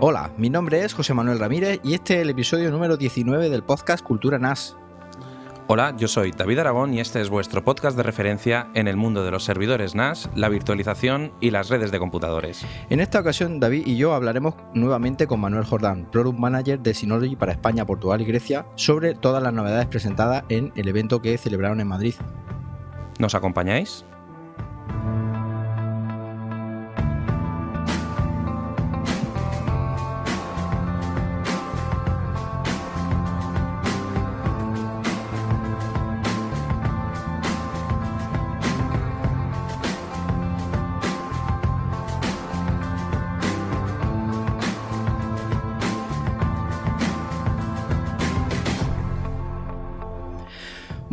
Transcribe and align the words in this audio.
Hola, 0.00 0.30
mi 0.36 0.48
nombre 0.48 0.84
es 0.84 0.94
José 0.94 1.12
Manuel 1.12 1.40
Ramírez 1.40 1.80
y 1.82 1.94
este 1.94 2.14
es 2.14 2.22
el 2.22 2.30
episodio 2.30 2.70
número 2.70 2.96
19 2.96 3.50
del 3.50 3.64
podcast 3.64 4.04
Cultura 4.04 4.38
NAS. 4.38 4.76
Hola, 5.66 5.92
yo 5.96 6.06
soy 6.06 6.30
David 6.30 6.60
Aragón 6.60 6.94
y 6.94 7.00
este 7.00 7.20
es 7.20 7.28
vuestro 7.28 7.64
podcast 7.64 7.96
de 7.96 8.04
referencia 8.04 8.68
en 8.74 8.86
el 8.86 8.96
mundo 8.96 9.24
de 9.24 9.32
los 9.32 9.42
servidores 9.42 9.96
NAS, 9.96 10.30
la 10.36 10.48
virtualización 10.50 11.32
y 11.40 11.50
las 11.50 11.68
redes 11.68 11.90
de 11.90 11.98
computadores. 11.98 12.64
En 12.90 13.00
esta 13.00 13.18
ocasión, 13.18 13.58
David 13.58 13.88
y 13.88 13.96
yo 13.96 14.14
hablaremos 14.14 14.54
nuevamente 14.72 15.26
con 15.26 15.40
Manuel 15.40 15.64
Jordán, 15.64 16.08
Product 16.12 16.38
Manager 16.38 16.78
de 16.78 16.94
Synology 16.94 17.34
para 17.34 17.50
España, 17.50 17.84
Portugal 17.84 18.20
y 18.20 18.24
Grecia, 18.24 18.66
sobre 18.76 19.16
todas 19.16 19.42
las 19.42 19.52
novedades 19.52 19.86
presentadas 19.86 20.44
en 20.48 20.72
el 20.76 20.86
evento 20.86 21.20
que 21.20 21.36
celebraron 21.38 21.80
en 21.80 21.88
Madrid. 21.88 22.14
¿Nos 23.18 23.34
acompañáis? 23.34 24.04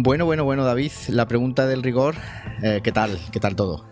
Bueno, 0.05 0.25
bueno, 0.25 0.43
bueno, 0.43 0.63
David, 0.63 0.91
la 1.07 1.27
pregunta 1.27 1.65
del 1.65 1.81
rigor, 1.81 2.13
eh, 2.61 2.81
¿qué 2.83 2.91
tal? 2.91 3.17
¿Qué 3.31 3.39
tal 3.39 3.55
todo? 3.55 3.83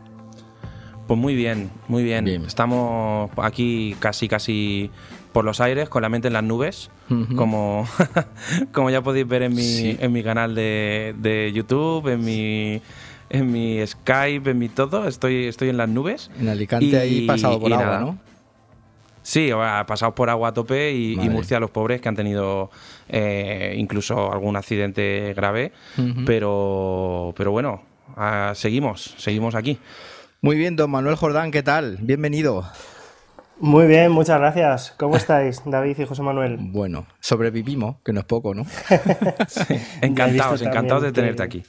Pues 1.08 1.20
muy 1.20 1.34
bien, 1.34 1.72
muy 1.88 2.04
bien. 2.04 2.28
Estamos 2.28 3.32
aquí 3.38 3.96
casi, 3.98 4.28
casi 4.28 4.92
por 5.32 5.44
los 5.44 5.60
aires, 5.60 5.90
con 5.90 6.04
la 6.04 6.10
mente 6.10 6.28
en 6.28 6.34
las 6.36 6.44
nubes, 6.44 6.92
como, 7.36 7.88
como 8.72 8.92
ya 8.92 9.02
podéis 9.02 9.28
ver 9.28 9.42
en 9.42 9.56
mi, 9.56 9.98
en 10.00 10.12
mi 10.12 10.22
canal 10.22 10.54
de, 10.54 11.52
YouTube, 11.52 12.08
en 12.08 12.24
mi, 12.24 12.80
en 13.32 13.52
mi 13.52 13.80
Skype, 13.84 14.52
en 14.52 14.60
mi 14.60 14.70
todo, 14.70 15.08
estoy, 15.08 15.48
estoy 15.48 15.70
en 15.70 15.78
las 15.78 15.90
nubes. 15.90 16.30
En 16.40 16.48
Alicante 16.48 16.96
ahí 16.96 17.26
pasado 17.26 17.60
por 17.60 17.74
agua, 17.74 18.00
¿no? 18.02 18.33
Sí, 19.24 19.52
ha 19.52 19.86
pasado 19.88 20.14
por 20.14 20.30
agua 20.30 20.50
a 20.50 20.54
tope 20.54 20.92
y, 20.92 21.16
Murcia 21.30 21.60
los 21.60 21.72
pobres 21.72 22.02
que 22.02 22.10
han 22.10 22.16
tenido 22.16 22.70
eh, 23.08 23.74
incluso 23.78 24.32
algún 24.32 24.56
accidente 24.58 25.34
grave, 25.34 25.72
pero, 26.26 27.34
pero 27.36 27.52
bueno, 27.52 27.82
ah, 28.18 28.52
seguimos, 28.54 29.16
seguimos 29.18 29.56
aquí. 29.56 29.80
Muy 30.42 30.58
bien, 30.58 30.76
don 30.76 30.92
Manuel 30.92 31.16
Jordán, 31.16 31.52
¿qué 31.52 31.64
tal? 31.64 31.98
Bienvenido. 32.02 32.66
Muy 33.60 33.88
bien, 33.88 34.12
muchas 34.12 34.40
gracias. 34.40 34.94
¿Cómo 34.98 35.16
estáis, 35.16 35.62
David 35.66 36.00
y 36.00 36.06
José 36.06 36.22
Manuel? 36.22 36.58
Bueno, 36.60 37.08
sobrevivimos, 37.22 37.98
que 38.04 38.12
no 38.12 38.20
es 38.20 38.26
poco, 38.26 38.54
¿no? 38.54 38.66
Encantados, 40.02 40.62
encantados 40.62 41.04
de 41.04 41.14
tenerte 41.14 41.44
aquí. 41.44 41.64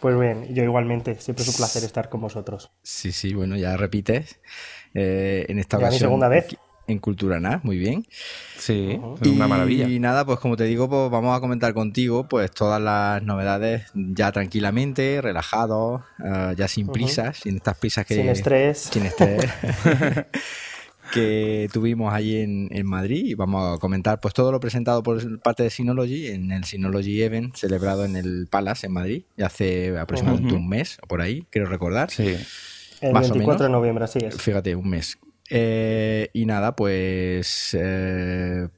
Pues 0.00 0.18
bien, 0.18 0.52
yo 0.52 0.64
igualmente, 0.64 1.20
siempre 1.20 1.44
es 1.44 1.48
un 1.50 1.54
placer 1.54 1.84
estar 1.84 2.08
con 2.08 2.20
vosotros. 2.20 2.72
Sí, 2.82 3.12
sí, 3.12 3.32
bueno, 3.32 3.56
ya 3.56 3.76
repites. 3.76 4.40
Eh, 4.94 5.46
en 5.48 5.58
esta 5.58 5.76
ocasión. 5.76 6.00
segunda 6.00 6.28
vez 6.28 6.56
en 6.86 6.98
Cultura 6.98 7.40
NAS, 7.40 7.64
muy 7.64 7.78
bien. 7.78 8.06
Sí, 8.58 8.98
una 9.28 9.48
maravilla. 9.48 9.88
Y 9.88 9.98
nada, 9.98 10.24
pues 10.24 10.38
como 10.38 10.56
te 10.56 10.64
digo, 10.64 10.88
pues 10.88 11.10
vamos 11.10 11.36
a 11.36 11.40
comentar 11.40 11.74
contigo 11.74 12.28
pues 12.28 12.50
todas 12.50 12.80
las 12.80 13.22
novedades 13.22 13.90
ya 13.94 14.32
tranquilamente, 14.32 15.20
relajados, 15.20 16.02
eh, 16.24 16.54
ya 16.56 16.68
sin 16.68 16.88
prisas, 16.88 17.38
sin 17.38 17.56
estas 17.56 17.76
prisas 17.78 18.06
que... 18.06 18.14
Sin 18.14 18.28
estrés. 18.28 18.78
Sin 18.92 19.06
estrés. 19.06 19.44
que 21.12 21.68
tuvimos 21.72 22.12
allí 22.12 22.36
en, 22.38 22.86
Madrid 22.86 23.26
y 23.26 23.34
vamos 23.34 23.76
a 23.76 23.80
comentar 23.80 24.20
pues 24.20 24.34
todo 24.34 24.52
lo 24.52 24.60
presentado 24.60 25.02
por 25.02 25.40
parte 25.40 25.62
de 25.62 25.70
Synology 25.70 26.28
en 26.28 26.52
el 26.52 26.64
Synology 26.64 27.22
Event 27.22 27.56
celebrado 27.56 28.04
en 28.04 28.16
el 28.16 28.46
Palace 28.48 28.86
en 28.86 28.92
Madrid 28.92 29.24
ya 29.36 29.46
hace 29.46 29.98
aproximadamente 29.98 30.54
un 30.54 30.68
mes 30.68 30.98
o 31.02 31.06
por 31.06 31.20
ahí, 31.20 31.46
quiero 31.50 31.68
recordar. 31.68 32.10
Sí. 32.10 32.36
El 33.00 33.12
24 33.12 33.66
de 33.66 33.70
noviembre, 33.70 34.04
así 34.04 34.18
es. 34.22 34.40
Fíjate, 34.40 34.74
un 34.74 34.88
mes. 34.88 35.18
Eh, 35.50 36.30
y 36.32 36.46
nada, 36.46 36.74
pues 36.74 37.76
eh, 37.78 38.68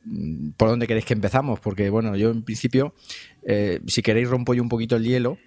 ¿por 0.57 0.69
dónde 0.69 0.87
queréis 0.87 1.07
que 1.07 1.15
empezamos? 1.15 1.61
Porque 1.61 1.89
bueno, 1.91 2.15
yo 2.17 2.31
en 2.31 2.43
principio, 2.43 2.95
eh, 3.43 3.81
si 3.87 4.03
queréis 4.03 4.29
rompo 4.29 4.55
yo 4.55 4.63
un 4.63 4.69
poquito 4.69 4.97
el 4.97 5.05
hielo. 5.05 5.39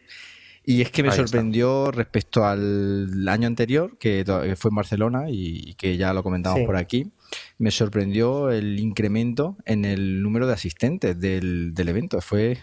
Y 0.63 0.81
es 0.81 0.91
que 0.91 1.01
me 1.01 1.11
sorprendió 1.11 1.89
respecto 1.89 2.45
al 2.45 3.27
año 3.27 3.47
anterior, 3.47 3.97
que 3.97 4.23
fue 4.55 4.69
en 4.69 4.75
Barcelona 4.75 5.23
y, 5.27 5.73
que 5.73 5.97
ya 5.97 6.13
lo 6.13 6.21
comentamos 6.21 6.59
por 6.67 6.75
aquí, 6.75 7.11
me 7.57 7.71
sorprendió 7.71 8.51
el 8.51 8.79
incremento 8.79 9.57
en 9.65 9.85
el 9.85 10.21
número 10.21 10.45
de 10.45 10.53
asistentes 10.53 11.19
del, 11.19 11.73
evento. 11.75 12.21
Fue 12.21 12.59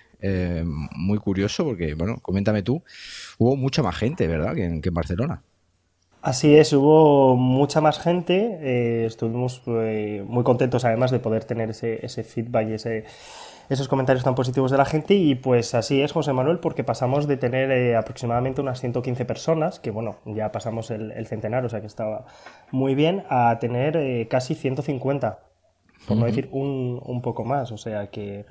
muy 0.95 1.19
curioso 1.19 1.65
porque, 1.65 1.95
bueno, 1.95 2.19
coméntame 2.23 2.63
tú, 2.63 2.85
hubo 3.37 3.57
mucha 3.57 3.83
más 3.83 3.97
gente, 3.97 4.29
¿verdad?, 4.29 4.55
que 4.55 4.65
en 4.65 4.95
Barcelona. 4.95 5.43
Así 6.29 6.55
es, 6.55 6.75
hubo 6.75 7.37
mucha 7.37 7.81
más 7.81 7.99
gente, 7.99 8.59
eh, 8.61 9.07
estuvimos 9.07 9.63
eh, 9.67 10.23
muy 10.29 10.45
contentos 10.45 10.85
además 10.85 11.11
de 11.11 11.21
poder 11.21 11.45
tener 11.45 11.71
ese, 11.71 12.05
ese 12.05 12.23
feedback 12.23 12.69
y 12.69 12.73
ese, 12.75 13.05
esos 13.71 13.89
comentarios 13.89 14.25
tan 14.25 14.35
positivos 14.35 14.71
de 14.71 14.77
la 14.77 14.85
gente 14.85 15.15
y 15.15 15.37
pues 15.37 15.75
así 15.75 16.03
es 16.03 16.13
José 16.13 16.35
Manuel 16.35 16.59
porque 16.59 16.85
pasamos 16.85 17.29
de 17.29 17.39
tener 17.39 17.71
eh, 17.71 17.97
aproximadamente 17.97 18.61
unas 18.61 18.79
115 18.79 19.25
personas, 19.25 19.81
que 19.81 19.91
bueno, 19.91 20.17
ya 20.27 20.53
pasamos 20.53 20.91
el, 20.91 21.13
el, 21.13 21.27
centenar, 21.27 21.65
o 21.65 21.71
sea 21.71 21.81
que 21.81 21.87
estaba 21.87 22.27
muy 22.73 22.95
bien, 22.95 23.25
a 23.31 23.57
tener 23.59 24.29
casi 24.29 24.55
150, 24.55 25.39
por 26.07 26.19
no 26.19 26.27
decir 26.27 26.51
un, 26.53 27.01
un 27.07 27.23
poco 27.23 27.47
más, 27.47 27.73
o 27.73 27.79
sea 27.79 28.09
que 28.09 28.45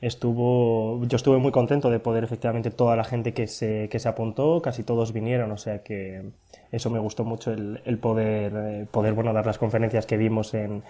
estuvo 0.00 1.04
yo 1.06 1.16
estuve 1.16 1.38
muy 1.38 1.52
contento 1.52 1.90
de 1.90 1.98
poder 1.98 2.24
efectivamente 2.24 2.70
toda 2.70 2.96
la 2.96 3.04
gente 3.04 3.32
que 3.32 3.46
se, 3.46 3.88
que 3.90 3.98
se 3.98 4.08
apuntó, 4.08 4.60
casi 4.62 4.82
todos 4.82 5.12
vinieron, 5.12 5.50
o 5.52 5.56
sea 5.56 5.82
que 5.82 6.30
eso 6.72 6.90
me 6.90 6.98
gustó 6.98 7.24
mucho 7.24 7.52
el, 7.52 7.80
el 7.84 7.98
poder, 7.98 8.52
eh, 8.56 8.86
poder 8.90 9.14
bueno, 9.14 9.32
dar 9.32 9.46
las 9.46 9.58
conferencias 9.58 10.06
que 10.06 10.16
vimos 10.16 10.54
en, 10.54 10.82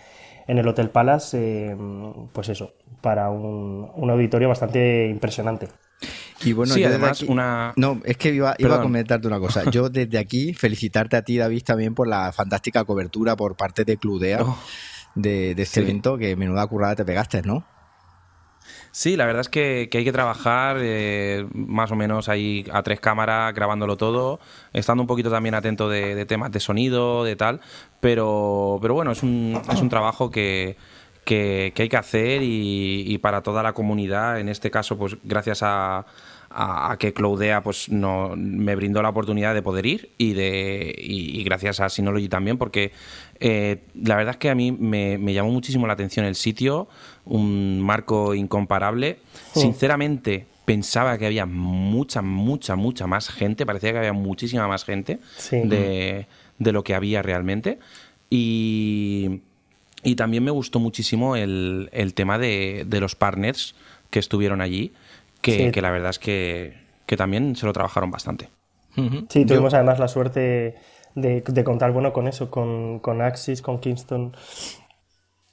en 0.47 0.59
el 0.59 0.67
Hotel 0.67 0.91
Palace, 0.91 1.39
eh, 1.39 1.77
pues 2.33 2.49
eso, 2.49 2.75
para 3.01 3.31
un, 3.31 3.91
un, 3.95 4.11
auditorio 4.11 4.49
bastante 4.49 5.09
impresionante. 5.09 5.69
Y 6.45 6.53
bueno, 6.53 6.75
además 6.75 7.23
una... 7.23 7.73
No, 7.77 8.01
es 8.05 8.17
que 8.17 8.31
iba, 8.35 8.55
iba, 8.59 8.77
a 8.77 8.83
comentarte 8.83 9.27
una 9.27 9.39
cosa. 9.39 9.71
Yo 9.71 9.89
desde 9.89 10.19
aquí 10.19 10.53
felicitarte 10.53 11.17
a 11.17 11.23
ti, 11.23 11.39
David, 11.39 11.63
también 11.65 11.95
por 11.95 12.09
la 12.09 12.33
fantástica 12.33 12.85
cobertura 12.85 13.37
por 13.37 13.57
parte 13.57 13.85
de 13.85 13.97
Cludea 13.97 14.43
oh. 14.43 14.59
de, 15.15 15.55
de, 15.55 15.63
este 15.63 15.81
evento, 15.81 16.19
que 16.19 16.37
menuda 16.37 16.67
currada 16.67 16.97
te 16.97 17.05
pegaste, 17.05 17.43
¿no? 17.43 17.67
Sí, 18.97 19.15
la 19.15 19.27
verdad 19.27 19.43
es 19.43 19.51
que, 19.51 19.91
hay 19.93 20.05
que 20.05 20.13
trabajar 20.13 20.79
eh, 20.81 21.47
más 21.53 21.93
o 21.93 21.97
menos 21.97 22.31
ahí 22.31 22.65
a 22.73 22.83
tres 22.83 22.99
cámaras, 22.99 23.53
grabándolo 23.55 23.99
todo, 23.99 24.41
estando 24.73 25.03
un 25.03 25.07
poquito 25.07 25.31
también 25.31 25.55
atento 25.55 25.91
de, 25.91 26.25
temas 26.25 26.51
de 26.51 26.61
sonido, 26.61 27.23
de 27.23 27.37
tal, 27.37 27.61
pero, 28.01 28.79
pero 28.81 28.95
bueno, 28.95 29.13
es 29.13 29.23
un, 29.23 29.61
es 29.71 29.83
un 29.83 29.91
trabajo 29.91 30.31
que, 30.31 30.79
que, 31.27 31.75
hay 31.77 31.89
que 31.91 31.97
hacer 31.99 32.41
y, 32.43 33.19
para 33.19 33.43
toda 33.43 33.63
la 33.63 33.75
comunidad, 33.75 34.41
en 34.41 34.49
este 34.49 34.71
caso, 34.71 34.97
pues 34.97 35.19
gracias 35.25 35.63
a, 35.63 36.07
a, 36.59 36.97
que 36.99 37.13
Cloudea 37.13 37.63
pues 37.63 37.91
no, 37.91 38.35
me 38.37 38.75
brindó 38.75 39.03
la 39.03 39.11
oportunidad 39.11 39.55
de 39.55 39.63
poder 39.63 39.85
ir 39.85 40.11
y 40.17 40.33
de 40.33 40.95
y, 40.99 41.45
gracias 41.45 41.81
a 41.81 41.89
Synology 41.91 42.29
también 42.29 42.57
porque 42.57 42.93
eh, 43.41 43.83
la 43.95 44.17
verdad 44.17 44.33
es 44.33 44.39
que 44.39 44.49
a 44.49 44.55
mí 44.55 44.73
me, 44.73 45.19
me, 45.19 45.35
llamó 45.35 45.51
muchísimo 45.51 45.87
la 45.87 45.93
atención 45.93 46.25
el 46.25 46.35
sitio 46.35 46.89
un 47.27 47.81
marco 47.83 48.35
incomparable. 48.35 49.19
Sinceramente, 49.53 50.47
pensaba 50.65 51.19
que 51.19 51.27
había 51.27 51.45
mucha, 51.45 52.23
mucha, 52.23 52.77
mucha 52.77 53.07
más 53.07 53.29
gente. 53.29 53.67
Parecía 53.67 53.93
que 53.93 53.99
había 53.99 54.13
muchísima 54.13 54.69
más 54.69 54.85
gente 54.85 55.19
de, 55.51 56.27
lo 56.59 56.85
que 56.85 56.95
había 56.95 57.23
realmente. 57.23 57.79
Y, 58.31 59.41
y 60.03 60.15
también 60.17 60.45
me 60.45 60.51
gustó 60.51 60.79
muchísimo 60.79 61.37
el, 61.37 61.91
el 61.93 62.15
tema 62.15 62.39
de, 62.39 62.85
de, 62.87 63.01
los 63.01 63.15
partners 63.15 63.75
que 64.11 64.19
estuvieron 64.19 64.61
allí, 64.61 64.93
que, 65.47 65.73
que 65.73 65.83
la 65.83 65.91
verdad 65.91 66.11
es 66.11 66.19
que, 66.19 66.75
que, 67.07 67.17
también 67.17 67.57
se 67.57 67.67
lo 67.67 67.73
trabajaron 67.73 68.11
bastante. 68.11 68.49
Sí, 69.29 69.45
tuvimos 69.45 69.75
además 69.75 69.99
la 69.99 70.09
suerte 70.09 70.75
de, 71.15 71.43
de, 71.43 71.65
contar 71.65 71.93
bueno, 71.93 72.13
con 72.13 72.29
eso, 72.29 72.51
con, 72.51 72.99
con 73.01 73.21
Axis, 73.21 73.61
con 73.61 73.79
Kingston 73.79 74.35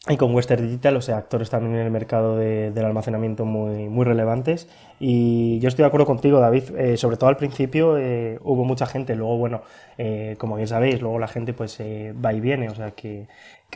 y 0.09 0.17
con 0.17 0.35
Western 0.35 0.65
Digital, 0.65 0.97
o 0.97 1.01
sea, 1.01 1.17
actores 1.17 1.49
también 1.49 1.75
en 1.75 1.85
el 1.85 1.91
mercado 1.91 2.35
del 2.35 2.77
almacenamiento 2.85 3.45
muy, 3.45 3.87
muy 3.87 4.03
relevantes. 4.03 4.67
Y 4.99 5.59
yo 5.59 5.69
estoy 5.69 5.83
de 5.83 5.87
acuerdo 5.87 6.05
contigo, 6.05 6.41
David, 6.41 6.75
eh, 6.77 6.97
sobre 6.97 7.15
todo 7.15 7.29
al 7.29 7.37
principio 7.37 7.97
eh, 7.97 8.37
hubo 8.43 8.65
mucha 8.65 8.85
gente, 8.85 9.15
luego, 9.15 9.37
bueno, 9.37 9.61
eh, 9.97 10.35
como 10.39 10.57
bien 10.57 10.67
sabéis, 10.67 11.01
luego 11.01 11.19
la 11.19 11.29
gente 11.29 11.53
pues 11.53 11.79
va 11.79 12.33
y 12.33 12.41
viene, 12.41 12.67
o 12.67 12.75
sea 12.75 12.91
que, 12.91 13.27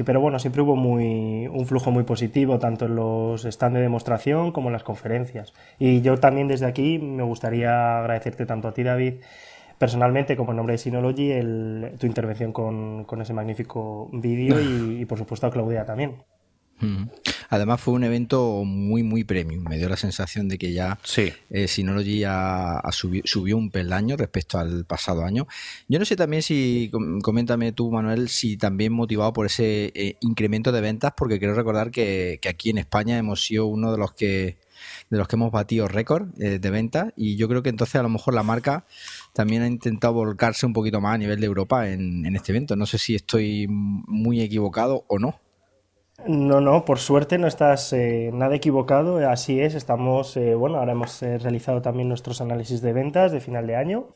pero 0.04 0.22
bueno, 0.22 0.40
siempre 0.40 0.62
hubo 0.62 0.76
muy, 0.76 1.48
un 1.48 1.66
flujo 1.66 1.92
muy 1.92 2.04
positivo, 2.04 2.60
tanto 2.60 2.86
en 2.86 2.96
los 2.96 3.44
stands 3.44 3.76
de 3.76 3.82
demostración 3.82 4.52
como 4.52 4.70
en 4.70 4.74
las 4.74 4.84
conferencias. 4.84 5.54
Y 5.80 6.02
yo 6.02 6.18
también 6.18 6.48
desde 6.48 6.66
aquí 6.66 7.00
me 7.00 7.24
gustaría 7.24 8.00
agradecerte 8.00 8.46
tanto 8.46 8.68
a 8.68 8.74
ti, 8.74 8.84
David, 8.84 9.16
personalmente, 9.78 10.36
como 10.38 10.52
en 10.52 10.58
nombre 10.58 10.74
de 10.74 10.78
Synology, 10.78 11.32
el, 11.32 11.94
tu 12.00 12.06
intervención 12.08 12.52
con, 12.52 13.06
con 13.06 13.22
ese 13.22 13.34
magnífico 13.34 14.10
vídeo 14.12 14.60
y, 14.60 15.06
por 15.06 15.18
supuesto 15.18 15.48
a 15.48 15.52
Claudia 15.52 15.86
también. 15.86 16.16
Además 17.50 17.82
fue 17.82 17.94
un 17.94 18.04
evento 18.04 18.64
muy, 18.66 19.04
muy 19.04 19.24
premium. 19.24 19.64
Me 19.68 19.78
dio 19.78 19.90
la 19.90 19.98
sensación 19.98 20.48
de 20.48 20.58
que 20.58 20.74
ya 20.74 21.00
sí. 21.04 21.34
eh, 21.50 21.68
Synology 21.68 22.20
ya 22.20 22.82
subió, 22.92 23.58
un 23.58 23.72
peldaño 23.72 24.18
respecto 24.18 24.60
al 24.60 24.86
pasado 24.86 25.24
año. 25.24 25.48
Yo 25.88 26.00
no 26.00 26.06
sé 26.06 26.16
también 26.16 26.44
si, 26.44 26.92
coméntame 27.22 27.72
tú, 27.72 27.92
Manuel, 27.92 28.30
si 28.30 28.58
también 28.58 28.94
motivado 28.94 29.34
por 29.34 29.46
ese 29.46 29.92
eh, 29.96 30.18
incremento 30.22 30.72
de 30.72 30.82
ventas, 30.82 31.14
porque 31.16 31.40
quiero 31.40 31.54
recordar 31.54 31.92
que, 31.92 32.40
aquí 32.48 32.70
en 32.70 32.78
España 32.78 33.18
hemos 33.18 33.44
sido 33.44 33.66
uno 33.66 33.92
de 33.92 33.98
los 33.98 34.14
que 34.14 34.58
de 35.10 35.18
los 35.18 35.28
que 35.28 35.36
hemos 35.36 35.52
batido 35.52 35.88
récord 35.88 36.30
eh, 36.40 36.60
de 36.60 36.70
ventas 36.70 37.12
y 37.16 37.36
yo 37.36 37.48
creo 37.48 37.64
que 37.64 37.70
entonces 37.70 37.96
a 37.96 38.04
lo 38.04 38.10
mejor 38.10 38.36
la 38.36 38.44
marca 38.44 38.86
también 39.34 39.64
ha 39.64 39.68
intentado 39.68 40.14
volcarse 40.14 40.68
un 40.68 40.74
poquito 40.74 41.02
más 41.02 41.16
a 41.16 41.18
nivel 41.18 41.40
de 41.40 41.48
Europa 41.48 41.90
en 41.90 42.36
este 42.36 42.52
evento. 42.52 42.76
No 42.76 42.86
sé 42.86 43.00
si 43.00 43.16
estoy 43.16 43.66
muy 43.68 44.42
equivocado 44.42 45.04
o 45.08 45.18
no. 45.18 45.40
No, 46.26 46.60
no, 46.60 46.84
por 46.84 47.00
suerte 47.00 47.38
no 47.38 47.48
estás 47.48 47.94
eh, 47.94 48.32
nada 48.34 48.56
equivocado, 48.56 49.18
así 49.30 49.62
es, 49.62 49.76
estamos, 49.76 50.36
eh, 50.36 50.56
bueno, 50.56 50.78
ahora 50.80 50.92
hemos 50.92 51.22
eh, 51.24 51.38
realizado 51.38 51.82
también 51.82 52.10
nuestros 52.10 52.42
análisis 52.42 52.82
de 52.82 52.92
ventas 52.92 53.32
de 53.32 53.40
final 53.40 53.66
de 53.66 53.76
año 53.78 54.08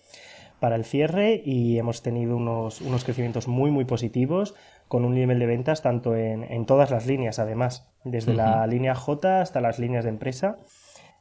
para 0.60 0.76
el 0.76 0.84
cierre 0.84 1.42
y 1.46 1.78
hemos 1.78 2.02
tenido 2.02 2.36
unos, 2.36 2.82
unos 2.82 3.06
crecimientos 3.06 3.48
muy, 3.48 3.72
muy 3.72 3.86
positivos 3.86 4.56
con 4.90 5.06
un 5.06 5.14
nivel 5.14 5.40
de 5.40 5.46
ventas 5.46 5.82
tanto 5.84 6.16
en, 6.16 6.44
en 6.44 6.66
todas 6.66 6.92
las 6.92 7.06
líneas, 7.06 7.40
además, 7.40 7.88
desde 8.04 8.34
la 8.34 8.68
línea 8.68 8.94
J 8.94 9.40
hasta 9.40 9.62
las 9.62 9.80
líneas 9.80 10.04
de 10.04 10.10
empresa. 10.10 10.58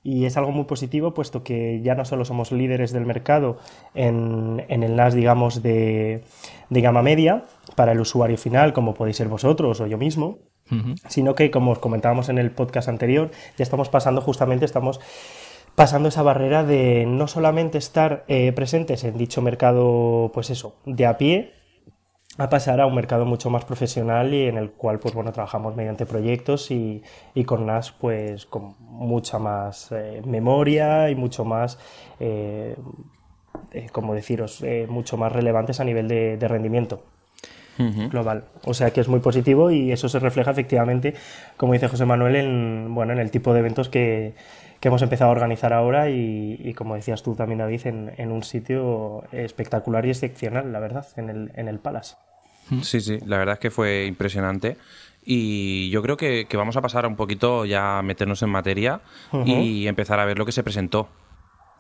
Y 0.03 0.25
es 0.25 0.39
algo 0.39 0.51
muy 0.51 0.65
positivo 0.65 1.13
puesto 1.13 1.45
que 1.45 1.83
ya 1.83 1.95
no 1.95 2.07
solo 2.07 2.25
somos 2.25 2.53
líderes 2.53 2.91
del 2.91 3.05
mercado 3.05 3.59
en, 3.95 4.65
en 4.69 4.83
el 4.83 4.97
NAS, 4.97 5.15
digamos, 5.15 5.63
de, 5.63 6.25
de 6.71 6.81
gama 6.81 7.03
media 7.03 7.45
para 7.77 7.93
el 7.93 8.01
usuario 8.01 8.39
final, 8.39 8.73
como 8.73 8.95
podéis 8.95 9.19
ser 9.19 9.29
vosotros 9.29 9.79
o 9.81 9.87
yo 9.87 9.99
mismo, 9.99 10.39
sino 11.09 11.35
que, 11.35 11.51
como 11.51 11.73
os 11.73 11.79
comentábamos 11.79 12.29
en 12.29 12.39
el 12.39 12.51
podcast 12.51 12.89
anterior, 12.89 13.31
ya 13.57 13.63
estamos 13.63 13.89
pasando 13.89 14.21
justamente, 14.21 14.65
estamos 14.65 15.01
pasando 15.75 16.09
esa 16.09 16.23
barrera 16.23 16.65
de 16.65 17.07
no 17.07 17.27
solamente 17.27 17.79
estar 17.79 18.25
eh, 18.29 18.53
presentes 18.53 19.05
en 19.05 19.17
dicho 19.17 19.43
mercado, 19.43 20.31
pues 20.35 20.51
eso, 20.51 20.77
de 20.85 21.07
a 21.07 21.17
pie, 21.17 21.53
a 22.39 22.49
pasar 22.49 22.81
a 22.81 22.87
un 22.87 22.95
mercado 22.95 23.25
mucho 23.25 23.51
más 23.51 23.65
profesional 23.65 24.33
y 24.33 24.47
en 24.47 24.57
el 24.57 24.71
cual, 24.71 24.99
pues 24.99 25.15
bueno, 25.15 25.33
trabajamos 25.33 25.77
mediante 25.77 26.07
proyectos 26.07 26.71
y, 26.71 27.03
con 27.47 27.67
NAS, 27.67 27.93
pues 27.93 28.47
con 28.47 28.75
mucha 28.81 29.39
más 29.39 29.91
eh, 29.93 30.23
memoria 30.25 31.11
y 31.11 31.15
mucho 31.15 31.45
más, 31.45 31.79
eh, 32.21 32.77
como 33.93 34.15
deciros, 34.15 34.65
mucho 34.89 35.17
más 35.17 35.33
relevantes 35.33 35.81
a 35.81 35.85
nivel 35.85 36.09
de 36.09 36.49
rendimiento 36.49 37.03
global. 38.09 38.45
O 38.65 38.75
sea 38.75 38.91
que 38.91 39.01
es 39.01 39.09
muy 39.09 39.21
positivo 39.21 39.71
y 39.71 39.93
eso 39.93 40.09
se 40.09 40.19
refleja 40.19 40.51
efectivamente, 40.51 41.15
como 41.57 41.73
dice 41.73 41.89
José 41.89 42.05
Manuel, 42.05 42.37
en, 42.37 42.95
bueno, 42.95 43.13
en 43.13 43.19
el 43.19 43.31
tipo 43.31 43.53
de 43.53 43.61
eventos 43.61 43.89
que, 43.89 44.35
hemos 44.83 45.03
empezado 45.03 45.31
a 45.31 45.33
organizar 45.33 45.73
ahora 45.73 46.09
y, 46.09 46.73
como 46.75 46.95
decías 46.95 47.23
tú 47.23 47.35
también, 47.35 47.59
David, 47.59 47.87
en, 47.87 48.33
un 48.33 48.43
sitio 48.43 49.25
espectacular 49.33 50.07
y 50.07 50.11
excepcional, 50.11 50.73
la 50.73 50.81
verdad, 50.81 51.07
en 51.17 51.29
el, 51.29 51.53
en 51.55 51.69
el 51.69 51.79
Palace. 51.79 52.17
Sí, 52.83 53.01
sí, 53.01 53.19
la 53.27 53.39
verdad 53.39 53.55
es 53.55 53.59
que 53.59 53.71
fue 53.71 54.07
impresionante. 54.07 54.77
Y 55.25 55.91
yo 55.91 56.03
creo 56.03 56.17
que, 56.17 56.47
vamos 56.55 56.77
a 56.77 56.81
pasar 56.81 57.07
un 57.07 57.17
poquito 57.17 57.65
ya 57.65 57.99
a 57.99 58.03
meternos 58.03 58.43
en 58.43 58.51
materia 58.51 59.01
y 59.45 59.87
empezar 59.87 60.19
a 60.19 60.25
ver 60.25 60.39
lo 60.39 60.47
que 60.47 60.53
se 60.53 60.63
presentó. 60.63 61.09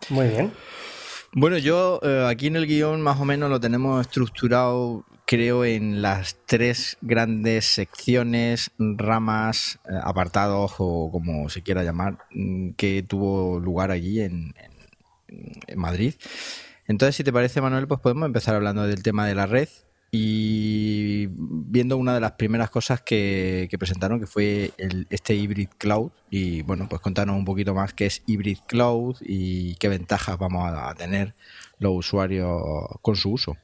Muy 0.08 0.29
bien. 0.29 0.52
Bueno, 1.32 1.58
yo 1.58 2.00
eh, 2.02 2.26
aquí 2.29 2.49
en 2.49 2.56
el 2.56 2.67
guion 2.67 3.00
más 3.00 3.20
o 3.20 3.25
menos 3.25 3.50
lo 3.50 3.61
tenemos 3.61 4.00
estructurado 4.00 5.05
creo 5.30 5.64
en 5.64 6.02
las 6.02 6.38
tres 6.44 6.98
grandes 7.02 7.64
secciones, 7.64 8.72
ramas, 8.80 9.78
eh, 9.88 9.92
apartados 10.02 10.72
o 10.78 11.08
como 11.12 11.48
se 11.48 11.62
quiera 11.62 11.84
llamar, 11.84 12.18
mm, 12.32 12.70
que 12.70 13.04
tuvo 13.04 13.60
lugar 13.60 13.92
allí 13.92 14.20
en, 14.22 14.52
Madrid. 15.76 16.14
Entonces, 16.88 17.14
si 17.14 17.22
te 17.22 17.32
parece, 17.32 17.60
Manuel, 17.60 17.86
pues 17.86 18.00
podemos 18.00 18.26
empezar 18.26 18.56
hablando 18.56 18.82
del 18.88 19.04
tema 19.04 19.24
de 19.24 19.36
la 19.36 19.46
red 19.46 19.68
y 20.10 21.28
viendo 21.30 21.96
una 21.96 22.12
de 22.12 22.20
las 22.20 22.32
primeras 22.32 22.68
cosas 22.68 23.00
que, 23.00 23.68
presentaron, 23.78 24.18
que 24.18 24.26
fue 24.26 24.72
el, 24.78 25.06
este 25.10 25.36
Hybrid 25.36 25.68
Cloud. 25.78 26.10
Y 26.30 26.62
bueno, 26.62 26.88
pues 26.88 27.00
contanos 27.00 27.36
un 27.36 27.44
poquito 27.44 27.72
más 27.72 27.94
qué 27.94 28.06
es 28.06 28.24
Hybrid 28.26 28.58
Cloud 28.66 29.18
y 29.20 29.76
qué 29.76 29.88
ventajas 29.88 30.36
vamos 30.36 30.68
a 30.68 30.92
tener 30.96 31.36
los 31.78 31.92
usuarios 31.92 32.60
con 33.00 33.14
su 33.14 33.30
uso. 33.30 33.56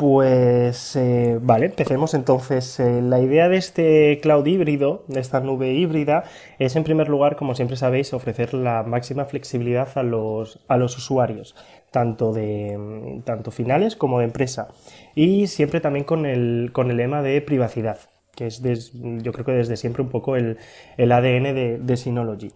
Pues 0.00 0.96
eh, 0.96 1.38
vale, 1.42 1.66
empecemos 1.66 2.14
entonces. 2.14 2.80
Eh, 2.80 3.02
la 3.02 3.20
idea 3.20 3.50
de 3.50 3.58
este 3.58 4.18
cloud 4.22 4.46
híbrido, 4.46 5.04
de 5.08 5.20
esta 5.20 5.40
nube 5.40 5.74
híbrida, 5.74 6.24
es 6.58 6.74
en 6.74 6.84
primer 6.84 7.10
lugar, 7.10 7.36
como 7.36 7.54
siempre 7.54 7.76
sabéis, 7.76 8.14
ofrecer 8.14 8.54
la 8.54 8.82
máxima 8.82 9.26
flexibilidad 9.26 9.88
a 9.96 10.02
los, 10.02 10.58
a 10.68 10.78
los 10.78 10.96
usuarios, 10.96 11.54
tanto, 11.90 12.32
de, 12.32 13.20
tanto 13.26 13.50
finales 13.50 13.94
como 13.94 14.20
de 14.20 14.24
empresa. 14.24 14.68
Y 15.14 15.48
siempre 15.48 15.82
también 15.82 16.06
con 16.06 16.24
el, 16.24 16.70
con 16.72 16.90
el 16.90 16.96
lema 16.96 17.20
de 17.20 17.42
privacidad, 17.42 17.98
que 18.34 18.46
es 18.46 18.62
yo 18.62 19.32
creo 19.32 19.44
que 19.44 19.52
desde 19.52 19.76
siempre 19.76 20.02
un 20.02 20.08
poco 20.08 20.34
el, 20.34 20.56
ADN 20.96 21.54
de, 21.54 21.78
de 21.78 21.96
Synology. 21.98 22.52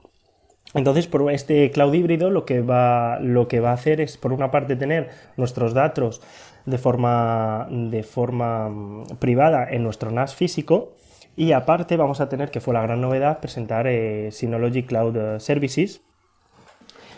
Entonces, 0.72 1.06
por 1.06 1.30
este 1.30 1.70
cloud 1.70 1.92
híbrido 1.92 2.30
lo 2.30 2.46
que, 2.46 2.62
va, 2.62 3.20
lo 3.20 3.48
que 3.48 3.60
va 3.60 3.70
a 3.70 3.74
hacer 3.74 4.00
es, 4.00 4.16
por 4.16 4.32
una 4.32 4.50
parte, 4.50 4.76
tener 4.76 5.10
nuestros 5.36 5.74
datos 5.74 6.22
de 6.66 6.78
forma, 6.78 7.66
de 7.70 8.02
forma 8.02 8.68
mm, 8.68 9.04
privada 9.18 9.68
en 9.70 9.82
nuestro 9.82 10.10
NAS 10.10 10.34
físico 10.34 10.94
y 11.36 11.52
aparte 11.52 11.96
vamos 11.96 12.20
a 12.20 12.28
tener, 12.28 12.50
que 12.50 12.60
fue 12.60 12.74
la 12.74 12.82
gran 12.82 13.00
novedad, 13.00 13.40
presentar 13.40 13.86
eh, 13.86 14.30
Synology 14.30 14.84
Cloud 14.84 15.38
Services, 15.40 16.02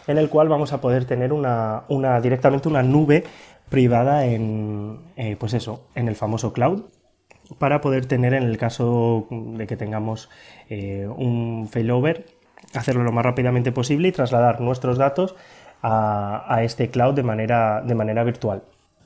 en 0.06 0.18
el 0.18 0.28
cual 0.30 0.48
vamos 0.48 0.72
a 0.72 0.80
poder 0.80 1.04
tener 1.04 1.32
una, 1.32 1.84
una 1.88 2.20
directamente 2.20 2.68
una 2.68 2.82
nube 2.82 3.24
privada 3.68 4.24
en, 4.24 5.00
eh, 5.16 5.36
pues 5.38 5.52
eso, 5.52 5.86
en 5.94 6.08
el 6.08 6.16
famoso 6.16 6.52
cloud, 6.52 6.84
para 7.58 7.80
poder 7.80 8.06
tener, 8.06 8.32
en 8.32 8.44
el 8.44 8.56
caso 8.56 9.26
de 9.30 9.66
que 9.66 9.76
tengamos 9.76 10.30
eh, 10.70 11.06
un 11.14 11.68
failover, 11.70 12.26
hacerlo 12.74 13.04
lo 13.04 13.12
más 13.12 13.24
rápidamente 13.24 13.70
posible 13.70 14.08
y 14.08 14.12
trasladar 14.12 14.60
nuestros 14.60 14.98
datos 14.98 15.36
a, 15.82 16.44
a 16.52 16.62
este 16.62 16.90
cloud 16.90 17.14
de 17.14 17.22
manera, 17.22 17.82
de 17.82 17.94
manera 17.94 18.24
virtual. 18.24 18.62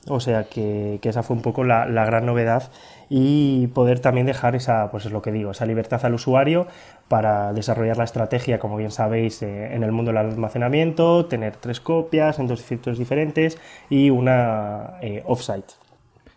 O 0.07 0.19
sea 0.19 0.45
que, 0.45 0.99
esa 1.03 1.21
fue 1.21 1.35
un 1.35 1.43
poco 1.43 1.63
la, 1.63 1.85
gran 1.85 2.25
novedad 2.25 2.71
y 3.07 3.67
poder 3.67 3.99
también 3.99 4.25
dejar 4.25 4.55
esa, 4.55 4.89
pues 4.89 5.05
es 5.05 5.11
lo 5.11 5.21
que 5.21 5.31
digo, 5.31 5.51
esa 5.51 5.65
libertad 5.65 6.03
al 6.03 6.15
usuario 6.15 6.65
para 7.07 7.53
desarrollar 7.53 7.97
la 7.97 8.05
estrategia, 8.05 8.57
como 8.57 8.77
bien 8.77 8.89
sabéis, 8.89 9.43
eh, 9.43 9.75
en 9.75 9.83
el 9.83 9.91
mundo 9.91 10.09
del 10.09 10.17
almacenamiento, 10.17 11.25
tener 11.27 11.57
tres 11.57 11.81
copias 11.81 12.39
en 12.39 12.47
dos 12.47 12.63
circuitos 12.63 12.97
diferentes 12.97 13.59
y 13.89 14.09
una 14.09 14.97
eh, 15.01 15.21
offsite. 15.27 15.73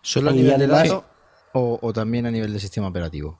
¿Solo 0.02 0.30
a 0.30 0.32
nivel 0.34 0.58
de 0.58 0.66
datos 0.66 1.04
o, 1.52 1.92
también 1.94 2.26
a 2.26 2.30
nivel 2.30 2.52
de 2.52 2.58
sistema 2.58 2.88
operativo? 2.88 3.38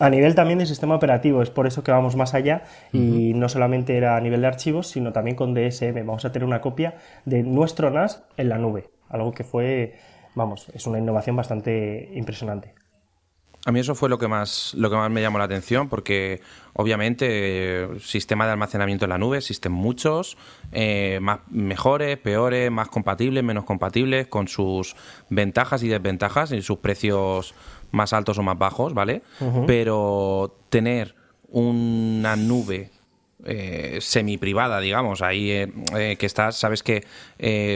A 0.00 0.10
nivel 0.10 0.34
también 0.34 0.58
de 0.58 0.66
sistema 0.66 0.96
operativo, 0.96 1.42
es 1.42 1.50
por 1.50 1.68
eso 1.68 1.84
que 1.84 1.92
vamos 1.92 2.16
más 2.16 2.34
allá 2.34 2.64
y 2.92 3.32
no 3.34 3.48
solamente 3.48 3.96
era 3.96 4.16
a 4.16 4.20
nivel 4.20 4.40
de 4.40 4.48
archivos, 4.48 4.88
sino 4.88 5.12
también 5.12 5.36
con 5.36 5.54
DSM. 5.54 5.94
Vamos 6.04 6.24
a 6.24 6.32
tener 6.32 6.48
una 6.48 6.60
copia 6.60 6.96
de 7.24 7.44
nuestro 7.44 7.90
NAS 7.90 8.24
en 8.36 8.48
la 8.48 8.58
nube 8.58 8.93
algo 9.08 9.32
que 9.32 9.44
fue, 9.44 9.98
vamos, 10.34 10.68
es 10.74 10.86
una 10.86 10.98
innovación 10.98 11.36
bastante 11.36 12.10
impresionante. 12.14 12.74
A 13.66 13.72
mí 13.72 13.80
eso 13.80 13.94
fue 13.94 14.10
lo 14.10 14.18
que 14.18 14.28
más, 14.28 14.74
lo 14.74 14.90
que 14.90 14.96
más 14.96 15.10
me 15.10 15.22
llamó 15.22 15.38
la 15.38 15.44
atención, 15.44 15.88
porque 15.88 16.42
obviamente 16.74 17.88
sistema 18.00 18.44
de 18.44 18.52
almacenamiento 18.52 19.06
en 19.06 19.10
la 19.10 19.16
nube 19.16 19.38
existen 19.38 19.72
muchos, 19.72 20.36
eh, 20.72 21.18
más 21.22 21.40
mejores, 21.48 22.18
peores, 22.18 22.70
más 22.70 22.88
compatibles, 22.88 23.42
menos 23.42 23.64
compatibles, 23.64 24.26
con 24.26 24.48
sus 24.48 24.96
ventajas 25.30 25.82
y 25.82 25.88
desventajas 25.88 26.52
y 26.52 26.60
sus 26.60 26.78
precios 26.78 27.54
más 27.90 28.12
altos 28.12 28.36
o 28.36 28.42
más 28.42 28.58
bajos, 28.58 28.92
¿vale? 28.92 29.22
Pero 29.66 30.58
tener 30.68 31.14
una 31.48 32.36
nube 32.36 32.90
eh, 33.46 33.98
semi 34.00 34.38
privada, 34.38 34.80
digamos, 34.80 35.22
ahí 35.22 35.50
eh, 35.50 35.72
eh, 35.96 36.16
que 36.18 36.26
estás, 36.26 36.56
sabes 36.56 36.82
que 36.82 37.04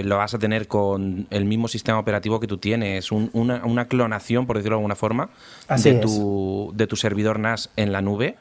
lo 0.05 0.17
vas 0.17 0.35
a 0.35 0.39
tener 0.39 0.67
con 0.67 1.27
el 1.31 1.45
mismo 1.45 1.69
sistema 1.69 1.99
operativo 1.99 2.41
que 2.41 2.47
tú 2.47 2.59
tienes, 2.59 3.13
una, 3.13 3.89
clonación, 3.89 4.47
por 4.47 4.57
decirlo 4.57 4.77
de 4.77 4.81
alguna 4.81 4.97
forma, 4.97 5.31
de 5.69 5.95
tu, 5.95 6.73
de 6.75 6.87
tu 6.87 6.97
servidor 6.97 7.39
NAS 7.39 7.71
en 7.77 7.93
la 7.93 8.01
nube, 8.01 8.37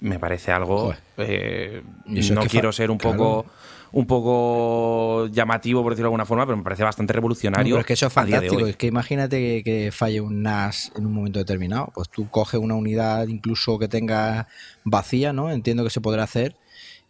me 0.00 0.18
parece 0.18 0.52
algo... 0.52 0.94
no 1.16 2.42
quiero 2.46 2.72
ser 2.72 2.90
un 2.90 2.98
poco 2.98 3.46
un 3.92 4.06
poco 4.06 5.26
llamativo, 5.28 5.82
por 5.82 5.92
decirlo 5.92 6.06
de 6.06 6.08
alguna 6.08 6.24
forma, 6.24 6.46
pero 6.46 6.56
me 6.56 6.64
parece 6.64 6.82
bastante 6.82 7.12
revolucionario. 7.12 7.74
pero 7.74 7.80
es 7.80 7.86
que 7.86 7.92
eso 7.92 8.06
es 8.06 8.12
fantástico. 8.12 8.66
Es 8.66 8.76
que 8.76 8.86
imagínate 8.86 9.62
que, 9.62 9.90
falle 9.92 10.20
un 10.20 10.42
NAS 10.42 10.92
en 10.96 11.06
un 11.06 11.12
momento 11.12 11.38
determinado. 11.38 11.90
Pues 11.94 12.08
tú 12.08 12.28
coges 12.30 12.58
una 12.58 12.74
unidad 12.74 13.28
incluso 13.28 13.78
que 13.78 13.88
tenga 13.88 14.48
vacía, 14.84 15.32
¿no? 15.32 15.50
Entiendo 15.50 15.84
que 15.84 15.90
se 15.90 16.00
podrá 16.00 16.24
hacer. 16.24 16.56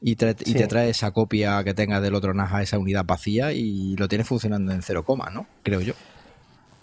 Y, 0.05 0.17
te, 0.17 0.35
y 0.45 0.55
te 0.55 0.67
trae 0.67 0.91
esa 0.91 1.13
copia 1.13 1.63
que 1.63 1.75
tenga 1.75 2.01
del 2.01 2.17
otro 2.17 2.35
NAS 2.35 2.53
a 2.53 2.63
esa 2.63 2.79
unidad 2.79 3.05
vacía 3.05 3.53
y 3.53 3.95
lo 3.97 4.09
tienes 4.09 4.27
funcionando 4.27 4.73
en 4.73 4.83
cero 4.83 5.05
coma, 5.05 5.31
¿no? 5.31 5.47
Creo 5.63 5.81
yo. 5.81 5.95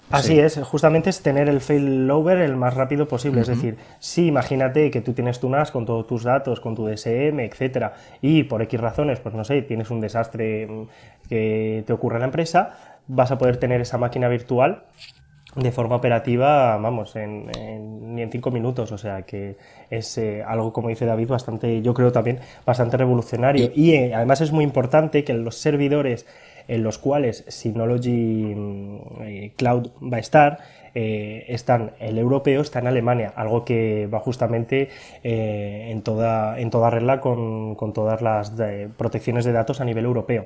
Así 0.10 0.40
es, 0.40 0.60
justamente 0.64 1.10
es 1.10 1.22
tener 1.22 1.50
el 1.50 1.62
failover 1.62 2.40
el 2.40 2.56
más 2.56 2.74
rápido 2.74 3.08
posible. 3.08 3.42
Es 3.42 3.48
decir, 3.48 3.78
si 4.00 4.28
imagínate 4.28 4.90
que 4.90 5.02
tú 5.02 5.14
tienes 5.14 5.40
tu 5.40 5.50
NAS 5.50 5.72
con 5.72 5.86
todos 5.86 6.08
tus 6.08 6.24
datos, 6.24 6.60
con 6.60 6.76
tu 6.76 6.88
DSM, 6.88 7.40
etcétera, 7.40 7.94
y 8.22 8.44
por 8.44 8.62
X 8.64 8.80
razones, 8.80 9.20
pues 9.20 9.36
no 9.36 9.44
sé, 9.44 9.62
tienes 9.62 9.92
un 9.92 10.02
desastre 10.02 10.68
mm, 10.68 10.88
que 11.30 11.84
te 11.86 11.94
ocurre 11.94 12.16
en 12.16 12.22
la 12.22 12.26
empresa, 12.26 13.00
vas 13.08 13.32
a 13.32 13.38
poder 13.38 13.58
tener 13.58 13.82
esa 13.82 13.98
máquina 13.98 14.28
virtual 14.28 14.84
de 15.56 15.72
forma 15.72 15.96
operativa, 15.96 16.78
vamos, 16.78 17.16
en, 17.16 17.48
ni 18.16 18.22
en 18.22 18.32
cinco 18.32 18.52
minutos. 18.52 18.92
O 18.92 18.98
sea 18.98 19.24
que 19.24 19.58
es 19.90 20.18
eh, 20.18 20.44
algo, 20.44 20.72
como 20.74 20.90
dice 20.90 21.06
David, 21.06 21.28
bastante, 21.28 21.82
yo 21.82 21.94
creo 21.94 22.12
también, 22.12 22.40
bastante 22.66 22.98
revolucionario. 22.98 23.72
Y, 23.74 23.94
eh, 23.94 24.14
además 24.14 24.42
es 24.42 24.52
muy 24.52 24.64
importante 24.64 25.24
que 25.24 25.34
los 25.34 25.56
servidores 25.56 26.26
en 26.70 26.84
los 26.84 27.00
cuales 27.00 27.44
Synology 27.48 28.54
mm, 28.56 28.98
eh, 29.22 29.52
Cloud 29.58 29.90
va 30.02 30.18
a 30.18 30.20
estar, 30.20 30.60
eh, 30.96 31.46
están 31.50 31.92
el 32.00 32.18
europeo 32.18 32.62
está 32.62 32.80
en 32.80 32.88
Alemania, 32.88 33.34
algo 33.36 33.66
que 33.66 34.08
va 34.08 34.20
justamente 34.20 34.90
eh, 35.24 35.88
en, 35.90 36.02
toda, 36.04 36.60
en 36.60 36.70
toda 36.70 36.90
regla 36.92 37.22
con, 37.22 37.76
con 37.76 37.92
todas 37.94 38.22
las 38.22 38.54
protecciones 38.98 39.46
de 39.46 39.52
datos 39.52 39.82
a 39.82 39.86
nivel 39.86 40.06
europeo. 40.06 40.46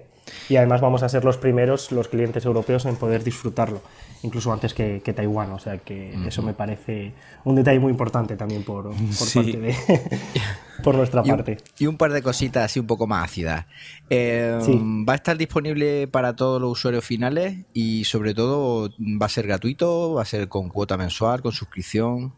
Y 0.50 0.56
además 0.56 0.82
vamos 0.82 1.04
a 1.04 1.10
ser 1.10 1.26
los 1.26 1.38
primeros, 1.38 1.92
los 1.92 2.08
clientes 2.08 2.46
europeos, 2.46 2.86
en 2.86 2.96
poder 2.96 3.24
disfrutarlo, 3.24 3.82
incluso 4.24 4.52
antes 4.52 4.74
que, 4.74 5.00
Taiwán. 5.16 5.52
O 5.52 5.60
sea 5.60 5.78
que 5.78 6.14
eso 6.28 6.42
me 6.42 6.54
parece 6.54 7.14
un 7.44 7.56
detalle 7.56 7.80
muy 7.80 7.92
importante 7.92 8.36
también 8.36 8.64
por, 8.64 8.90
por 8.92 8.96
parte 9.34 9.60
de. 9.60 9.76
por 10.84 10.96
nuestra 10.96 11.24
parte. 11.24 11.58
y 11.80 11.86
un 11.86 11.98
par 11.98 12.12
de 12.12 12.22
cositas 12.22 12.66
así 12.66 12.80
un 12.80 12.88
poco 12.88 13.08
más 13.08 13.26
ácidas. 13.26 13.66
¿Va 14.12 15.14
a 15.14 15.16
estar 15.16 15.38
disponible 15.38 16.08
para 16.08 16.36
todos 16.36 16.60
los 16.60 16.72
usuarios 16.72 17.06
finales 17.06 17.66
y 17.74 18.04
sobre 18.06 18.34
todo 18.34 18.90
va 19.00 19.28
a 19.28 19.30
ser 19.30 19.48
gratuito? 19.48 20.14
¿Va 20.14 20.24
a 20.24 20.26
ser 20.26 20.48
con 20.48 20.70
cuota 20.70 20.98
mensual, 20.98 21.42
con 21.42 21.52
suscripción? 21.52 22.34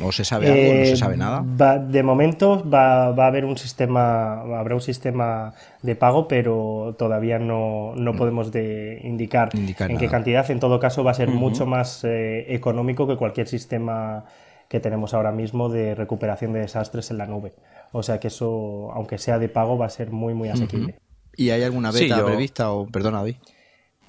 ¿O 0.00 0.10
se 0.10 0.24
sabe 0.24 0.50
algo? 0.50 0.80
¿No 0.80 0.86
se 0.86 0.96
sabe 0.96 1.16
nada? 1.16 1.44
Eh, 1.44 1.84
de 1.88 2.02
momento 2.02 2.68
va, 2.68 3.06
a 3.06 3.26
haber 3.26 3.44
un 3.44 3.56
sistema, 3.56 4.40
habrá 4.40 4.74
un 4.74 4.80
sistema 4.80 5.54
de 5.82 5.94
pago, 5.94 6.26
pero 6.26 6.96
todavía 6.98 7.38
no, 7.38 7.94
no 7.94 8.12
mm. 8.12 8.16
podemos 8.16 8.52
de 8.52 9.00
indicar, 9.04 9.50
en 9.54 9.98
qué 9.98 10.08
cantidad. 10.08 10.50
En 10.50 10.60
todo 10.60 10.80
caso, 10.80 11.04
va 11.04 11.12
a 11.12 11.14
ser 11.14 11.28
mucho 11.28 11.66
más 11.66 12.02
eh, 12.04 12.46
económico 12.54 13.06
que 13.06 13.16
cualquier 13.16 13.46
sistema 13.46 14.24
que 14.68 14.80
tenemos 14.80 15.14
ahora 15.14 15.30
mismo 15.30 15.68
de 15.68 15.94
recuperación 15.94 16.52
de 16.52 16.60
desastres 16.60 17.10
en 17.10 17.18
la 17.18 17.26
nube. 17.26 17.52
O 17.92 18.02
sea 18.02 18.18
que 18.18 18.28
eso, 18.28 18.90
aunque 18.92 19.18
sea 19.18 19.38
de 19.38 19.48
pago, 19.48 19.78
va 19.78 19.86
a 19.86 19.90
ser 19.90 20.10
muy, 20.10 20.34
muy 20.34 20.48
asequible. 20.48 20.96
¿Y 21.36 21.50
hay 21.50 21.62
alguna 21.62 21.92
beta 21.92 22.24
prevista? 22.24 22.72
O, 22.72 22.86
perdona, 22.86 23.18
David. 23.18 23.36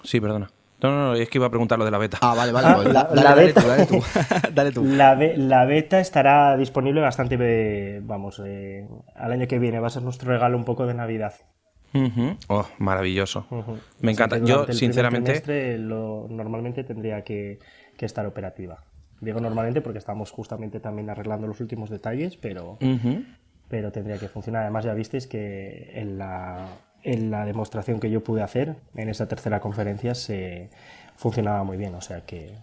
Sí, 0.04 0.20
perdona. 0.20 0.50
No, 0.82 0.92
no, 0.92 1.06
no, 1.08 1.14
es 1.16 1.30
que 1.30 1.38
iba 1.38 1.48
a 1.48 1.50
preguntar 1.50 1.80
lo 1.80 1.86
de 1.86 1.92
la 1.92 1.98
beta. 1.98 2.18
Ah, 2.22 2.36
vale, 2.36 2.52
vale. 2.52 2.76
Pues 2.76 2.94
la, 2.94 3.36
beta, 3.36 3.62
dale 3.66 3.86
tú, 3.86 4.04
dale 4.54 4.72
tú. 4.72 4.84
La, 4.86 5.66
beta 5.66 6.00
estará 6.00 6.58
disponible 6.58 7.02
bastante, 7.02 8.02
vamos, 8.04 8.42
eh, 8.46 8.88
al 9.16 9.32
año 9.32 9.48
que 9.48 9.58
viene. 9.58 9.80
Va 9.80 9.88
a 9.88 9.90
ser 9.90 10.04
nuestro 10.04 10.32
regalo 10.32 10.58
un 10.58 10.66
poco 10.66 10.86
de 10.86 10.94
Navidad. 10.94 11.34
Oh, 12.50 12.66
maravilloso. 12.78 13.46
Me 14.02 14.12
encanta. 14.12 14.38
Yo, 14.40 14.68
sinceramente. 14.72 15.78
Lo, 15.78 16.28
normalmente 16.30 16.84
tendría 16.84 17.24
que, 17.24 17.60
estar 18.00 18.26
operativa. 18.26 18.84
Digo 19.22 19.40
normalmente 19.40 19.82
porque 19.82 20.00
estamos 20.00 20.30
justamente 20.32 20.80
también 20.80 21.10
arreglando 21.10 21.48
los 21.48 21.62
últimos 21.62 21.90
detalles, 21.90 22.38
pero, 22.38 22.78
pero 23.70 23.92
tendría 23.92 24.18
que 24.18 24.28
funcionar. 24.28 24.64
Además, 24.64 24.86
ya 24.86 24.94
visteis 24.94 25.26
que 25.26 25.92
en 25.94 26.18
la, 26.18 26.68
en 27.06 27.30
la 27.30 27.46
demostración 27.46 28.00
que 28.00 28.10
yo 28.10 28.24
pude 28.24 28.42
hacer 28.42 28.76
en 28.96 29.10
esa 29.10 29.28
tercera 29.28 29.60
conferencia 29.60 30.16
se 30.16 30.70
funcionaba 31.16 31.64
muy 31.64 31.78
bien, 31.78 31.94
o 31.94 32.02
sea 32.02 32.26
que 32.26 32.56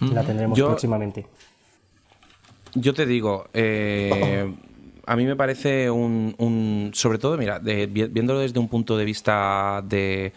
la 0.00 0.24
tendremos 0.24 0.58
próximamente. 0.58 1.24
Yo 2.74 2.92
te 2.92 3.06
digo, 3.06 3.46
eh, 3.54 4.52
a 5.06 5.16
mí 5.16 5.24
me 5.24 5.36
parece 5.36 5.88
un, 5.88 6.90
sobre 6.92 7.18
todo, 7.18 7.38
mira, 7.38 7.60
viéndolo 7.60 8.40
desde 8.40 8.58
un 8.58 8.68
punto 8.68 8.98
de 8.98 9.04
vista 9.04 9.82
de, 9.84 10.32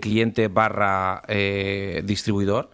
cliente 0.00 0.48
barra 0.48 1.22
eh, 1.28 2.02
distribuidor, 2.04 2.68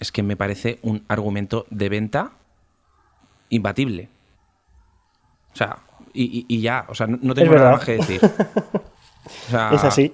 es 0.00 0.10
que 0.10 0.24
me 0.24 0.36
parece 0.36 0.80
un 0.82 1.04
argumento 1.06 1.64
de 1.70 1.88
venta 1.88 2.32
imbatible. 3.50 4.08
O 5.54 5.56
sea, 5.56 5.78
y, 6.12 6.60
ya, 6.60 6.86
o 6.88 6.94
sea, 6.94 7.06
no, 7.06 7.34
tengo 7.34 7.54
nada 7.54 7.72
más 7.72 7.84
que 7.84 7.92
decir. 7.92 8.20
es 9.72 9.84
así. 9.84 10.12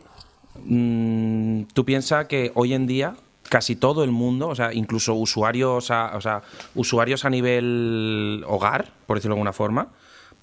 Mm, 0.64 1.62
tú 1.72 1.84
piensas 1.84 2.26
que 2.26 2.52
hoy 2.54 2.74
en 2.74 2.86
día 2.86 3.14
casi 3.48 3.76
todo 3.76 4.04
el 4.04 4.10
mundo, 4.10 4.48
o 4.48 4.54
sea, 4.54 4.72
incluso 4.72 5.14
usuarios 5.14 5.90
a, 5.90 6.16
o 6.16 6.20
sea, 6.20 6.42
usuarios 6.74 7.24
a 7.24 7.30
nivel 7.30 8.44
hogar, 8.46 8.86
por 9.06 9.16
decirlo 9.16 9.34
de 9.34 9.38
alguna 9.38 9.52
forma, 9.52 9.88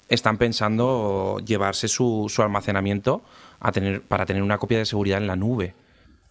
están 0.09 0.37
pensando 0.37 1.39
llevarse 1.45 1.87
su, 1.87 2.27
su 2.29 2.41
almacenamiento 2.41 3.21
a 3.59 3.71
tener, 3.71 4.01
para 4.01 4.25
tener 4.25 4.43
una 4.43 4.57
copia 4.57 4.77
de 4.77 4.85
seguridad 4.85 5.19
en 5.19 5.27
la 5.27 5.35
nube. 5.35 5.75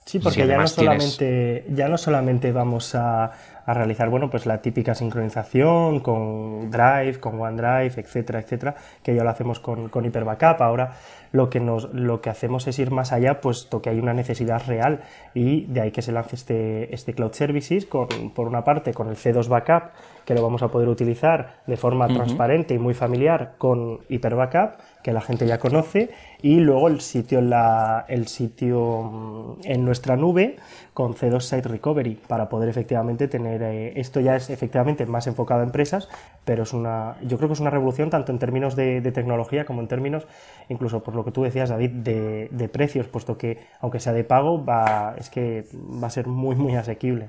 Sí, 0.04 0.18
porque 0.18 0.46
ya 0.46 0.58
no, 0.58 0.66
solamente, 0.66 1.64
ya 1.70 1.88
no 1.88 1.96
solamente 1.96 2.50
vamos 2.52 2.94
a, 2.94 3.32
a 3.66 3.74
realizar, 3.74 4.08
bueno, 4.08 4.30
pues 4.30 4.46
la 4.46 4.60
típica 4.60 4.94
sincronización 4.94 6.00
con 6.00 6.70
Drive, 6.70 7.20
con 7.20 7.40
OneDrive, 7.40 8.00
etcétera, 8.00 8.40
etcétera, 8.40 8.74
que 9.02 9.14
ya 9.14 9.22
lo 9.24 9.30
hacemos 9.30 9.60
con, 9.60 9.88
con 9.88 10.04
Hyper 10.04 10.24
Ahora 10.58 10.92
lo 11.32 11.48
que, 11.48 11.60
nos, 11.60 11.92
lo 11.92 12.20
que 12.20 12.30
hacemos 12.30 12.66
es 12.66 12.78
ir 12.78 12.90
más 12.90 13.12
allá, 13.12 13.40
puesto 13.40 13.80
que 13.80 13.90
hay 13.90 13.98
una 13.98 14.12
necesidad 14.12 14.62
real 14.66 15.00
y 15.34 15.64
de 15.66 15.80
ahí 15.80 15.90
que 15.90 16.02
se 16.02 16.12
lance 16.12 16.36
este, 16.36 16.94
este 16.94 17.14
Cloud 17.14 17.32
Services, 17.32 17.86
con, 17.86 18.08
por 18.34 18.46
una 18.46 18.64
parte 18.64 18.92
con 18.92 19.08
el 19.08 19.16
C2 19.16 19.48
Backup, 19.48 19.90
que 20.24 20.34
lo 20.34 20.42
vamos 20.42 20.62
a 20.62 20.68
poder 20.68 20.88
utilizar 20.88 21.62
de 21.66 21.76
forma 21.76 22.06
transparente 22.08 22.74
y 22.74 22.78
muy 22.78 22.94
familiar 22.94 23.54
con 23.58 24.00
Hyper 24.08 24.34
Backup, 24.34 24.72
que 25.02 25.12
la 25.12 25.20
gente 25.20 25.46
ya 25.46 25.58
conoce, 25.58 26.10
y 26.42 26.60
luego 26.60 26.88
el 26.88 27.00
sitio, 27.00 27.40
la, 27.40 28.04
el 28.08 28.28
sitio 28.28 29.02
mm, 29.02 29.52
en 29.64 29.84
nuestra 29.84 30.16
nube 30.16 30.56
con 30.94 31.14
C2 31.14 31.40
Site 31.40 31.68
Recovery, 31.68 32.18
para 32.26 32.48
poder 32.48 32.68
efectivamente 32.68 33.28
tener, 33.28 33.62
eh, 33.62 33.92
esto 33.96 34.20
ya 34.20 34.36
es 34.36 34.50
efectivamente 34.50 35.06
más 35.06 35.26
enfocado 35.26 35.60
a 35.60 35.64
empresas, 35.64 36.08
pero 36.44 36.64
es 36.64 36.72
una, 36.72 37.16
yo 37.22 37.36
creo 37.38 37.48
que 37.48 37.54
es 37.54 37.60
una 37.60 37.70
revolución 37.70 38.10
tanto 38.10 38.32
en 38.32 38.38
términos 38.38 38.76
de, 38.76 39.00
de 39.00 39.12
tecnología 39.12 39.64
como 39.64 39.80
en 39.80 39.88
términos, 39.88 40.26
incluso 40.68 41.02
por 41.02 41.14
lo 41.14 41.24
que 41.24 41.30
tú 41.30 41.42
decías, 41.42 41.70
David, 41.70 41.90
de, 41.90 42.48
de, 42.50 42.68
precios, 42.68 43.06
puesto 43.06 43.38
que 43.38 43.58
aunque 43.80 44.00
sea 44.00 44.12
de 44.12 44.24
pago, 44.24 44.64
va, 44.64 45.14
es 45.18 45.30
que 45.30 45.66
va 46.02 46.08
a 46.08 46.10
ser 46.10 46.26
muy, 46.26 46.56
muy 46.56 46.74
asequible. 46.74 47.28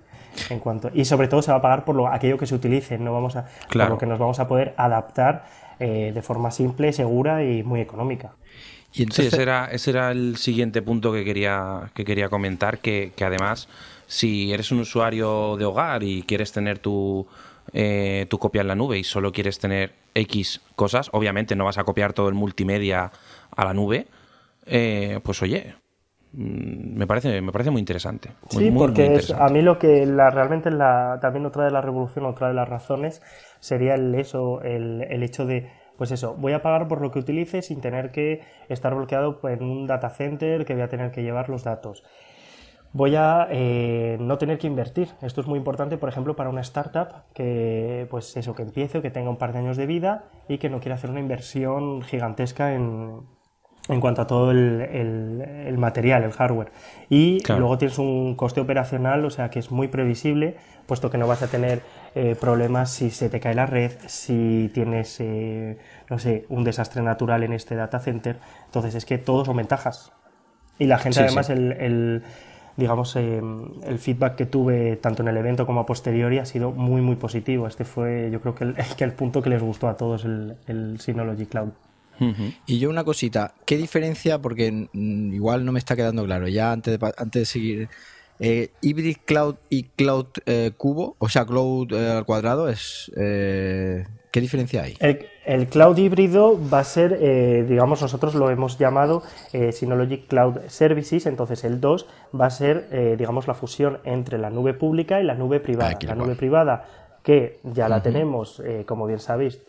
En 0.50 0.60
cuanto, 0.60 0.90
y 0.94 1.06
sobre 1.06 1.28
todo 1.28 1.42
se 1.42 1.52
va 1.52 1.58
a 1.58 1.62
pagar 1.62 1.86
por 1.86 1.96
lo, 1.96 2.08
aquello 2.08 2.38
que 2.38 2.48
se 2.48 2.56
utilice, 2.56 2.98
no 2.98 3.14
vamos 3.14 3.36
a, 3.36 3.46
por 3.72 3.90
lo 3.90 3.98
que 3.98 4.06
nos 4.06 4.20
vamos 4.20 4.40
a 4.40 4.48
poder 4.48 4.74
adaptar 4.78 5.46
eh, 5.80 6.12
de 6.14 6.22
forma 6.22 6.52
simple, 6.52 6.94
segura 6.94 7.44
y 7.44 7.64
muy 7.64 7.82
económica. 7.82 8.36
Y 8.94 9.04
entonces... 9.04 9.30
Sí, 9.30 9.36
ese 9.36 9.42
era, 9.42 9.66
ese 9.72 9.90
era 9.92 10.12
el 10.12 10.38
siguiente 10.38 10.82
punto 10.82 11.12
que 11.12 11.24
quería, 11.26 11.92
que 11.96 12.06
quería 12.06 12.30
comentar, 12.30 12.80
que, 12.80 13.12
que 13.16 13.26
además, 13.26 13.68
si 14.08 14.54
eres 14.54 14.72
un 14.72 14.80
usuario 14.80 15.58
de 15.58 15.66
hogar 15.66 16.04
y 16.04 16.24
quieres 16.24 16.52
tener 16.52 16.80
tu, 16.80 17.28
eh, 17.72 18.28
tu 18.30 18.38
copia 18.40 18.62
en 18.62 18.68
la 18.68 18.76
nube 18.76 19.00
y 19.00 19.04
solo 19.04 19.32
quieres 19.32 19.58
tener 19.58 19.94
X 20.14 20.62
cosas, 20.76 21.10
obviamente 21.14 21.56
no 21.56 21.66
vas 21.66 21.78
a 21.78 21.84
copiar 21.84 22.14
todo 22.14 22.28
el 22.28 22.36
multimedia 22.36 23.12
a 23.56 23.66
la 23.66 23.74
nube, 23.74 24.08
eh, 24.66 25.20
pues 25.24 25.42
oye, 25.42 25.76
mm, 26.34 26.98
me 26.98 27.08
parece, 27.08 27.42
me 27.42 27.52
parece 27.52 27.72
muy 27.72 27.80
interesante. 27.80 28.32
sí, 28.50 28.70
porque 28.72 29.22
a 29.40 29.48
mí 29.48 29.62
lo 29.62 29.80
que 29.80 30.06
la, 30.06 30.30
realmente 30.30 30.72
la, 30.72 31.20
también 31.22 31.46
otra 31.46 31.66
de 31.66 31.72
la 31.72 31.82
revolución, 31.82 32.26
otra 32.26 32.50
de 32.50 32.54
las 32.54 32.68
razones 32.68 33.22
sería 33.64 33.96
el, 33.96 34.14
eso, 34.16 34.62
el, 34.62 35.06
el 35.10 35.24
hecho 35.24 35.46
de 35.46 35.72
pues 35.98 36.12
eso, 36.12 36.36
voy 36.36 36.54
a 36.54 36.62
pagar 36.62 36.88
por 36.88 37.02
lo 37.02 37.12
que 37.12 37.20
utilice 37.20 37.62
sin 37.62 37.80
tener 37.80 38.12
que 38.12 38.42
estar 38.68 38.94
bloqueado 38.94 39.40
en 39.48 39.64
un 39.64 39.88
data 39.88 40.10
center 40.10 40.66
que 40.66 40.74
voy 40.74 40.82
a 40.82 40.90
tener 40.90 41.12
que 41.12 41.22
llevar 41.22 41.50
los 41.50 41.64
datos 41.64 42.04
voy 42.94 43.16
a 43.16 43.48
eh, 43.50 44.18
no 44.20 44.38
tener 44.38 44.60
que 44.60 44.68
invertir. 44.68 45.10
Esto 45.22 45.42
es 45.42 45.48
muy 45.48 45.58
importante, 45.58 45.98
por 45.98 46.10
ejemplo, 46.10 46.36
para 46.36 46.50
una 46.50 46.62
startup 46.62 47.24
que, 47.34 48.08
pues 48.10 48.38
eso, 48.38 48.54
que 48.54 48.62
empiece 48.62 49.02
que 49.02 49.10
tenga 49.10 49.30
un 49.30 49.38
par 49.38 49.52
de 49.52 49.60
años 49.60 49.78
de 49.78 49.88
vida 49.88 50.26
y 50.48 50.60
que 50.60 50.70
no 50.70 50.80
quiera 50.80 50.96
hacer 50.96 51.10
una 51.10 51.20
inversión 51.20 52.04
gigantesca 52.04 52.76
en, 52.76 53.22
en 53.90 54.00
cuanto 54.00 54.22
a 54.22 54.28
todo 54.28 54.52
el, 54.52 55.76
material, 55.78 56.24
el 56.24 56.32
hardware. 56.32 56.72
Y 57.10 57.44
luego 57.48 57.78
tienes 57.78 57.98
un 57.98 58.36
coste 58.36 58.62
operacional, 58.62 59.26
o 59.26 59.30
sea 59.30 59.50
que 59.50 59.60
es 59.60 59.72
muy 59.72 59.88
previsible, 59.88 60.56
puesto 60.86 61.10
que 61.10 61.18
no 61.18 61.28
vas 61.28 61.42
a 61.42 61.48
tener 61.48 61.82
eh, 62.16 62.36
problemas 62.40 62.92
si 62.92 63.10
se 63.10 63.30
te 63.30 63.40
cae 63.40 63.56
la 63.56 63.66
red, 63.66 63.92
si 64.08 64.72
tienes, 64.74 65.20
eh, 65.20 65.78
no 66.10 66.20
sé, 66.20 66.46
un 66.50 66.64
desastre 66.64 67.02
natural 67.02 67.44
en 67.44 67.54
este 67.54 67.76
data 67.76 68.00
center. 68.00 68.38
Entonces 68.66 68.96
es 68.96 69.06
que 69.06 69.18
todos 69.18 69.48
son 69.48 69.58
ventajas. 69.58 70.12
Y 70.80 70.88
la 70.88 70.98
gente, 70.98 71.20
además, 71.20 71.50
el 71.50 72.24
digamos, 72.76 73.16
eh, 73.16 73.42
el 73.86 74.00
feedback 74.00 74.36
que 74.36 74.46
tuve 74.46 74.96
tanto 74.98 75.22
en 75.22 75.28
el 75.28 75.38
evento 75.38 75.66
como 75.66 75.82
a 75.82 75.86
posteriori 75.86 76.40
ha 76.40 76.46
sido 76.46 76.72
muy, 76.72 77.02
muy 77.02 77.16
positivo. 77.16 77.68
Este 77.68 77.86
fue, 77.86 78.30
yo 78.32 78.42
creo 78.42 78.56
que 78.56 78.64
el, 78.64 78.76
que 78.98 79.04
el 79.04 79.14
punto 79.14 79.42
que 79.42 79.50
les 79.50 79.62
gustó 79.62 79.88
a 79.88 79.98
todos 79.98 80.26
el, 80.26 80.56
el 80.68 81.00
Synology 81.00 81.46
Cloud. 81.46 81.70
Y 82.66 82.80
yo 82.80 82.90
una 82.90 83.04
cosita, 83.04 83.54
¿qué 83.66 83.78
diferencia? 83.78 84.40
Porque 84.40 84.88
igual 84.94 85.66
no 85.66 85.72
me 85.72 85.80
está 85.80 85.96
quedando 85.96 86.26
claro, 86.26 86.48
ya 86.48 86.72
antes 86.72 87.00
de, 87.00 87.14
antes 87.18 87.42
de 87.42 87.46
seguir 87.46 87.90
Eh, 88.40 88.72
Hybrid 88.82 89.18
Cloud 89.26 89.56
y 89.70 89.84
Cloud 89.84 90.28
eh, 90.46 90.72
Cubo, 90.76 91.16
o 91.20 91.30
sea, 91.30 91.46
Cloud 91.46 91.94
eh, 91.94 92.12
al 92.12 92.26
cuadrado, 92.26 92.68
es 92.68 93.12
¿qué 93.16 94.42
diferencia 94.42 94.84
hay? 94.84 94.98
El, 95.46 95.68
cloud 95.68 95.98
híbrido 95.98 96.60
va 96.70 96.80
a 96.80 96.84
ser, 96.84 97.20
digamos, 97.68 98.02
nosotros 98.02 98.34
lo 98.34 98.50
hemos 98.50 98.80
llamado 98.80 99.22
Synology 99.72 100.22
Cloud 100.22 100.62
Services, 100.68 101.26
entonces 101.28 101.64
el 101.64 101.80
2 101.80 102.08
va 102.40 102.48
a 102.48 102.50
ser, 102.50 103.16
digamos, 103.18 103.48
la 103.48 103.54
fusión 103.54 104.00
entre 104.04 104.40
la 104.40 104.50
nube 104.50 104.74
pública 104.74 105.22
y 105.22 105.24
la 105.24 105.36
nube 105.36 105.60
privada. 105.60 105.98
la 106.02 106.16
nube 106.16 106.36
privada 106.36 106.86
que 107.24 107.60
ya 107.64 107.88
la 107.88 108.02
tenemos, 108.02 108.62
como 108.88 109.06
bien 109.06 109.20
sabéis, 109.20 109.60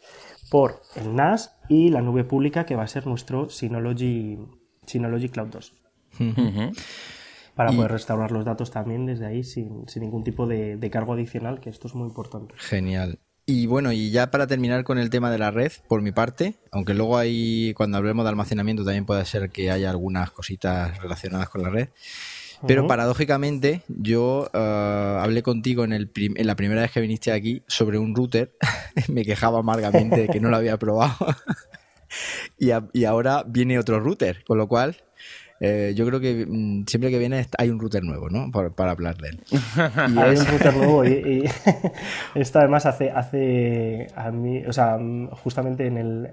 por 0.51 0.81
el 0.97 1.15
NAS 1.15 1.54
y 1.69 1.91
la 1.91 2.03
nube 2.03 2.25
pública 2.25 2.67
que 2.67 2.77
va 2.77 2.83
a 2.85 2.89
ser 2.89 3.07
nuestro 3.07 3.49
Synology, 3.51 4.39
Synology 4.87 5.29
Cloud 5.29 5.49
2 5.49 5.75
para 7.55 7.71
poder 7.71 7.93
restaurar 7.93 8.33
los 8.33 8.45
datos 8.45 8.71
también 8.71 9.07
desde 9.07 9.27
ahí 9.27 9.45
sin, 9.45 9.87
ningún 9.97 10.25
tipo 10.25 10.47
de, 10.47 10.91
cargo 10.91 11.15
adicional, 11.15 11.61
que 11.61 11.71
esto 11.71 11.89
es 11.89 11.95
muy 11.95 12.09
importante. 12.09 12.55
Genial. 12.59 13.19
Y 13.47 13.67
bueno, 13.67 13.93
y 13.93 14.11
ya 14.11 14.31
para 14.31 14.47
terminar 14.47 14.85
con 14.85 14.99
el 14.99 15.11
tema 15.11 15.31
de 15.31 15.39
la 15.39 15.51
red, 15.51 15.71
por 15.87 16.01
mi 16.01 16.13
parte, 16.13 16.55
aunque 16.73 16.95
luego 16.95 17.19
hay, 17.19 17.75
cuando 17.75 17.99
hablemos 17.99 18.25
de 18.25 18.31
almacenamiento, 18.31 18.85
también 18.85 19.05
puede 19.05 19.25
ser 19.27 19.51
que 19.51 19.71
haya 19.71 19.91
algunas 19.91 20.31
cositas 20.31 20.99
relacionadas 20.99 21.49
con 21.51 21.63
la 21.63 21.69
red. 21.69 21.89
Pero 22.67 22.87
paradójicamente, 22.87 23.83
yo 23.89 24.51
eh, 24.53 25.19
hablé 25.21 25.43
contigo 25.43 25.85
en, 25.85 25.93
el 25.93 26.11
en 26.15 26.47
la 26.47 26.57
primera 26.57 26.83
vez 26.83 26.91
que 26.91 27.01
viniste 27.01 27.33
aquí 27.33 27.63
sobre 27.67 27.99
un 27.99 28.15
router. 28.15 28.57
Me 29.09 29.25
quejaba 29.25 29.61
amargamente 29.61 30.23
de 30.23 30.29
que 30.29 30.41
no 30.41 30.51
lo 30.51 30.57
había 30.57 30.79
probado. 30.79 31.17
y, 32.59 32.71
y 32.93 33.05
ahora 33.05 33.45
viene 33.47 33.79
otro 33.79 34.01
router, 34.01 34.45
con 34.45 34.59
lo 34.59 34.69
cual 34.69 34.97
eh, 35.61 35.95
yo 35.95 36.07
creo 36.07 36.21
que 36.21 36.45
mm, 36.47 36.85
siempre 36.87 37.11
que 37.11 37.19
viene 37.19 37.47
hay 37.57 37.71
un 37.71 37.79
router 37.79 38.03
nuevo, 38.03 38.29
¿no? 38.29 38.51
Para, 38.51 38.91
hablar 38.91 39.17
de 39.17 39.29
él. 39.29 39.41
Y 40.15 40.19
hay 40.19 40.37
un 40.37 40.47
router 40.47 40.77
nuevo 40.77 41.05
y, 41.05 41.49
esto 42.35 42.59
además 42.59 42.87
hace, 42.87 43.11
hace 43.11 44.09
a 44.17 44.31
mí, 44.31 44.65
o 44.67 44.73
sea, 44.73 44.99
justamente 45.43 45.87
en 45.87 45.97
el, 45.97 46.31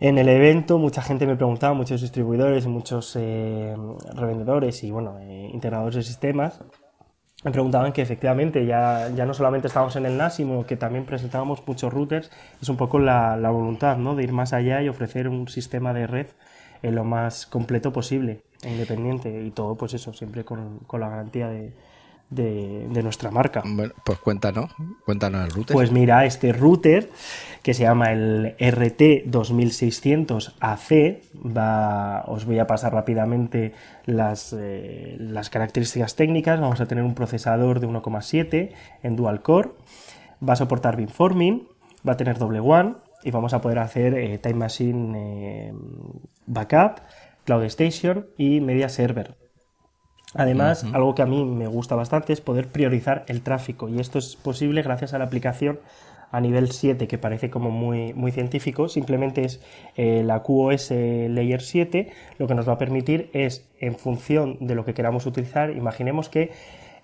en 0.00 0.18
el 0.18 0.28
evento 0.28 0.78
mucha 0.78 1.02
gente 1.02 1.26
me 1.26 1.36
preguntaba, 1.36 1.74
muchos 1.74 2.00
distribuidores, 2.00 2.66
muchos 2.66 3.16
eh, 3.16 3.76
revendedores 4.14 4.82
y 4.84 4.90
bueno, 4.90 5.18
eh, 5.20 5.50
integradores 5.52 5.96
de 5.96 6.02
sistemas, 6.02 6.60
me 7.44 7.50
preguntaban 7.50 7.92
que 7.92 8.00
efectivamente 8.00 8.64
ya, 8.64 9.10
ya 9.14 9.26
no 9.26 9.34
solamente 9.34 9.66
estábamos 9.66 9.96
en 9.96 10.06
el 10.06 10.16
NAS, 10.16 10.36
sino 10.36 10.64
que 10.64 10.76
también 10.76 11.04
presentábamos 11.04 11.62
muchos 11.66 11.92
routers. 11.92 12.30
Es 12.62 12.70
un 12.70 12.78
poco 12.78 12.98
la, 12.98 13.36
la 13.36 13.50
voluntad 13.50 13.98
¿no? 13.98 14.14
de 14.14 14.24
ir 14.24 14.32
más 14.32 14.54
allá 14.54 14.80
y 14.80 14.88
ofrecer 14.88 15.28
un 15.28 15.48
sistema 15.48 15.92
de 15.92 16.06
red 16.06 16.28
lo 16.90 17.04
más 17.04 17.46
completo 17.46 17.92
posible, 17.92 18.42
independiente, 18.64 19.42
y 19.42 19.50
todo, 19.50 19.76
pues 19.76 19.94
eso, 19.94 20.12
siempre 20.12 20.44
con, 20.44 20.80
la 20.92 21.08
garantía 21.08 21.48
de, 21.48 21.72
de, 22.30 23.02
nuestra 23.02 23.30
marca. 23.30 23.62
Bueno, 23.64 23.92
pues 24.04 24.18
cuéntanos, 24.18 24.74
cuéntanos 25.04 25.46
el 25.46 25.52
router. 25.52 25.74
Pues 25.74 25.92
mira, 25.92 26.24
este 26.24 26.52
router 26.52 27.10
que 27.62 27.74
se 27.74 27.84
llama 27.84 28.10
el 28.12 28.56
RT2600AC, 28.58 31.20
va, 31.56 32.24
os 32.26 32.44
voy 32.44 32.58
a 32.58 32.66
pasar 32.66 32.92
rápidamente 32.92 33.72
las, 34.04 34.52
eh, 34.58 35.14
las 35.18 35.48
características 35.50 36.16
técnicas. 36.16 36.60
Vamos 36.60 36.80
a 36.80 36.86
tener 36.86 37.04
un 37.04 37.14
procesador 37.14 37.78
de 37.80 37.88
1,7 37.88 38.72
en 39.02 39.16
dual 39.16 39.42
core, 39.42 39.70
va 40.46 40.52
a 40.54 40.56
soportar 40.56 40.96
beamforming, 40.96 41.68
va 42.06 42.12
a 42.12 42.16
tener 42.16 42.38
doble 42.38 42.60
one, 42.60 42.96
y 43.22 43.30
vamos 43.30 43.54
a 43.54 43.62
poder 43.62 43.78
hacer 43.78 44.14
eh, 44.14 44.38
Time 44.38 44.54
Machine 44.54 45.14
eh, 45.16 45.72
Backup, 46.46 47.00
Cloud 47.44 47.62
Station 47.64 48.26
y 48.36 48.60
Media 48.60 48.90
Server. 48.90 49.43
Además, 50.34 50.84
algo 50.92 51.14
que 51.14 51.22
a 51.22 51.26
mí 51.26 51.44
me 51.44 51.66
gusta 51.66 51.94
bastante 51.94 52.32
es 52.32 52.40
poder 52.40 52.68
priorizar 52.68 53.24
el 53.28 53.42
tráfico 53.42 53.88
y 53.88 54.00
esto 54.00 54.18
es 54.18 54.36
posible 54.36 54.82
gracias 54.82 55.14
a 55.14 55.18
la 55.18 55.24
aplicación 55.24 55.78
a 56.32 56.40
nivel 56.40 56.72
7 56.72 57.06
que 57.06 57.18
parece 57.18 57.50
como 57.50 57.70
muy, 57.70 58.12
muy 58.14 58.32
científico, 58.32 58.88
simplemente 58.88 59.44
es 59.44 59.60
eh, 59.96 60.22
la 60.24 60.42
QoS 60.42 60.90
Layer 60.90 61.62
7, 61.62 62.10
lo 62.38 62.48
que 62.48 62.54
nos 62.54 62.68
va 62.68 62.72
a 62.72 62.78
permitir 62.78 63.30
es, 63.32 63.64
en 63.78 63.94
función 63.94 64.56
de 64.60 64.74
lo 64.74 64.84
que 64.84 64.94
queramos 64.94 65.26
utilizar, 65.26 65.70
imaginemos 65.70 66.28
que 66.28 66.50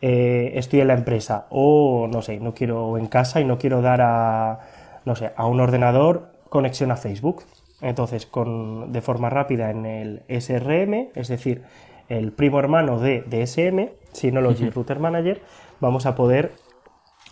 estoy 0.03 0.81
en 0.81 0.89
la 0.89 0.95
empresa 0.95 1.47
o 1.51 2.09
no 2.11 2.23
sé, 2.23 2.41
no 2.41 2.55
quiero 2.55 2.97
en 2.97 3.07
casa 3.07 3.41
y 3.41 3.45
no 3.45 3.59
quiero 3.59 3.83
dar 3.83 4.01
a 4.01 4.61
no 5.05 5.17
sé, 5.17 5.33
a 5.37 5.47
un 5.47 5.61
ordenador 5.61 6.33
conexión 6.49 6.91
a 6.91 6.97
Facebook. 6.97 7.45
Entonces, 7.81 8.27
con, 8.27 8.93
de 8.93 9.01
forma 9.01 9.31
rápida 9.31 9.71
en 9.71 9.87
el 9.87 10.23
SRM, 10.29 11.09
es 11.15 11.29
decir, 11.29 11.63
el 12.11 12.33
primo 12.33 12.59
hermano 12.59 12.99
de 12.99 13.23
DSM, 13.23 13.89
Synology 14.13 14.69
Router 14.69 14.99
Manager, 14.99 15.41
vamos 15.81 16.05
a 16.05 16.15
poder 16.15 16.53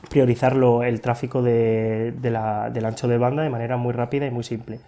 priorizarlo 0.09 0.85
el 0.85 1.01
tráfico 1.01 1.43
de, 1.43 2.13
del 2.13 2.37
ancho 2.87 3.09
de 3.09 3.19
banda 3.19 3.43
de 3.43 3.51
manera 3.51 3.77
muy 3.77 3.93
rápida 3.93 4.27
y 4.27 4.31
muy 4.31 4.45
simple. 4.45 4.81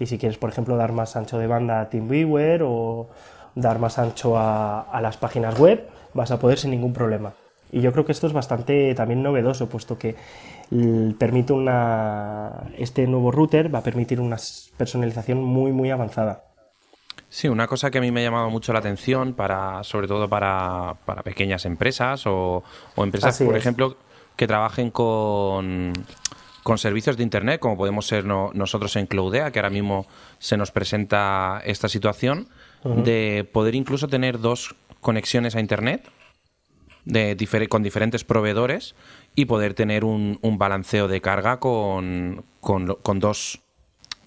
Y 0.00 0.06
si 0.06 0.18
quieres, 0.18 0.38
por 0.38 0.50
ejemplo, 0.50 0.76
dar 0.76 0.92
más 0.92 1.16
ancho 1.16 1.38
de 1.38 1.46
banda 1.46 1.80
a 1.82 1.90
TeamViewer 1.90 2.62
o 2.64 3.08
dar 3.54 3.78
más 3.78 3.98
ancho 3.98 4.36
a, 4.36 4.80
a 4.80 5.00
las 5.00 5.18
páginas 5.18 5.58
web, 5.58 5.86
vas 6.14 6.30
a 6.30 6.38
poder 6.38 6.58
sin 6.58 6.70
ningún 6.70 6.92
problema. 6.92 7.34
Y 7.70 7.82
yo 7.82 7.92
creo 7.92 8.04
que 8.04 8.12
esto 8.12 8.26
es 8.26 8.32
bastante 8.32 8.94
también 8.94 9.22
novedoso, 9.22 9.68
puesto 9.68 9.98
que 9.98 10.16
permite 11.18 11.52
una, 11.52 12.70
este 12.78 13.06
nuevo 13.06 13.30
router 13.30 13.72
va 13.74 13.80
a 13.80 13.82
permitir 13.82 14.20
una 14.20 14.36
personalización 14.76 15.42
muy, 15.42 15.72
muy 15.72 15.90
avanzada. 15.90 16.45
Sí, 17.28 17.48
una 17.48 17.66
cosa 17.66 17.90
que 17.90 17.98
a 17.98 18.00
mí 18.00 18.10
me 18.10 18.20
ha 18.20 18.24
llamado 18.24 18.50
mucho 18.50 18.72
la 18.72 18.78
atención, 18.78 19.34
para, 19.34 19.82
sobre 19.84 20.06
todo 20.06 20.28
para, 20.28 20.96
pequeñas 21.24 21.64
empresas 21.64 22.24
o, 22.26 22.62
empresas, 22.96 23.42
por 23.42 23.56
ejemplo, 23.56 23.96
que 24.36 24.46
trabajen 24.46 24.90
con, 24.90 25.92
con 26.62 26.78
servicios 26.78 27.16
de 27.16 27.22
Internet, 27.22 27.60
como 27.60 27.76
podemos 27.76 28.06
ser 28.06 28.24
nosotros 28.24 28.96
en 28.96 29.06
Cloudea, 29.06 29.50
que 29.50 29.58
ahora 29.58 29.70
mismo 29.70 30.06
se 30.38 30.56
nos 30.56 30.70
presenta 30.70 31.62
esta 31.64 31.88
situación, 31.88 32.48
de 32.84 33.48
poder 33.52 33.74
incluso 33.74 34.06
tener 34.06 34.38
dos 34.38 34.76
conexiones 35.00 35.56
a 35.56 35.60
Internet 35.60 36.08
de 37.04 37.68
con 37.68 37.82
diferentes 37.82 38.24
proveedores 38.24 38.94
y 39.36 39.44
poder 39.44 39.74
tener 39.74 40.04
un, 40.04 40.38
balanceo 40.42 41.06
de 41.08 41.20
carga 41.20 41.60
con, 41.60 42.44
con, 42.60 43.20
dos 43.20 43.60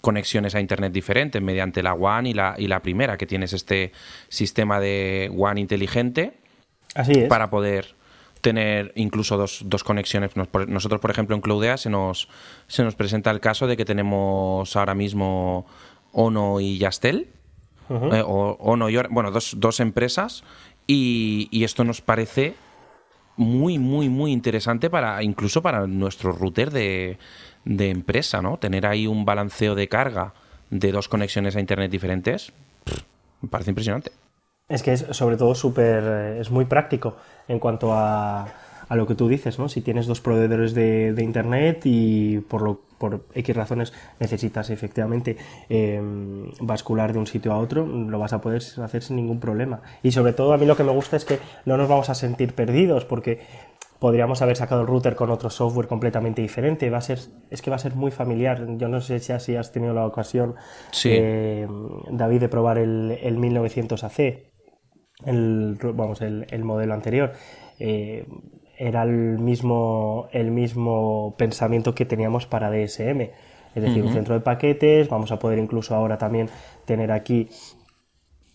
conexiones 0.02 0.56
a 0.56 0.60
Internet 0.60 0.94
diferentes 0.94 1.42
mediante 1.42 1.84
la 1.84 1.94
WAN 1.94 2.26
y 2.26 2.34
la, 2.34 2.56
y 2.58 2.68
la 2.68 2.82
primera, 2.82 3.18
que 3.18 3.26
tienes 3.26 3.54
este 3.54 3.92
sistema 4.30 4.80
de 4.80 5.30
WAN 5.34 5.58
inteligente 5.58 6.34
Así 6.96 7.26
para 7.28 7.50
poder 7.50 7.96
tener 8.42 8.94
incluso 8.96 9.38
dos, 9.38 9.64
dos 9.66 9.84
conexiones. 9.84 10.32
Nosotros, 10.68 11.02
por 11.02 11.12
ejemplo, 11.12 11.36
en 11.36 11.42
Cloudea 11.42 11.78
se 11.78 11.90
nos, 11.90 12.30
se 12.68 12.84
nos 12.84 12.96
presenta 12.96 13.32
el 13.32 13.40
caso 13.40 13.68
de 13.68 13.78
que 13.78 13.86
tenemos 13.86 14.76
ahora 14.76 14.96
mismo 14.96 15.66
Ono 16.14 16.60
y 16.60 16.78
Yastel, 16.78 17.28
eh, 17.90 18.24
o, 18.26 18.58
Ono 18.60 18.90
y, 18.90 18.98
bueno, 19.10 19.32
dos, 19.32 19.56
dos 19.58 19.80
empresas, 19.80 20.44
y, 20.88 21.48
y, 21.52 21.64
esto 21.64 21.84
nos 21.84 22.02
parece 22.02 22.56
muy, 23.40 23.80
muy, 23.80 24.10
muy 24.10 24.34
interesante 24.34 24.90
para 24.90 25.24
incluso 25.24 25.62
para 25.62 25.88
nuestro 25.88 26.34
router 26.34 26.72
de, 26.72 27.18
de 27.64 27.90
empresa, 27.90 28.42
¿no? 28.42 28.58
Tener 28.58 28.86
ahí 28.86 29.08
un 29.08 29.24
balanceo 29.24 29.76
de 29.76 29.88
carga 29.88 30.34
de 30.70 30.92
dos 30.92 31.08
conexiones 31.08 31.56
a 31.56 31.62
internet 31.62 31.90
diferentes, 31.90 32.52
me 33.42 33.50
parece 33.50 33.72
impresionante. 33.72 34.12
Es 34.68 34.84
que 34.84 34.92
es 34.92 35.06
sobre 35.12 35.38
todo 35.38 35.56
súper, 35.56 36.04
eh, 36.06 36.40
es 36.42 36.52
muy 36.52 36.66
práctico 36.66 37.16
en 37.48 37.60
cuanto 37.60 37.94
a 37.94 38.46
a 38.90 38.96
lo 38.96 39.08
que 39.08 39.16
tú 39.16 39.30
dices, 39.30 39.60
¿no? 39.60 39.70
Si 39.70 39.82
tienes 39.82 40.08
dos 40.08 40.20
proveedores 40.20 40.74
de, 40.74 41.16
Internet 41.20 41.82
y 41.86 42.40
por, 42.40 42.64
lo, 42.64 42.82
por 42.98 43.26
X 43.36 43.56
razones 43.56 43.94
necesitas 44.20 44.72
efectivamente 44.72 45.38
em, 45.70 46.52
bascular 46.60 47.14
de 47.14 47.20
un 47.20 47.28
sitio 47.28 47.54
a 47.54 47.60
otro, 47.60 47.86
lo 47.86 48.18
vas 48.18 48.34
a 48.34 48.42
poder 48.42 48.64
hacer 48.84 49.04
sin 49.04 49.16
ningún 49.16 49.40
problema. 49.40 49.82
Y 50.02 50.12
sobre 50.12 50.34
todo 50.34 50.54
a 50.54 50.58
mí 50.58 50.66
lo 50.66 50.76
que 50.76 50.84
me 50.84 50.92
gusta 50.92 51.18
es 51.18 51.26
que 51.26 51.40
no 51.66 51.78
nos 51.78 51.88
vamos 51.88 52.10
a 52.10 52.16
sentir 52.16 52.56
perdidos 52.56 53.06
porque 53.06 53.42
podríamos 54.00 54.42
haber 54.42 54.56
sacado 54.56 54.82
el 54.82 54.88
router 54.88 55.16
con 55.16 55.30
otro 55.30 55.52
software 55.52 55.88
completamente 55.88 56.42
diferente. 56.42 56.90
Va 56.90 56.98
a 56.98 57.02
ser, 57.02 57.20
es 57.52 57.62
que 57.62 57.70
va 57.70 57.76
a 57.76 57.80
ser 57.80 57.94
muy 57.94 58.10
familiar. 58.10 58.66
Yo 58.78 58.88
no 58.88 59.02
sé 59.02 59.20
si 59.20 59.34
así 59.34 59.56
has 59.56 59.72
tenido 59.72 59.94
la 59.94 60.08
ocasión, 60.08 60.56
em, 61.04 61.70
David, 62.10 62.40
de 62.40 62.50
probar 62.50 62.80
el, 62.80 63.20
el 63.22 63.38
1900AC, 63.38 64.52
el, 65.26 65.78
vamos, 65.94 66.22
el, 66.22 66.48
el 66.50 66.64
modelo 66.64 66.96
anterior. 66.96 67.34
Eh, 67.80 68.26
era 68.80 69.04
el 69.04 69.38
mismo, 69.38 70.30
el 70.32 70.52
mismo 70.52 71.36
pensamiento 71.38 71.94
que 71.94 72.06
teníamos 72.06 72.46
para 72.46 72.72
DSM. 72.72 73.30
Es 73.76 73.84
decir, 73.84 74.04
un 74.04 74.14
centro 74.14 74.34
de 74.34 74.40
paquetes, 74.40 75.10
vamos 75.10 75.32
a 75.32 75.38
poder 75.38 75.60
incluso 75.60 75.94
ahora 75.94 76.18
también 76.18 76.50
tener 76.86 77.12
aquí 77.12 77.50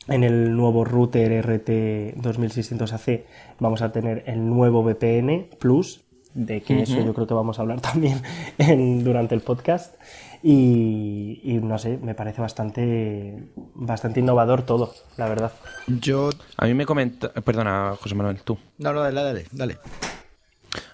en 0.08 0.24
el 0.24 0.56
nuevo 0.56 0.84
router 0.84 1.44
RT2600AC, 1.44 3.24
vamos 3.60 3.82
a 3.82 3.92
tener 3.92 4.24
el 4.26 4.48
nuevo 4.48 4.82
VPN 4.82 5.50
Plus, 5.58 6.02
de 6.34 6.62
que 6.62 6.82
eso 6.82 7.00
yo 7.00 7.14
creo 7.14 7.26
que 7.26 7.34
vamos 7.34 7.58
a 7.58 7.62
hablar 7.62 7.80
también 7.80 8.20
durante 9.04 9.34
el 9.34 9.40
podcast. 9.42 9.94
Y, 10.42 11.58
no 11.62 11.78
sé, 11.78 11.96
me 12.02 12.14
parece 12.14 12.42
bastante, 12.42 13.48
bastante 13.74 14.20
innovador 14.20 14.62
todo, 14.62 14.92
la 15.16 15.26
verdad. 15.26 15.52
Yo. 15.86 16.28
A 16.58 16.66
mí 16.66 16.74
me 16.74 16.84
comenta. 16.84 17.32
Perdona, 17.32 17.94
José 17.98 18.14
Manuel, 18.14 18.42
tú. 18.42 18.58
No, 18.76 18.92
no, 18.92 19.00
dale, 19.00 19.22
dale, 19.22 19.46
dale. 19.52 19.78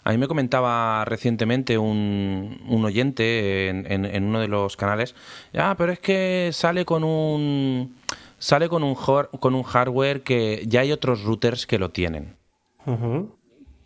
A 0.05 0.11
mí 0.11 0.19
me 0.19 0.29
comentaba 0.29 1.05
recientemente 1.05 1.79
un, 1.79 2.61
un 2.69 2.85
oyente 2.85 3.69
en, 3.69 3.87
en, 3.87 4.25
uno 4.25 4.41
de 4.41 4.49
los 4.49 4.77
canales, 4.77 5.15
ah, 5.55 5.75
pero 5.79 5.93
es 5.93 5.99
que 5.99 6.51
sale 6.53 6.85
con 6.85 7.05
un 7.05 7.95
sale 8.39 8.69
con 8.69 8.83
un, 8.83 8.95
con 8.95 9.55
un 9.55 9.63
hardware 9.63 10.23
que 10.23 10.65
ya 10.67 10.81
hay 10.81 10.91
otros 10.91 11.23
routers 11.23 11.67
que 11.67 11.79
lo 11.79 11.91
tienen. 11.91 12.37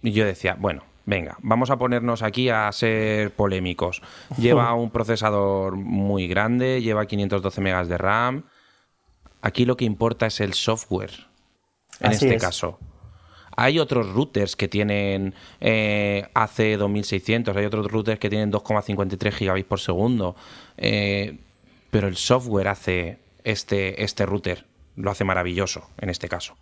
Y 0.03 0.13
yo 0.13 0.25
decía, 0.25 0.57
bueno, 0.59 0.85
venga, 1.05 1.37
vamos 1.43 1.71
a 1.71 1.77
ponernos 1.77 2.23
aquí 2.23 2.49
a 2.49 2.71
ser 2.73 3.33
polémicos. 3.33 4.01
Lleva 4.39 4.73
un 4.75 4.91
procesador 4.91 5.77
muy 5.77 6.29
grande, 6.29 6.81
lleva 6.81 7.07
512 7.07 7.61
megas 7.61 7.89
de 7.89 7.99
RAM. 7.99 8.45
Aquí 9.43 9.67
lo 9.67 9.77
que 9.77 9.85
importa 9.85 10.27
es 10.27 10.41
el 10.41 10.55
software, 10.55 11.13
en 12.01 12.13
este 12.13 12.39
caso. 12.39 12.79
Hay 13.57 13.79
otros 13.79 14.13
routers 14.13 14.57
que 14.57 14.69
tienen 14.69 15.35
eh, 15.61 16.27
AC 16.35 16.77
2600, 16.79 17.57
hay 17.57 17.65
otros 17.65 17.91
routers 17.91 18.19
que 18.19 18.31
tienen 18.31 18.53
2,53 18.53 19.33
gigabits 19.33 19.69
por 19.69 19.81
segundo, 19.81 20.37
eh, 20.77 21.39
pero 21.91 22.09
el 22.09 22.17
software 22.17 22.69
hace 22.69 23.19
este, 23.45 24.03
este 24.03 24.27
router, 24.27 24.67
lo 24.97 25.11
hace 25.11 25.25
maravilloso 25.25 25.89
en 25.99 26.11
este 26.11 26.29
caso. 26.29 26.57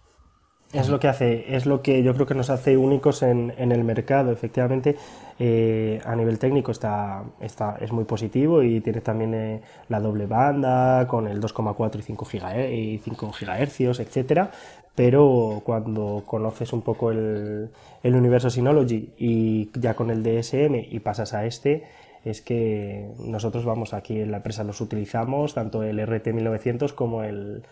Es 0.72 0.88
lo 0.88 0.98
que 0.98 1.08
hace, 1.08 1.54
es 1.54 1.66
lo 1.66 1.82
que 1.82 2.02
yo 2.02 2.14
creo 2.14 2.26
que 2.26 2.34
nos 2.34 2.48
hace 2.48 2.78
únicos 2.78 3.22
en, 3.22 3.52
en 3.58 3.72
el 3.72 3.84
mercado. 3.84 4.32
Efectivamente, 4.32 4.96
eh, 5.38 6.00
a 6.04 6.16
nivel 6.16 6.38
técnico 6.38 6.72
está, 6.72 7.24
está, 7.40 7.76
es 7.80 7.92
muy 7.92 8.04
positivo 8.04 8.62
y 8.62 8.80
tiene 8.80 9.02
también 9.02 9.34
eh, 9.34 9.60
la 9.88 10.00
doble 10.00 10.26
banda 10.26 11.06
con 11.08 11.28
el 11.28 11.42
2,4 11.42 11.98
y 11.98 12.02
5, 12.02 12.28
y 12.72 12.98
5 12.98 13.32
gigahercios, 13.32 14.00
etcétera. 14.00 14.50
Pero 14.94 15.60
cuando 15.64 16.22
conoces 16.26 16.72
un 16.72 16.82
poco 16.82 17.10
el, 17.10 17.70
el 18.02 18.14
universo 18.14 18.48
Synology 18.48 19.10
y 19.18 19.70
ya 19.78 19.94
con 19.94 20.10
el 20.10 20.22
DSM 20.22 20.74
y 20.90 21.00
pasas 21.00 21.34
a 21.34 21.44
este, 21.44 21.84
es 22.24 22.40
que 22.40 23.10
nosotros 23.18 23.64
vamos 23.64 23.94
aquí 23.94 24.20
en 24.20 24.30
la 24.30 24.38
empresa 24.38 24.64
los 24.64 24.80
utilizamos 24.80 25.54
tanto 25.54 25.82
el 25.82 25.98
RT1900 25.98 26.94
como 26.94 27.24
el 27.24 27.62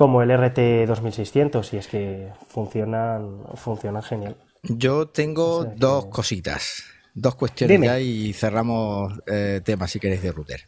como 0.00 0.22
el 0.22 0.30
RT 0.30 0.86
2600 0.86 1.74
y 1.74 1.76
es 1.76 1.86
que 1.86 2.32
funcionan, 2.48 3.42
funcionan 3.54 4.02
genial. 4.02 4.34
Yo 4.62 5.08
tengo 5.08 5.66
dos 5.76 6.06
cositas, 6.06 6.84
dos 7.12 7.34
cuestiones 7.34 7.82
ya 7.82 8.00
y 8.00 8.32
cerramos 8.32 9.12
eh, 9.26 9.60
temas 9.62 9.90
si 9.90 10.00
queréis 10.00 10.22
de 10.22 10.32
router. 10.32 10.62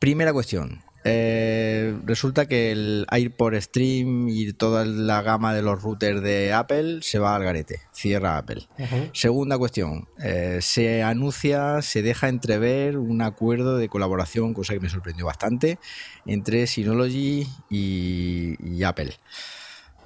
Primera 0.00 0.32
cuestión, 0.32 0.82
eh, 1.04 1.96
resulta 2.04 2.46
que 2.46 2.72
el 2.72 3.06
AirPort 3.10 3.56
Stream 3.60 4.28
y 4.28 4.52
toda 4.54 4.84
la 4.86 5.20
gama 5.22 5.54
de 5.54 5.62
los 5.62 5.82
routers 5.82 6.22
de 6.22 6.52
Apple 6.52 7.00
se 7.02 7.18
va 7.18 7.36
al 7.36 7.44
garete, 7.44 7.80
cierra 7.92 8.38
Apple. 8.38 8.66
Segunda 9.12 9.58
cuestión, 9.58 10.08
eh, 10.22 10.58
se 10.62 11.02
anuncia, 11.02 11.82
se 11.82 12.02
deja 12.02 12.28
entrever 12.28 12.96
un 12.96 13.20
acuerdo 13.22 13.76
de 13.76 13.88
colaboración, 13.88 14.54
cosa 14.54 14.72
que 14.72 14.80
me 14.80 14.88
sorprendió 14.88 15.26
bastante, 15.26 15.78
entre 16.24 16.66
Synology 16.66 17.46
y 17.68 18.82
Apple. 18.82 19.18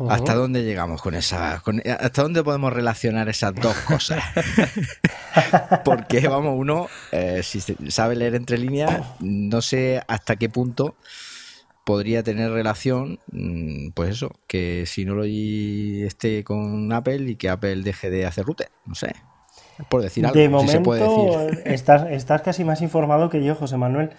¿Hasta 0.08 0.34
dónde 0.34 0.62
llegamos 0.62 1.02
con 1.02 1.14
esa? 1.14 1.54
¿Hasta 1.54 2.22
dónde 2.22 2.44
podemos 2.44 2.72
relacionar 2.72 3.28
esas 3.28 3.54
dos 3.54 3.76
cosas? 3.78 4.22
Porque, 5.84 6.26
vamos, 6.28 6.54
uno, 6.56 6.88
eh, 7.12 7.42
si 7.42 7.60
sabe 7.90 8.16
leer 8.16 8.34
entre 8.34 8.58
líneas, 8.58 9.02
no 9.20 9.60
sé 9.60 10.02
hasta 10.06 10.36
qué 10.36 10.48
punto 10.48 10.96
podría 11.84 12.22
tener 12.22 12.50
relación, 12.50 13.18
mm, 13.32 13.92
pues 13.94 14.10
eso, 14.10 14.32
que 14.46 14.84
si 14.86 15.04
no 15.04 15.14
lo 15.14 15.24
esté 15.24 16.44
con 16.44 16.92
Apple 16.92 17.30
y 17.30 17.36
que 17.36 17.48
Apple 17.48 17.82
deje 17.82 18.10
de 18.10 18.26
hacer 18.26 18.44
router, 18.44 18.70
no 18.84 18.94
sé. 18.94 19.14
Por 19.88 20.02
decir 20.02 20.26
algo, 20.26 20.38
de 20.38 20.48
momento, 20.48 20.72
se 20.72 20.80
puede 20.80 21.02
decir. 21.02 21.62
Estás, 21.64 22.10
estás 22.10 22.42
casi 22.42 22.64
más 22.64 22.82
informado 22.82 23.30
que 23.30 23.42
yo, 23.44 23.54
José 23.54 23.76
Manuel. 23.76 24.10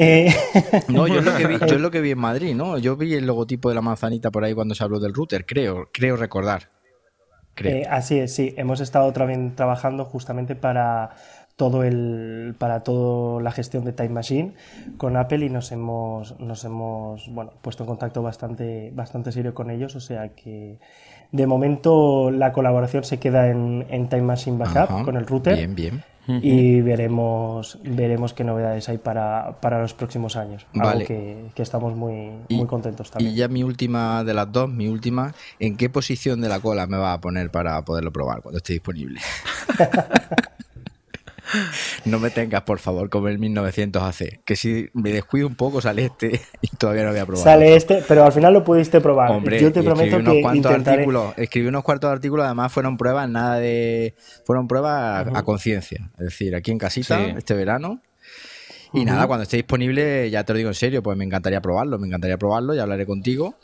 Eh, 0.00 0.32
no, 0.88 1.08
yo 1.08 1.18
es, 1.18 1.24
lo 1.24 1.36
que 1.36 1.46
vi, 1.48 1.58
yo 1.58 1.78
lo 1.78 1.90
que 1.90 2.00
vi 2.00 2.12
en 2.12 2.18
Madrid, 2.18 2.54
¿no? 2.54 2.78
Yo 2.78 2.96
vi 2.96 3.14
el 3.14 3.26
logotipo 3.26 3.68
de 3.68 3.74
la 3.74 3.82
manzanita 3.82 4.30
por 4.30 4.44
ahí 4.44 4.54
cuando 4.54 4.76
se 4.76 4.84
habló 4.84 5.00
del 5.00 5.12
router, 5.12 5.44
creo, 5.44 5.88
creo 5.92 6.16
recordar. 6.16 6.68
Eh, 7.56 7.84
así 7.90 8.20
es, 8.20 8.32
sí. 8.32 8.54
Hemos 8.56 8.78
estado 8.78 9.12
también 9.12 9.56
trabajando 9.56 10.04
justamente 10.04 10.54
para 10.54 11.16
todo 11.56 11.82
el 11.82 12.54
para 12.56 12.84
toda 12.84 13.42
la 13.42 13.50
gestión 13.50 13.84
de 13.84 13.92
Time 13.92 14.10
Machine 14.10 14.52
con 14.96 15.16
Apple 15.16 15.44
y 15.44 15.50
nos 15.50 15.72
hemos 15.72 16.38
nos 16.38 16.64
hemos 16.64 17.28
bueno 17.34 17.50
puesto 17.60 17.82
en 17.82 17.88
contacto 17.88 18.22
bastante 18.22 18.92
bastante 18.94 19.32
serio 19.32 19.54
con 19.54 19.68
ellos 19.72 19.96
o 19.96 20.00
sea 20.00 20.28
que 20.28 20.78
de 21.32 21.46
momento 21.48 22.30
la 22.30 22.52
colaboración 22.52 23.02
se 23.02 23.18
queda 23.18 23.48
en, 23.48 24.08
Time 24.08 24.22
Machine 24.22 24.56
Backup 24.56 25.04
con 25.04 25.16
el 25.16 25.26
router 25.26 25.56
bien 25.56 25.74
bien 25.74 26.04
y 26.28 26.80
veremos 26.82 27.78
veremos 27.82 28.34
qué 28.34 28.44
novedades 28.44 28.88
hay 28.88 28.98
para, 28.98 29.56
los 29.80 29.94
próximos 29.94 30.36
años. 30.36 30.66
Algo 30.74 31.04
que, 31.06 31.50
estamos 31.56 31.96
muy, 31.96 32.32
muy 32.48 32.66
contentos 32.66 33.10
también. 33.10 33.32
Y 33.32 33.36
ya 33.36 33.48
mi 33.48 33.62
última 33.62 34.22
de 34.24 34.34
las 34.34 34.50
dos, 34.52 34.70
mi 34.70 34.88
última, 34.88 35.34
¿en 35.58 35.76
qué 35.76 35.88
posición 35.88 36.40
de 36.40 36.48
la 36.48 36.60
cola 36.60 36.86
me 36.86 36.98
va 36.98 37.14
a 37.14 37.20
poner 37.20 37.50
para 37.50 37.82
poderlo 37.84 38.12
probar 38.12 38.42
cuando 38.42 38.58
esté 38.58 38.74
disponible? 38.74 39.20
No 42.04 42.18
me 42.18 42.30
tengas, 42.30 42.62
por 42.62 42.78
favor, 42.78 43.08
como 43.10 43.28
el 43.28 43.38
1900 43.38 44.02
AC. 44.02 44.40
Que 44.44 44.56
si 44.56 44.88
me 44.92 45.10
descuido 45.10 45.46
un 45.46 45.54
poco, 45.54 45.80
sale 45.80 46.04
este 46.04 46.40
y 46.60 46.68
todavía 46.76 47.04
no 47.04 47.10
voy 47.10 47.18
a 47.18 47.26
probar. 47.26 47.44
Sale 47.44 47.76
este, 47.76 48.02
pero 48.06 48.24
al 48.24 48.32
final 48.32 48.52
lo 48.52 48.64
pudiste 48.64 49.00
probar. 49.00 49.30
Hombre, 49.30 49.60
yo 49.60 49.72
te 49.72 49.82
prometo 49.82 50.16
unos 50.16 50.34
que 50.34 50.42
cuantos 50.42 50.72
artículos, 50.72 51.34
escribí 51.36 51.68
unos 51.68 51.82
cuartos 51.82 52.08
de 52.10 52.14
artículos, 52.14 52.46
además 52.46 52.72
fueron 52.72 52.96
pruebas, 52.96 53.28
nada 53.28 53.58
de. 53.58 54.14
Fueron 54.44 54.68
pruebas 54.68 55.26
a, 55.34 55.42
conciencia. 55.42 56.10
Es 56.18 56.26
decir, 56.26 56.54
aquí 56.54 56.70
en 56.70 56.78
casita, 56.78 57.24
este 57.36 57.54
verano. 57.54 58.00
Y 58.92 59.04
nada, 59.04 59.26
cuando 59.26 59.42
esté 59.42 59.58
disponible, 59.58 60.30
ya 60.30 60.44
te 60.44 60.54
lo 60.54 60.56
digo 60.56 60.70
en 60.70 60.74
serio, 60.74 61.02
pues 61.02 61.16
me 61.16 61.24
encantaría 61.24 61.60
probarlo, 61.60 61.98
me 61.98 62.06
encantaría 62.06 62.38
probarlo, 62.38 62.74
ya 62.74 62.82
hablaré 62.82 63.04
contigo. 63.04 63.54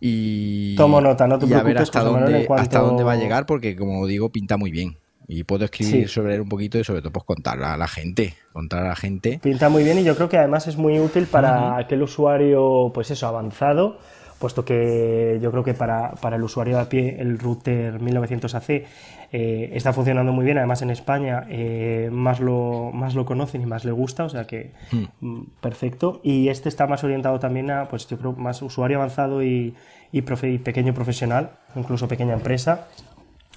Y, 0.00 0.74
Tomo 0.74 1.00
nota, 1.00 1.28
no 1.28 1.38
te 1.38 1.46
y 1.46 1.52
a 1.52 1.62
ver 1.62 1.78
hasta 1.78 2.02
dónde, 2.02 2.48
hasta 2.56 2.80
dónde 2.80 3.04
va 3.04 3.12
a 3.12 3.16
llegar, 3.16 3.46
porque 3.46 3.76
como 3.76 4.04
digo, 4.08 4.30
pinta 4.30 4.56
muy 4.56 4.72
bien 4.72 4.96
y 5.28 5.44
puedo 5.44 5.64
escribir 5.64 6.08
sobre 6.08 6.34
él 6.34 6.42
un 6.42 6.48
poquito 6.48 6.78
y 6.78 6.84
sobre 6.84 7.00
todo 7.00 7.12
pues 7.12 7.24
contar 7.24 7.62
a 7.62 7.76
la 7.76 7.88
gente, 7.88 8.34
contar 8.52 8.84
a 8.84 8.88
la 8.88 8.96
gente. 8.96 9.40
Pinta 9.42 9.68
muy 9.68 9.84
bien 9.84 9.98
y 9.98 10.04
yo 10.04 10.16
creo 10.16 10.28
que 10.28 10.38
además 10.38 10.66
es 10.66 10.76
muy 10.76 10.98
útil 10.98 11.26
para 11.26 11.76
aquel 11.76 12.02
usuario, 12.02 12.90
pues 12.94 13.10
eso, 13.10 13.26
avanzado, 13.26 13.98
puesto 14.38 14.64
que 14.64 15.38
yo 15.40 15.50
creo 15.52 15.62
que 15.62 15.74
para, 15.74 16.14
el 16.32 16.42
usuario 16.42 16.76
de 16.76 16.82
a 16.82 16.88
pie 16.88 17.16
el 17.20 17.38
router 17.38 18.00
1900AC 18.00 18.84
eh, 19.30 19.70
está 19.72 19.92
funcionando 19.92 20.32
muy 20.32 20.44
bien, 20.44 20.58
además 20.58 20.82
en 20.82 20.90
España 20.90 21.46
eh, 21.48 22.10
más, 22.12 22.40
lo, 22.40 22.90
más 22.92 23.14
lo 23.14 23.24
conocen 23.24 23.62
y 23.62 23.66
más 23.66 23.84
le 23.84 23.92
gusta, 23.92 24.24
o 24.24 24.28
sea 24.28 24.46
que 24.46 24.72
hmm. 24.90 25.26
mm, 25.26 25.46
perfecto. 25.60 26.20
Y 26.24 26.48
este 26.48 26.68
está 26.68 26.86
más 26.86 27.04
orientado 27.04 27.38
también 27.38 27.70
a, 27.70 27.88
pues 27.88 28.06
yo 28.08 28.18
creo, 28.18 28.32
más 28.32 28.60
usuario 28.62 28.98
avanzado 28.98 29.42
y, 29.42 29.74
y 30.10 30.22
pequeño 30.22 30.92
profesional, 30.92 31.52
incluso 31.76 32.08
pequeña 32.08 32.34
empresa, 32.34 32.88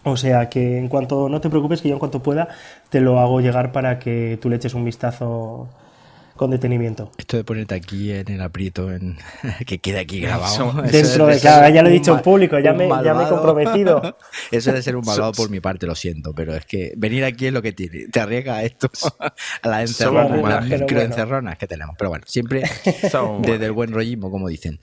o 0.05 0.17
sea 0.17 0.49
que 0.49 0.77
en 0.77 0.87
cuanto, 0.87 1.29
no 1.29 1.41
te 1.41 1.49
preocupes, 1.49 1.81
que 1.81 1.89
yo 1.89 1.95
en 1.95 1.99
cuanto 1.99 2.21
pueda 2.21 2.47
te 2.89 3.01
lo 3.01 3.19
hago 3.19 3.41
llegar 3.41 3.71
para 3.71 3.99
que 3.99 4.37
tú 4.41 4.49
le 4.49 4.55
eches 4.55 4.73
un 4.73 4.85
vistazo 4.85 5.67
con 6.35 6.51
detenimiento. 6.51 7.11
Esto 7.17 7.37
de 7.37 7.43
ponerte 7.43 7.75
aquí 7.75 8.11
en 8.11 8.29
el 8.29 8.41
aprieto, 8.41 8.91
en, 8.91 9.17
que 9.65 9.79
quede 9.79 9.99
aquí 9.99 10.19
grabado. 10.19 10.81
Dentro 10.83 11.25
de, 11.25 11.39
claro, 11.39 11.73
ya 11.73 11.81
lo 11.81 11.89
he 11.89 11.91
dicho 11.91 12.13
en 12.13 12.21
público, 12.21 12.59
ya 12.59 12.73
me, 12.73 12.87
ya 12.87 13.13
me, 13.13 13.23
he 13.23 13.27
comprometido. 13.27 14.17
Eso 14.51 14.69
debe 14.69 14.83
ser 14.83 14.95
un 14.95 15.05
malvado 15.05 15.31
por 15.31 15.49
mi 15.49 15.59
parte, 15.59 15.87
lo 15.87 15.95
siento, 15.95 16.33
pero 16.33 16.53
es 16.53 16.65
que 16.65 16.93
venir 16.97 17.23
aquí 17.23 17.47
es 17.47 17.53
lo 17.53 17.61
que 17.61 17.71
tiene. 17.71 18.07
Te 18.09 18.19
arriesga 18.19 18.63
esto 18.63 18.89
a 19.19 19.67
las 19.67 19.89
encerronas, 19.89 20.69
las 20.69 20.81
microencerronas 20.81 21.57
que 21.57 21.67
tenemos. 21.67 21.95
Pero 21.97 22.09
bueno, 22.11 22.25
siempre 22.27 22.63
desde 22.83 23.65
el 23.65 23.71
buen 23.71 23.91
rollismo, 23.91 24.29
como 24.29 24.47
dicen. 24.49 24.79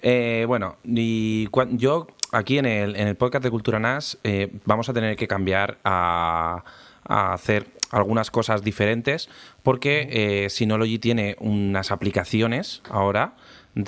Eh, 0.00 0.44
bueno, 0.48 0.78
y 0.84 1.48
yo 1.76 2.08
aquí 2.32 2.58
en 2.58 2.66
el, 2.66 2.96
en 2.96 3.06
el 3.06 3.14
podcast 3.14 3.44
de 3.44 3.50
Cultura 3.50 3.78
NAS 3.78 4.18
eh, 4.24 4.50
vamos 4.64 4.88
a 4.88 4.92
tener 4.92 5.16
que 5.16 5.28
cambiar 5.28 5.78
a, 5.84 6.64
hacer 7.04 7.66
algunas 7.90 8.30
cosas 8.30 8.62
diferentes 8.62 9.28
porque 9.62 10.08
eh, 10.10 10.50
Synology 10.50 10.98
tiene 10.98 11.36
unas 11.40 11.90
aplicaciones 11.90 12.80
ahora 12.88 13.34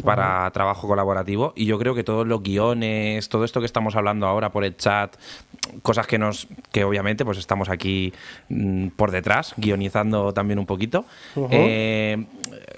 para 0.03 0.51
trabajo 0.51 0.89
colaborativo 0.89 1.53
y 1.55 1.67
yo 1.67 1.79
creo 1.79 1.95
que 1.95 2.05
todos 2.05 2.27
los 2.27 2.43
guiones, 2.43 3.29
todo 3.29 3.45
esto 3.45 3.61
que 3.61 3.67
estamos 3.67 3.95
hablando 3.97 4.27
ahora 4.27 4.51
por 4.51 4.65
el 4.65 4.77
chat, 4.77 5.15
cosas 5.83 6.07
que 6.07 6.19
nos 6.19 6.49
que 6.73 6.85
obviamente 6.85 7.25
pues 7.25 7.39
estamos 7.39 7.69
aquí 7.69 8.13
mm, 8.49 8.89
por 8.89 9.11
detrás 9.11 9.55
guionizando 9.57 10.35
también 10.35 10.59
un 10.59 10.67
poquito. 10.67 11.05
Eh, 11.51 12.25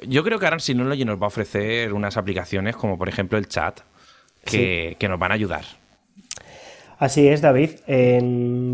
yo 0.07 0.23
creo 0.23 0.39
que 0.39 0.45
ahora 0.45 0.59
Synology 0.59 1.05
nos 1.05 1.21
va 1.21 1.25
a 1.25 1.29
ofrecer 1.29 1.93
unas 1.93 2.17
aplicaciones 2.17 2.77
como 2.77 2.99
por 2.99 3.09
ejemplo 3.09 3.39
el 3.39 3.49
chat 3.49 3.81
que, 4.47 5.09
nos 5.09 5.19
van 5.19 5.33
a 5.33 5.35
ayudar. 5.35 5.65
Así 6.99 7.29
es, 7.29 7.43
David. 7.43 7.71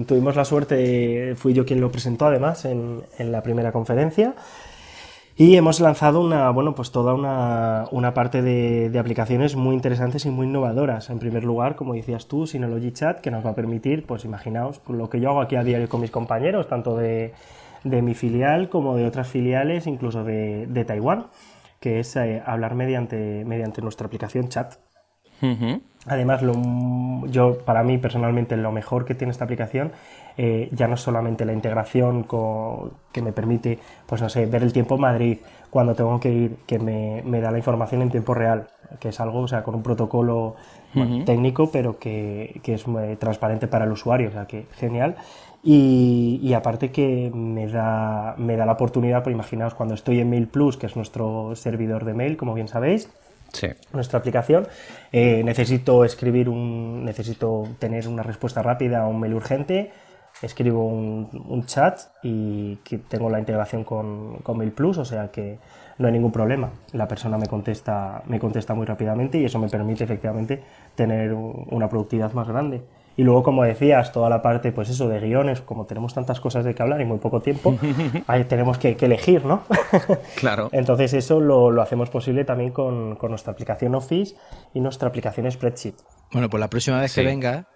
tuvimos 0.06 0.36
la 0.36 0.44
suerte, 0.44 1.34
fui 1.36 1.54
yo 1.54 1.64
quien 1.64 1.80
lo 1.80 1.90
presentó 1.90 2.26
además 2.26 2.64
en, 2.64 3.02
la 3.18 3.42
primera 3.42 3.72
conferencia. 3.72 4.34
Y 5.34 5.56
hemos 5.56 5.80
lanzado 5.80 6.20
una, 6.20 6.50
bueno, 6.50 6.74
pues 6.74 6.92
toda 6.92 7.14
una, 7.14 8.14
parte 8.14 8.42
de, 8.42 8.96
aplicaciones 8.98 9.56
muy 9.56 9.74
interesantes 9.74 10.26
y 10.26 10.30
muy 10.30 10.46
innovadoras. 10.46 11.10
En 11.10 11.18
primer 11.18 11.42
lugar, 11.42 11.74
como 11.74 11.94
decías 11.94 12.28
tú, 12.28 12.46
Synology 12.46 12.92
Chat, 12.92 13.20
que 13.20 13.30
nos 13.30 13.44
va 13.44 13.50
a 13.50 13.54
permitir, 13.54 14.06
pues 14.06 14.24
imaginaos, 14.24 14.80
lo 14.88 15.08
que 15.08 15.20
yo 15.20 15.30
hago 15.30 15.40
aquí 15.40 15.56
a 15.56 15.64
diario 15.64 15.88
con 15.88 16.02
mis 16.02 16.10
compañeros, 16.10 16.68
tanto 16.68 16.96
de, 16.96 17.32
mi 17.84 18.14
filial 18.14 18.68
como 18.68 18.94
de 18.96 19.06
otras 19.06 19.26
filiales, 19.26 19.86
incluso 19.86 20.22
de, 20.22 20.84
Taiwán, 20.86 21.26
que 21.80 21.98
es 21.98 22.14
eh, 22.14 22.42
hablar 22.46 22.74
mediante, 22.74 23.44
mediante 23.44 23.80
nuestra 23.80 24.06
aplicación 24.06 24.48
chat. 24.48 24.74
Además, 26.06 26.42
lo, 26.42 26.54
yo 27.26 27.58
para 27.58 27.84
mí 27.84 27.98
personalmente 27.98 28.56
lo 28.56 28.72
mejor 28.72 29.04
que 29.04 29.14
tiene 29.14 29.30
esta 29.30 29.44
aplicación 29.44 29.92
eh, 30.36 30.68
ya 30.72 30.88
no 30.88 30.94
es 30.94 31.00
solamente 31.00 31.44
la 31.44 31.52
integración 31.52 32.26
que 33.12 33.22
me 33.22 33.32
permite, 33.32 33.78
pues 34.06 34.20
no 34.22 34.28
sé, 34.28 34.46
ver 34.46 34.62
el 34.62 34.72
tiempo 34.72 34.96
en 34.96 35.00
Madrid 35.00 35.38
cuando 35.70 35.94
tengo 35.94 36.18
que 36.20 36.30
ir, 36.30 36.56
que 36.66 36.78
me, 36.78 37.40
da 37.40 37.50
la 37.50 37.58
información 37.58 38.02
en 38.02 38.10
tiempo 38.10 38.34
real, 38.34 38.68
que 39.00 39.10
es 39.10 39.20
algo, 39.20 39.40
o 39.40 39.48
sea, 39.48 39.62
con 39.62 39.74
un 39.74 39.82
protocolo 39.82 40.56
técnico, 41.24 41.70
pero 41.70 41.98
que, 41.98 42.60
es 42.62 42.86
muy 42.86 43.16
transparente 43.16 43.66
para 43.68 43.84
el 43.84 43.92
usuario, 43.92 44.28
o 44.28 44.32
sea, 44.32 44.46
que 44.46 44.66
genial. 44.72 45.16
Y, 45.62 46.52
aparte 46.54 46.90
que 46.90 47.30
me 47.32 47.68
da, 47.68 48.34
me 48.36 48.56
da 48.56 48.66
la 48.66 48.72
oportunidad, 48.72 49.22
pues 49.22 49.32
imaginaos 49.32 49.74
cuando 49.74 49.94
estoy 49.94 50.20
en 50.20 50.28
Mail 50.28 50.48
Plus, 50.48 50.76
que 50.76 50.86
es 50.86 50.96
nuestro 50.96 51.54
servidor 51.54 52.04
de 52.04 52.14
mail, 52.14 52.36
como 52.36 52.52
bien 52.52 52.68
sabéis, 52.68 53.08
nuestra 53.92 54.18
aplicación. 54.18 54.66
Eh, 55.12 55.42
necesito 55.44 56.04
escribir 56.04 56.48
un, 56.48 57.04
necesito 57.04 57.64
tener 57.78 58.08
una 58.08 58.22
respuesta 58.22 58.62
rápida 58.62 59.02
a 59.02 59.06
un 59.06 59.20
mail 59.20 59.34
urgente. 59.34 59.92
Escribo 60.40 60.86
un, 60.86 61.64
chat 61.66 62.00
y 62.22 62.76
que 62.76 62.98
tengo 62.98 63.30
la 63.30 63.38
integración 63.38 63.84
con, 63.84 64.38
con, 64.38 64.58
Mail 64.58 64.72
Plus, 64.72 64.98
o 64.98 65.04
sea 65.04 65.30
que 65.30 65.58
no 65.98 66.06
hay 66.06 66.12
ningún 66.12 66.32
problema. 66.32 66.70
La 66.92 67.06
persona 67.06 67.38
me 67.38 67.46
contesta, 67.46 68.22
me 68.26 68.40
contesta 68.40 68.74
muy 68.74 68.86
rápidamente 68.86 69.38
y 69.38 69.44
eso 69.44 69.58
me 69.60 69.68
permite 69.68 70.02
efectivamente 70.02 70.60
tener 70.96 71.32
una 71.34 71.88
productividad 71.88 72.32
más 72.32 72.48
grande. 72.48 72.82
Y 73.16 73.24
luego, 73.24 73.42
como 73.42 73.64
decías, 73.64 74.12
toda 74.12 74.28
la 74.30 74.42
parte, 74.42 74.72
pues 74.72 74.88
eso, 74.88 75.08
de 75.08 75.20
guiones, 75.20 75.60
como 75.60 75.86
tenemos 75.86 76.14
tantas 76.14 76.40
cosas 76.40 76.64
de 76.64 76.74
que 76.74 76.82
hablar 76.82 77.00
y 77.00 77.04
muy 77.04 77.18
poco 77.18 77.40
tiempo, 77.40 77.76
ahí 78.26 78.44
tenemos 78.44 78.78
que, 78.78 78.96
elegir, 79.00 79.44
¿no? 79.44 79.64
claro. 80.36 80.68
Entonces 80.72 81.12
eso 81.14 81.40
lo, 81.40 81.80
hacemos 81.82 82.10
posible 82.10 82.44
también 82.44 82.72
con, 82.72 83.18
nuestra 83.18 83.52
aplicación 83.52 83.94
Office 83.94 84.36
y 84.74 84.80
nuestra 84.80 85.08
aplicación 85.08 85.50
Spreadsheet. 85.50 85.94
Bueno, 86.32 86.48
pues 86.48 86.60
la 86.60 86.68
próxima 86.68 87.00
vez 87.00 87.14
que 87.14 87.22
venga, 87.22 87.66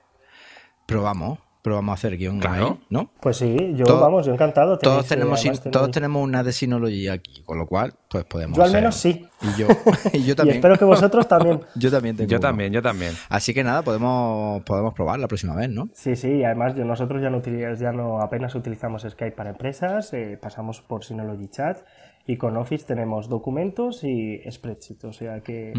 probamos 0.86 1.38
pero 1.66 1.74
vamos 1.74 1.90
a 1.90 1.94
hacer 1.94 2.16
guion 2.16 2.38
claro. 2.38 2.78
¿no? 2.90 3.10
Pues 3.18 3.38
sí, 3.38 3.72
yo 3.74 3.86
vamos, 3.98 4.24
yo 4.24 4.32
encantado. 4.32 4.78
Todos 4.78 5.04
tenemos, 5.08 5.42
todos 5.68 5.90
tenemos 5.90 6.22
una 6.22 6.44
de 6.44 6.52
sinología 6.52 7.14
aquí, 7.14 7.42
con 7.42 7.58
lo 7.58 7.66
cual, 7.66 7.92
pues 8.08 8.24
podemos. 8.24 8.56
Yo 8.56 8.62
al 8.62 8.70
menos 8.70 8.94
sí. 8.94 9.26
Y 9.42 9.60
yo, 9.60 9.66
y 10.12 10.22
yo 10.22 10.36
también. 10.36 10.54
y 10.54 10.58
espero 10.58 10.78
que 10.78 10.84
vosotros 10.84 11.26
también. 11.26 11.60
yo 11.74 11.90
también 11.90 12.16
tengo. 12.16 12.30
Yo 12.30 12.38
también, 12.38 12.72
yo 12.72 12.82
también. 12.82 13.14
Así 13.28 13.52
que 13.52 13.64
nada, 13.64 13.82
podemos, 13.82 14.62
podemos 14.62 14.94
probar 14.94 15.18
la 15.18 15.26
próxima 15.26 15.56
vez, 15.56 15.68
¿no? 15.68 15.88
Sí, 15.92 16.14
sí, 16.14 16.44
además 16.44 16.76
nosotros 16.76 17.20
ya 17.20 17.30
no, 17.30 17.42
ya 17.42 17.90
no 17.90 18.20
apenas 18.20 18.54
utilizamos 18.54 19.02
Skype 19.02 19.32
para 19.32 19.50
empresas, 19.50 20.12
eh, 20.12 20.38
pasamos 20.40 20.82
por 20.82 21.04
Synology 21.04 21.48
Chat 21.48 21.78
y 22.28 22.36
con 22.36 22.56
Office 22.56 22.84
tenemos 22.84 23.28
documentos 23.28 24.02
y 24.02 24.40
spreadsheet, 24.50 25.04
o 25.04 25.12
sea 25.12 25.42
que 25.42 25.72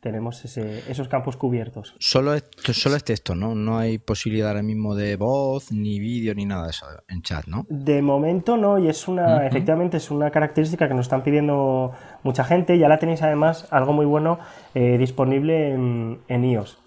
tenemos 0.00 0.42
esos 0.44 1.08
campos 1.08 1.36
cubiertos. 1.36 1.94
Solo 1.98 2.34
es, 2.34 2.44
solo 2.72 2.96
es 2.96 3.04
texto, 3.04 3.34
¿no? 3.34 3.54
No 3.54 3.78
hay 3.78 3.98
posibilidad 3.98 4.48
ahora 4.48 4.62
mismo 4.62 4.94
de 4.94 5.16
voz, 5.16 5.70
ni 5.70 6.00
vídeo, 6.00 6.34
ni 6.34 6.46
nada 6.46 6.64
de 6.64 6.70
eso 6.70 6.86
en 7.08 7.20
chat, 7.20 7.46
¿no? 7.46 7.66
De 7.68 8.00
momento 8.00 8.56
no, 8.56 8.78
y 8.78 8.88
es 8.88 9.08
una, 9.08 9.46
efectivamente 9.46 9.98
es 9.98 10.10
una 10.10 10.30
característica 10.30 10.88
que 10.88 10.94
nos 10.94 11.06
están 11.06 11.22
pidiendo 11.22 11.92
mucha 12.22 12.44
gente. 12.44 12.78
Ya 12.78 12.88
la 12.88 12.98
tenéis 12.98 13.22
además 13.22 13.68
algo 13.70 13.92
muy 13.92 14.06
bueno 14.06 14.38
eh, 14.74 14.96
disponible 14.96 15.72
en, 15.72 16.44
iOS. 16.44 16.78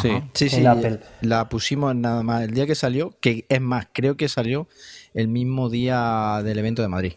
Sí, 0.00 0.10
sí, 0.34 0.48
sí. 0.50 0.66
Apple. 0.66 1.00
La 1.22 1.48
pusimos 1.48 1.96
nada 1.96 2.22
más 2.22 2.42
el 2.42 2.52
día 2.52 2.66
que 2.66 2.74
salió, 2.74 3.14
que 3.20 3.46
es 3.48 3.60
más, 3.60 3.88
creo 3.92 4.16
que 4.16 4.28
salió 4.28 4.68
el 5.14 5.28
mismo 5.28 5.70
día 5.70 6.42
del 6.44 6.58
evento 6.58 6.82
de 6.82 6.88
Madrid. 6.88 7.14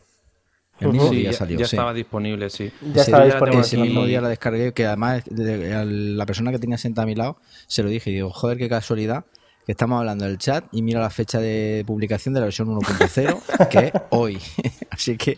El 0.82 0.92
mismo 0.92 1.10
día 1.10 1.34
salió. 1.34 1.58
Ya, 1.58 1.66
estaba 1.66 1.94
disponible, 1.94 2.50
sí. 2.50 2.72
Ya 2.94 3.04
estaba 3.04 3.26
disponible. 3.26 3.62
Ese 3.62 3.78
mismo 3.78 4.06
día 4.06 4.20
la 4.22 4.30
descargué, 4.30 4.74
que 4.74 4.86
además 4.86 5.24
la 5.30 6.26
persona 6.26 6.52
que 6.52 6.60
tenía 6.60 6.78
sentada 6.78 7.04
a 7.04 7.08
mi 7.08 7.16
lado 7.16 7.38
se 7.68 7.84
lo 7.84 7.90
dije 7.90 8.10
y 8.10 8.14
digo, 8.14 8.30
joder, 8.32 8.58
qué 8.58 8.68
casualidad 8.68 9.26
que 9.66 9.72
estamos 9.74 10.00
hablando 10.00 10.26
del 10.26 10.38
chat 10.38 10.66
y 10.72 10.82
mira 10.82 11.00
la 11.00 11.10
fecha 11.10 11.40
de 11.40 11.84
publicación 11.86 12.34
de 12.34 12.40
la 12.40 12.46
versión 12.46 12.68
1.0, 12.70 13.68
que 13.70 13.80
es 13.88 13.94
hoy. 14.10 14.40
Así 14.90 15.18
que 15.18 15.38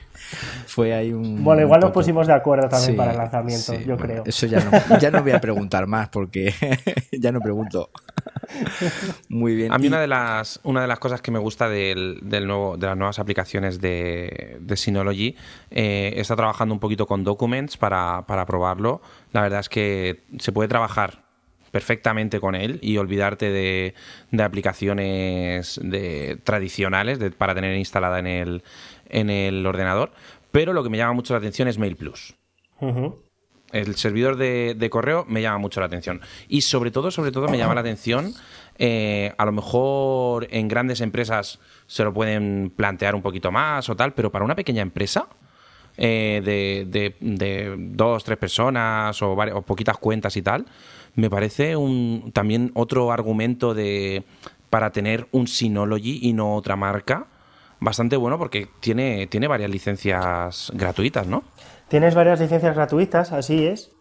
fue 0.65 0.93
ahí 0.93 1.11
un... 1.11 1.43
Bueno, 1.43 1.61
igual 1.61 1.81
nos 1.81 1.91
pusimos 1.91 2.27
de 2.27 2.33
acuerdo 2.33 2.69
también 2.69 2.95
para 2.95 3.11
el 3.11 3.17
lanzamiento, 3.17 3.73
yo 3.73 3.97
creo. 3.97 4.23
Eso 4.25 4.47
ya 4.47 4.63
no, 4.63 4.99
ya 4.99 5.11
no 5.11 5.21
voy 5.21 5.31
a 5.31 5.41
preguntar 5.41 5.87
más 5.87 6.09
porque 6.09 6.53
ya 7.11 7.31
no 7.31 7.41
pregunto. 7.41 7.89
Muy 9.29 9.55
bien. 9.55 9.73
A 9.73 9.77
mí 9.77 9.87
una, 9.87 9.99
de 9.99 10.07
las, 10.07 10.59
una 10.63 10.81
de 10.81 10.87
las 10.87 10.99
cosas 10.99 11.21
que 11.21 11.31
me 11.31 11.39
gusta 11.39 11.67
del, 11.69 12.19
del 12.21 12.47
nuevo, 12.47 12.77
de 12.77 12.87
las 12.87 12.97
nuevas 12.97 13.19
aplicaciones 13.19 13.81
de, 13.81 14.57
de 14.59 14.77
Synology, 14.77 15.35
eh, 15.71 16.13
está 16.15 16.35
trabajando 16.35 16.73
un 16.73 16.79
poquito 16.79 17.05
con 17.05 17.23
Documents 17.23 17.77
para, 17.77 18.25
para 18.25 18.45
probarlo. 18.45 19.01
La 19.31 19.41
verdad 19.41 19.59
es 19.59 19.69
que 19.69 20.23
se 20.39 20.51
puede 20.51 20.69
trabajar 20.69 21.22
perfectamente 21.73 22.39
con 22.39 22.53
él 22.53 22.77
y 22.83 22.97
olvidarte 22.97 23.49
de, 23.49 23.95
de 24.29 24.43
aplicaciones 24.43 25.79
de, 25.81 26.37
tradicionales 26.43 27.17
para 27.35 27.55
tener 27.55 27.75
instalada 27.75 28.19
en 28.19 28.27
el, 28.27 28.63
en 29.09 29.31
el 29.31 29.65
ordenador. 29.65 30.11
Pero 30.51 30.73
lo 30.73 30.83
que 30.83 30.91
me 30.91 30.99
llama 30.99 31.13
mucho 31.13 31.33
la 31.33 31.39
atención 31.39 31.67
es 31.67 31.79
Mail 31.79 31.95
Plus 31.95 32.35
el 33.73 33.95
servidor 33.95 34.37
de, 34.37 34.87
correo 34.91 35.25
me 35.27 35.41
llama 35.41 35.57
mucho 35.57 35.79
la 35.79 35.87
atención. 35.87 36.21
Y 36.47 36.61
sobre 36.61 36.91
todo, 36.91 37.09
sobre 37.09 37.31
todo, 37.31 37.47
me 37.47 37.57
llama 37.57 37.73
la 37.73 37.81
atención, 37.81 38.31
eh, 38.77 39.33
a 39.35 39.45
lo 39.45 39.51
mejor 39.51 40.47
en 40.51 40.67
grandes 40.67 41.01
empresas 41.01 41.59
se 41.87 42.03
lo 42.03 42.13
pueden 42.13 42.71
plantear 42.75 43.15
un 43.15 43.23
poquito 43.23 43.51
más 43.51 43.89
o 43.89 43.95
tal, 43.95 44.13
pero 44.13 44.31
para 44.31 44.45
una 44.45 44.55
pequeña 44.55 44.83
empresa 44.83 45.27
eh, 45.97 46.41
de, 46.43 47.15
de, 47.19 47.75
dos, 47.77 48.23
tres 48.23 48.37
personas 48.37 49.19
o, 49.21 49.33
o, 49.33 49.61
poquitas 49.63 49.97
cuentas 49.97 50.37
y 50.37 50.41
tal, 50.41 50.65
me 51.15 51.29
parece 51.29 51.75
un, 51.75 52.31
también 52.33 52.71
otro 52.75 53.11
argumento 53.11 53.73
de 53.73 54.23
para 54.69 54.91
tener 54.91 55.27
un 55.31 55.47
Synology 55.47 56.19
y 56.21 56.33
no 56.33 56.55
otra 56.55 56.75
marca 56.75 57.27
bastante 57.83 58.15
bueno 58.15 58.37
porque 58.37 58.67
tiene, 58.79 59.27
tiene 59.27 59.47
varias 59.47 59.69
licencias 59.69 60.71
gratuitas, 60.73 61.27
¿no? 61.27 61.43
Tienes 61.89 62.15
varias 62.15 62.39
licencias 62.39 62.73
gratuitas, 62.75 63.31
así 63.31 63.67
es. 63.67 63.91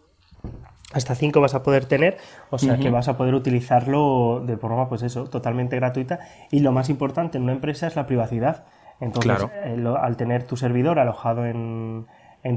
Hasta 0.93 1.15
cinco 1.15 1.41
vas 1.41 1.55
a 1.55 1.63
poder 1.63 1.85
tener, 1.85 2.17
o 2.51 2.57
sea 2.59 2.77
que 2.77 2.89
vas 2.89 3.07
a 3.07 3.17
poder 3.17 3.33
utilizarlo 3.33 4.43
de 4.45 4.57
forma, 4.57 4.89
pues 4.89 5.01
eso, 5.01 5.25
totalmente 5.25 5.75
gratuita. 5.75 6.19
Y 6.51 6.59
lo 6.59 6.71
más 6.71 6.89
importante 6.89 7.37
en 7.37 7.43
una 7.43 7.53
empresa 7.53 7.87
es 7.87 7.95
la 7.95 8.05
privacidad. 8.05 8.65
Entonces, 8.99 9.47
eh, 9.65 9.83
al 9.99 10.17
tener 10.17 10.43
tu 10.43 10.55
servidor 10.55 10.99
alojado 10.99 11.45
en, 11.45 12.05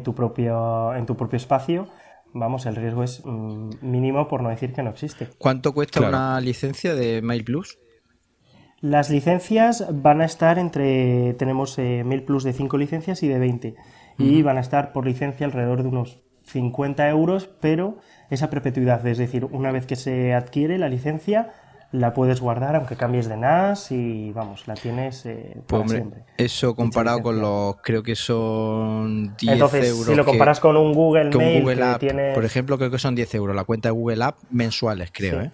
tu 0.04 0.14
propio, 0.14 0.94
en 0.94 1.06
tu 1.06 1.16
propio 1.16 1.38
espacio, 1.38 1.88
vamos, 2.32 2.66
el 2.66 2.76
riesgo 2.76 3.02
es 3.02 3.22
mm, 3.24 3.70
mínimo 3.82 4.28
por 4.28 4.42
no 4.42 4.48
decir 4.48 4.72
que 4.72 4.82
no 4.82 4.90
existe. 4.90 5.28
¿Cuánto 5.38 5.72
cuesta 5.72 6.06
una 6.06 6.40
licencia 6.40 6.94
de 6.94 7.22
Mail 7.22 7.44
Plus? 7.44 7.78
Las 8.80 9.10
licencias 9.10 9.86
van 9.90 10.20
a 10.20 10.26
estar 10.26 10.58
entre, 10.58 11.34
tenemos 11.34 11.78
eh, 11.78 12.04
Mail 12.04 12.24
Plus 12.24 12.44
de 12.44 12.52
5 12.52 12.76
licencias 12.76 13.22
y 13.22 13.28
de 13.28 13.38
20 13.38 13.74
y 14.18 14.42
van 14.42 14.56
a 14.56 14.60
estar 14.60 14.92
por 14.92 15.06
licencia 15.06 15.46
alrededor 15.46 15.82
de 15.82 15.88
unos 15.88 16.20
50 16.44 17.08
euros, 17.08 17.48
pero 17.60 17.98
esa 18.30 18.50
perpetuidad, 18.50 19.06
es 19.06 19.18
decir, 19.18 19.44
una 19.44 19.72
vez 19.72 19.86
que 19.86 19.96
se 19.96 20.32
adquiere 20.32 20.78
la 20.78 20.88
licencia, 20.88 21.52
la 21.92 22.12
puedes 22.12 22.40
guardar 22.40 22.76
aunque 22.76 22.96
cambies 22.96 23.28
de 23.28 23.36
NAS 23.36 23.90
y 23.92 24.32
vamos, 24.32 24.66
la 24.66 24.74
tienes 24.74 25.24
eh, 25.26 25.56
pues, 25.66 25.90
siempre. 25.90 26.24
Eso 26.36 26.74
comparado 26.74 27.22
con 27.22 27.40
los, 27.40 27.76
creo 27.82 28.02
que 28.02 28.16
son 28.16 29.36
10 29.36 29.52
Entonces, 29.52 29.88
euros. 29.88 30.06
Si 30.06 30.14
lo 30.14 30.24
comparas 30.24 30.60
con 30.60 30.76
un 30.76 30.92
Google 30.92 31.30
Mail, 31.30 31.64
por 32.34 32.44
ejemplo, 32.44 32.78
creo 32.78 32.90
que 32.90 32.98
son 32.98 33.14
10 33.14 33.34
euros 33.36 33.56
la 33.56 33.64
cuenta 33.64 33.88
de 33.88 33.92
Google 33.92 34.24
App 34.24 34.38
mensuales, 34.50 35.10
creo, 35.12 35.42
¿eh? 35.42 35.50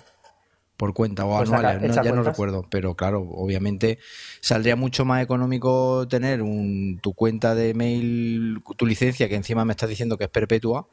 por 0.77 0.95
cuenta 0.95 1.25
o 1.25 1.37
pues 1.37 1.49
anuales, 1.49 1.95
ya 1.95 2.03
no 2.11 2.25
recuerdo, 2.25 2.67
pero 2.69 2.97
claro, 2.97 3.21
obviamente 3.21 4.01
saldría 4.41 4.75
mucho 4.75 5.05
más 5.05 5.23
económico 5.23 6.09
tener 6.09 6.43
un, 6.43 6.99
tu 7.01 7.15
cuenta 7.15 7.55
de 7.55 7.73
mail, 7.73 8.61
tu 8.77 8.85
licencia, 8.85 9.29
que 9.29 9.37
encima 9.37 9.65
me 9.65 9.75
estás 9.75 9.89
diciendo 9.89 10.19
que 10.19 10.25
es 10.25 10.31
perpetua, 10.31 10.89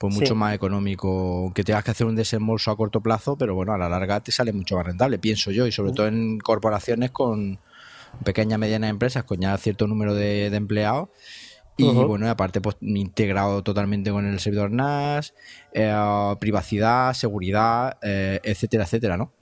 pues 0.00 0.14
mucho 0.14 0.34
más 0.34 0.54
económico 0.54 1.52
que 1.54 1.62
tengas 1.62 1.84
que 1.84 1.90
hacer 1.90 2.06
un 2.06 2.16
desembolso 2.16 2.70
a 2.70 2.76
corto 2.76 3.02
plazo, 3.02 3.36
pero 3.36 3.54
bueno, 3.54 3.74
a 3.74 3.78
la 3.78 3.86
larga 3.86 4.20
te 4.20 4.32
sale 4.32 4.50
mucho 4.50 4.76
más 4.76 4.86
rentable, 4.86 5.18
pienso 5.18 5.50
yo, 5.50 5.66
y 5.66 5.72
sobre 5.72 5.92
todo 5.92 6.06
en 6.06 6.38
corporaciones 6.38 7.10
con 7.10 7.58
pequeñas, 8.24 8.58
medianas 8.58 8.88
empresas, 8.88 9.24
con 9.24 9.40
ya 9.40 9.54
cierto 9.58 9.86
número 9.86 10.14
de, 10.14 10.46
empleados. 10.46 11.10
Y 11.76 11.92
bueno, 11.92 12.30
aparte, 12.30 12.62
pues 12.62 12.78
integrado 12.80 13.62
totalmente 13.62 14.10
con 14.10 14.24
el 14.24 14.40
servidor 14.40 14.70
NAS, 14.70 15.34
eh, 15.74 15.94
privacidad, 16.38 17.12
seguridad, 17.12 17.98
eh, 18.00 18.40
etcétera, 18.42 18.84
etcétera, 18.84 19.18
¿no? 19.18 19.32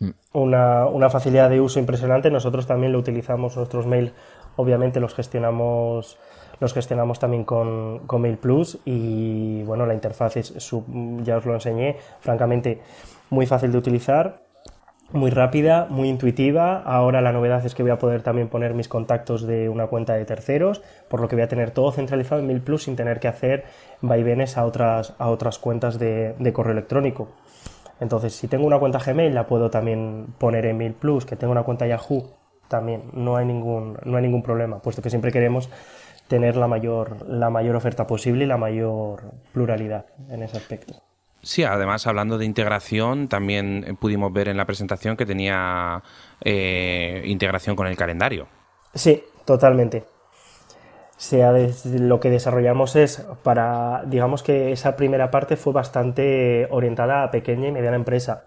mm. 0.00 0.10
una, 0.32 0.86
una, 0.86 1.10
facilidad 1.10 1.48
de 1.48 1.60
uso 1.60 1.78
impresionante. 1.78 2.28
Nosotros 2.32 2.66
también 2.66 2.90
lo 2.90 2.98
utilizamos, 2.98 3.56
nuestros 3.56 3.86
mails, 3.86 4.10
obviamente 4.56 4.98
los 4.98 5.14
gestionamos 5.14 6.18
los 6.60 6.74
gestionamos 6.74 7.18
también 7.18 7.44
con, 7.44 8.00
con 8.06 8.22
Mail 8.22 8.38
Plus 8.38 8.78
y 8.84 9.62
bueno, 9.64 9.86
la 9.86 9.94
interfaz 9.94 10.36
es, 10.36 10.54
ya 11.22 11.36
os 11.36 11.46
lo 11.46 11.54
enseñé, 11.54 11.96
francamente 12.20 12.80
muy 13.30 13.46
fácil 13.46 13.72
de 13.72 13.78
utilizar, 13.78 14.42
muy 15.10 15.30
rápida, 15.30 15.86
muy 15.88 16.08
intuitiva. 16.08 16.82
Ahora 16.82 17.20
la 17.20 17.32
novedad 17.32 17.64
es 17.64 17.74
que 17.74 17.82
voy 17.82 17.92
a 17.92 17.98
poder 17.98 18.22
también 18.22 18.48
poner 18.48 18.74
mis 18.74 18.88
contactos 18.88 19.46
de 19.46 19.68
una 19.68 19.86
cuenta 19.86 20.14
de 20.14 20.24
terceros, 20.24 20.82
por 21.08 21.20
lo 21.20 21.28
que 21.28 21.36
voy 21.36 21.44
a 21.44 21.48
tener 21.48 21.70
todo 21.70 21.92
centralizado 21.92 22.40
en 22.40 22.46
Mail 22.46 22.60
Plus 22.60 22.82
sin 22.84 22.96
tener 22.96 23.18
que 23.18 23.28
hacer 23.28 23.64
vaivenes 24.02 24.58
a 24.58 24.64
otras, 24.66 25.14
a 25.18 25.30
otras 25.30 25.58
cuentas 25.58 25.98
de, 25.98 26.34
de 26.38 26.52
correo 26.52 26.72
electrónico. 26.72 27.28
Entonces, 28.00 28.34
si 28.34 28.48
tengo 28.48 28.66
una 28.66 28.78
cuenta 28.78 28.98
Gmail, 28.98 29.34
la 29.34 29.46
puedo 29.46 29.70
también 29.70 30.26
poner 30.38 30.66
en 30.66 30.76
Mail 30.76 30.92
Plus, 30.92 31.24
que 31.24 31.36
tengo 31.36 31.52
una 31.52 31.62
cuenta 31.62 31.86
Yahoo, 31.86 32.30
también 32.68 33.04
no 33.12 33.36
hay 33.36 33.46
ningún, 33.46 33.98
no 34.04 34.18
hay 34.18 34.22
ningún 34.22 34.42
problema, 34.42 34.78
puesto 34.80 35.00
que 35.00 35.10
siempre 35.10 35.32
queremos 35.32 35.70
tener 36.28 36.56
la 36.56 36.68
mayor, 36.68 37.26
la 37.26 37.50
mayor 37.50 37.76
oferta 37.76 38.06
posible 38.06 38.44
y 38.44 38.46
la 38.46 38.56
mayor 38.56 39.32
pluralidad 39.52 40.06
en 40.30 40.42
ese 40.42 40.58
aspecto. 40.58 40.94
Sí, 41.42 41.64
además 41.64 42.06
hablando 42.06 42.36
de 42.36 42.44
integración, 42.44 43.28
también 43.28 43.96
pudimos 44.00 44.32
ver 44.32 44.48
en 44.48 44.56
la 44.56 44.66
presentación 44.66 45.16
que 45.16 45.24
tenía 45.24 46.02
eh, 46.44 47.22
integración 47.26 47.76
con 47.76 47.86
el 47.86 47.96
calendario. 47.96 48.46
Sí, 48.94 49.22
totalmente. 49.44 50.04
Sea, 51.16 51.52
lo 51.84 52.20
que 52.20 52.30
desarrollamos 52.30 52.94
es 52.96 53.26
para, 53.42 54.04
digamos 54.06 54.42
que 54.42 54.72
esa 54.72 54.96
primera 54.96 55.30
parte 55.30 55.56
fue 55.56 55.72
bastante 55.72 56.68
orientada 56.70 57.24
a 57.24 57.30
pequeña 57.30 57.68
y 57.68 57.72
mediana 57.72 57.96
empresa. 57.96 58.44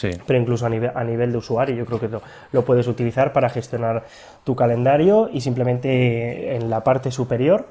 Pero 0.00 0.38
incluso 0.38 0.66
a 0.66 0.68
nivel, 0.68 0.90
a 0.94 1.04
nivel 1.04 1.32
de 1.32 1.38
usuario, 1.38 1.74
yo 1.74 1.84
creo 1.84 2.00
que 2.00 2.08
lo, 2.08 2.64
puedes 2.64 2.86
utilizar 2.86 3.32
para 3.32 3.48
gestionar 3.48 4.04
tu 4.44 4.56
calendario 4.56 5.28
y 5.32 5.40
simplemente 5.40 6.56
en 6.56 6.70
la 6.70 6.82
parte 6.82 7.10
superior 7.10 7.66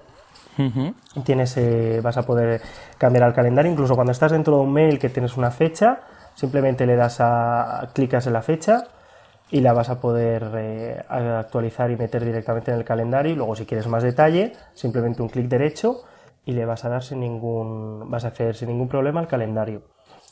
tienes, 1.25 1.57
eh, 1.57 2.01
vas 2.03 2.17
a 2.17 2.23
poder 2.23 2.62
cambiar 2.97 3.27
el 3.27 3.34
calendario. 3.34 3.71
Incluso 3.71 3.95
cuando 3.95 4.12
estás 4.12 4.31
dentro 4.31 4.57
de 4.57 4.63
un 4.63 4.73
mail 4.73 4.99
que 4.99 5.10
tienes 5.10 5.38
una 5.38 5.51
fecha, 5.51 6.01
simplemente 6.36 6.86
le 6.86 6.95
das 6.95 7.17
a, 7.19 7.89
clicas 7.93 8.27
en 8.27 8.34
la 8.34 8.41
fecha 8.41 8.86
y 9.49 9.62
la 9.62 9.73
vas 9.73 9.89
a 9.89 9.99
poder 9.99 10.51
eh, 10.55 11.03
actualizar 11.10 11.89
y 11.91 11.97
meter 11.97 12.23
directamente 12.23 12.71
en 12.71 12.77
el 12.77 12.84
calendario. 12.84 13.34
Y 13.34 13.36
luego, 13.36 13.55
si 13.55 13.65
quieres 13.65 13.88
más 13.88 14.03
detalle, 14.03 14.53
simplemente 14.73 15.21
un 15.21 15.29
clic 15.29 15.47
derecho 15.47 16.03
y 16.45 16.53
le 16.53 16.65
vas 16.65 16.86
a 16.86 16.89
dar 16.89 17.03
sin 17.03 17.19
ningún, 17.19 18.10
vas 18.10 18.25
a 18.25 18.29
acceder 18.29 18.55
sin 18.55 18.69
ningún 18.69 18.88
problema 18.88 19.19
al 19.19 19.27
calendario 19.27 19.81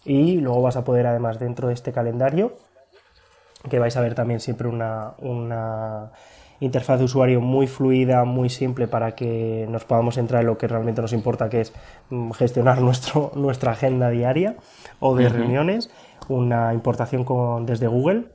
y 0.05 0.39
luego 0.41 0.61
vas 0.61 0.77
a 0.77 0.83
poder 0.83 1.07
además 1.07 1.39
dentro 1.39 1.67
de 1.67 1.73
este 1.73 1.91
calendario 1.91 2.53
que 3.69 3.79
vais 3.79 3.95
a 3.97 4.01
ver 4.01 4.15
también 4.15 4.39
siempre 4.39 4.67
una, 4.67 5.13
una 5.19 6.11
interfaz 6.59 6.99
de 6.99 7.05
usuario 7.05 7.41
muy 7.41 7.67
fluida, 7.67 8.23
muy 8.23 8.49
simple 8.49 8.87
para 8.87 9.15
que 9.15 9.67
nos 9.69 9.85
podamos 9.85 10.17
entrar 10.17 10.41
en 10.41 10.47
lo 10.47 10.57
que 10.57 10.67
realmente 10.67 11.01
nos 11.01 11.13
importa, 11.13 11.49
que 11.49 11.61
es 11.61 11.73
mm, 12.09 12.31
gestionar 12.31 12.81
nuestro, 12.81 13.31
nuestra 13.35 13.71
agenda 13.71 14.09
diaria 14.09 14.55
o 14.99 15.15
de 15.15 15.29
reuniones, 15.29 15.91
una 16.27 16.73
importación 16.73 17.23
con, 17.23 17.65
desde 17.65 17.87
Google 17.87 18.25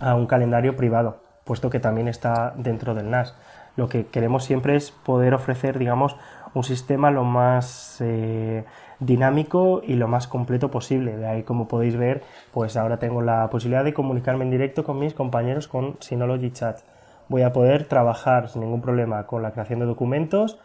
a 0.00 0.14
un 0.14 0.26
calendario 0.26 0.76
privado, 0.76 1.22
puesto 1.44 1.70
que 1.70 1.80
también 1.80 2.08
está 2.08 2.54
dentro 2.56 2.94
del 2.94 3.10
NAS. 3.10 3.34
Lo 3.76 3.88
que 3.88 4.06
queremos 4.06 4.44
siempre 4.44 4.74
es 4.74 4.90
poder 4.90 5.34
ofrecer, 5.34 5.78
digamos, 5.78 6.16
un 6.54 6.64
sistema 6.64 7.10
lo 7.10 7.24
más 7.24 7.98
eh, 8.00 8.64
dinámico 9.00 9.82
y 9.86 9.94
lo 9.94 10.08
más 10.08 10.26
completo 10.26 10.70
posible. 10.70 11.16
De 11.16 11.26
ahí, 11.26 11.42
como 11.42 11.68
podéis 11.68 11.96
ver, 11.96 12.22
pues 12.52 12.76
ahora 12.76 12.98
tengo 12.98 13.22
la 13.22 13.48
posibilidad 13.50 13.84
de 13.84 13.94
comunicarme 13.94 14.44
en 14.44 14.50
directo 14.50 14.84
con 14.84 14.98
mis 14.98 15.14
compañeros 15.14 15.68
con 15.68 15.96
Synology 16.00 16.50
Chat. 16.50 16.80
Voy 17.28 17.42
a 17.42 17.52
poder 17.52 17.84
trabajar 17.84 18.48
sin 18.48 18.62
ningún 18.62 18.80
problema 18.80 19.26
con 19.26 19.42
la 19.42 19.52
creación 19.52 19.80
de 19.80 19.86
documentos 19.86 20.58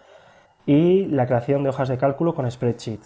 y 0.66 1.06
la 1.08 1.26
creación 1.26 1.64
de 1.64 1.70
hojas 1.70 1.90
de 1.90 1.98
cálculo 1.98 2.34
con 2.34 2.50
Spreadsheet, 2.50 3.02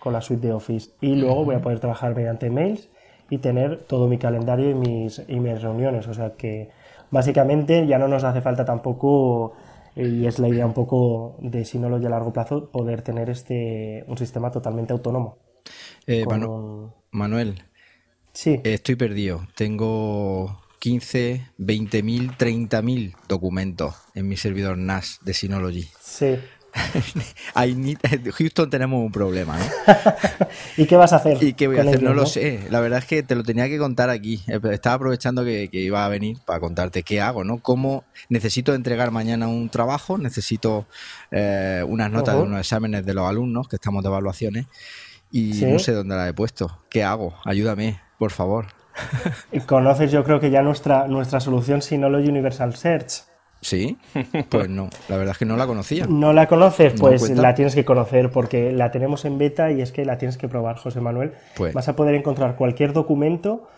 con 0.00 0.12
la 0.12 0.20
suite 0.20 0.46
de 0.46 0.52
Office. 0.52 0.92
Y 1.00 1.16
luego 1.16 1.44
voy 1.44 1.54
a 1.54 1.60
poder 1.60 1.78
trabajar 1.78 2.14
mediante 2.14 2.50
mails 2.50 2.88
y 3.28 3.38
tener 3.38 3.78
todo 3.84 4.08
mi 4.08 4.18
calendario 4.18 4.70
y 4.70 4.74
mis, 4.74 5.22
y 5.28 5.40
mis 5.40 5.60
reuniones. 5.60 6.08
O 6.08 6.14
sea 6.14 6.32
que 6.32 6.70
básicamente 7.10 7.86
ya 7.86 7.98
no 7.98 8.08
nos 8.08 8.24
hace 8.24 8.40
falta 8.40 8.64
tampoco 8.64 9.52
y 9.96 10.26
es 10.26 10.38
la 10.38 10.48
idea 10.48 10.66
un 10.66 10.74
poco 10.74 11.36
de 11.40 11.64
Synology 11.64 12.06
a 12.06 12.10
largo 12.10 12.32
plazo 12.32 12.70
poder 12.70 13.02
tener 13.02 13.30
este 13.30 14.04
un 14.06 14.16
sistema 14.16 14.50
totalmente 14.50 14.92
autónomo. 14.92 15.38
Eh, 16.06 16.24
Manuel, 17.10 17.62
sí. 18.32 18.60
estoy 18.64 18.96
perdido. 18.96 19.46
Tengo 19.54 20.60
15, 20.80 21.46
20.000, 21.58 22.36
30.000 22.36 23.14
documentos 23.28 23.94
en 24.14 24.28
mi 24.28 24.36
servidor 24.36 24.78
NAS 24.78 25.20
de 25.22 25.34
Synology. 25.34 25.88
Sí. 26.00 26.38
Houston 28.34 28.70
tenemos 28.70 29.04
un 29.04 29.12
problema. 29.12 29.58
¿eh? 29.60 29.70
¿Y 30.76 30.86
qué 30.86 30.96
vas 30.96 31.12
a 31.12 31.16
hacer? 31.16 31.42
¿Y 31.42 31.52
qué 31.54 31.68
voy 31.68 31.78
a 31.78 31.82
hacer? 31.82 32.02
no, 32.02 32.14
lo 32.14 32.26
sé. 32.26 32.66
La 32.70 32.80
verdad 32.80 33.00
es 33.00 33.04
que 33.06 33.22
te 33.22 33.34
lo 33.34 33.42
tenía 33.42 33.68
que 33.68 33.78
contar 33.78 34.10
aquí. 34.10 34.42
Estaba 34.70 34.96
aprovechando 34.96 35.44
que, 35.44 35.68
iba 35.72 36.04
a 36.04 36.08
venir 36.08 36.38
para 36.44 36.60
contarte 36.60 37.02
qué 37.02 37.20
hago, 37.20 37.44
¿no? 37.44 37.58
Cómo 37.58 38.04
necesito 38.28 38.74
entregar 38.74 39.10
mañana 39.10 39.48
un 39.48 39.68
trabajo, 39.68 40.18
necesito 40.18 40.86
eh, 41.30 41.84
unas 41.86 42.10
notas 42.10 42.36
de 42.36 42.42
unos 42.42 42.60
exámenes 42.60 43.04
de 43.04 43.14
los 43.14 43.28
alumnos 43.28 43.68
que 43.68 43.76
estamos 43.76 44.02
de 44.02 44.08
evaluaciones 44.08 44.66
y 45.30 45.64
no 45.64 45.78
sé 45.78 45.92
dónde 45.92 46.14
la 46.14 46.28
he 46.28 46.34
puesto. 46.34 46.78
¿Qué 46.90 47.02
hago? 47.04 47.34
Ayúdame, 47.44 48.00
por 48.18 48.30
favor. 48.30 48.66
Conoces 49.66 50.12
yo 50.12 50.24
creo 50.24 50.40
que 50.40 50.50
ya 50.50 50.62
nuestra, 50.62 51.08
nuestra 51.08 51.40
solución 51.40 51.82
Synology 51.82 52.28
Universal 52.28 52.76
Search. 52.76 53.31
Sí, 53.62 53.96
pues 54.48 54.68
no, 54.68 54.90
la 55.08 55.16
verdad 55.16 55.32
es 55.32 55.38
que 55.38 55.44
no 55.44 55.56
la 55.56 55.68
conocía. 55.68 56.06
¿No 56.08 56.32
la 56.32 56.48
conoces? 56.48 56.94
Pues 56.98 57.30
la 57.30 57.54
tienes 57.54 57.76
que 57.76 57.84
conocer 57.84 58.30
porque 58.30 58.72
la 58.72 58.90
tenemos 58.90 59.24
en 59.24 59.38
beta 59.38 59.70
y 59.70 59.80
es 59.80 59.92
que 59.92 60.04
la 60.04 60.18
tienes 60.18 60.36
que 60.36 60.48
probar, 60.48 60.76
José 60.76 61.00
Manuel. 61.00 61.32
Pues 61.56 61.72
Vas 61.72 61.88
a 61.88 61.94
poder 61.94 62.16
encontrar 62.16 62.56
cualquier 62.56 62.92
documento 62.92 63.68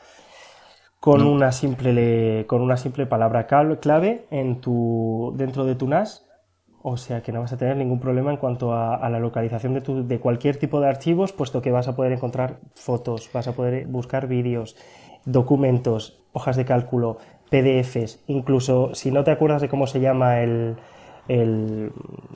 con, 1.00 1.20
una, 1.20 1.52
simple, 1.52 2.46
con 2.46 2.62
una 2.62 2.78
simple 2.78 3.04
palabra 3.04 3.46
clave 3.46 4.24
en 4.30 4.62
tu, 4.62 5.34
dentro 5.36 5.66
de 5.66 5.74
tu 5.74 5.86
NAS. 5.86 6.24
O 6.80 6.96
sea 6.96 7.22
que 7.22 7.30
no 7.30 7.42
vas 7.42 7.52
a 7.52 7.58
tener 7.58 7.76
ningún 7.76 8.00
problema 8.00 8.30
en 8.30 8.38
cuanto 8.38 8.72
a, 8.72 9.06
la 9.10 9.18
localización 9.18 9.74
de, 9.74 9.82
tu, 9.82 10.06
de 10.06 10.18
cualquier 10.18 10.56
tipo 10.56 10.80
de 10.80 10.88
archivos, 10.88 11.32
puesto 11.32 11.60
que 11.60 11.70
vas 11.70 11.88
a 11.88 11.94
poder 11.94 12.12
encontrar 12.12 12.60
fotos, 12.74 13.28
vas 13.34 13.48
a 13.48 13.52
poder 13.52 13.86
buscar 13.86 14.28
vídeos, 14.28 14.76
documentos, 15.26 16.22
hojas 16.32 16.56
de 16.56 16.64
cálculo, 16.64 17.18
PDFs, 17.54 18.18
incluso 18.26 18.94
si 18.94 19.12
no 19.12 19.22
te 19.22 19.30
acuerdas 19.30 19.62
de 19.62 19.68
cómo 19.68 19.86
se 19.86 20.00
llama 20.00 20.40
el, 20.40 20.76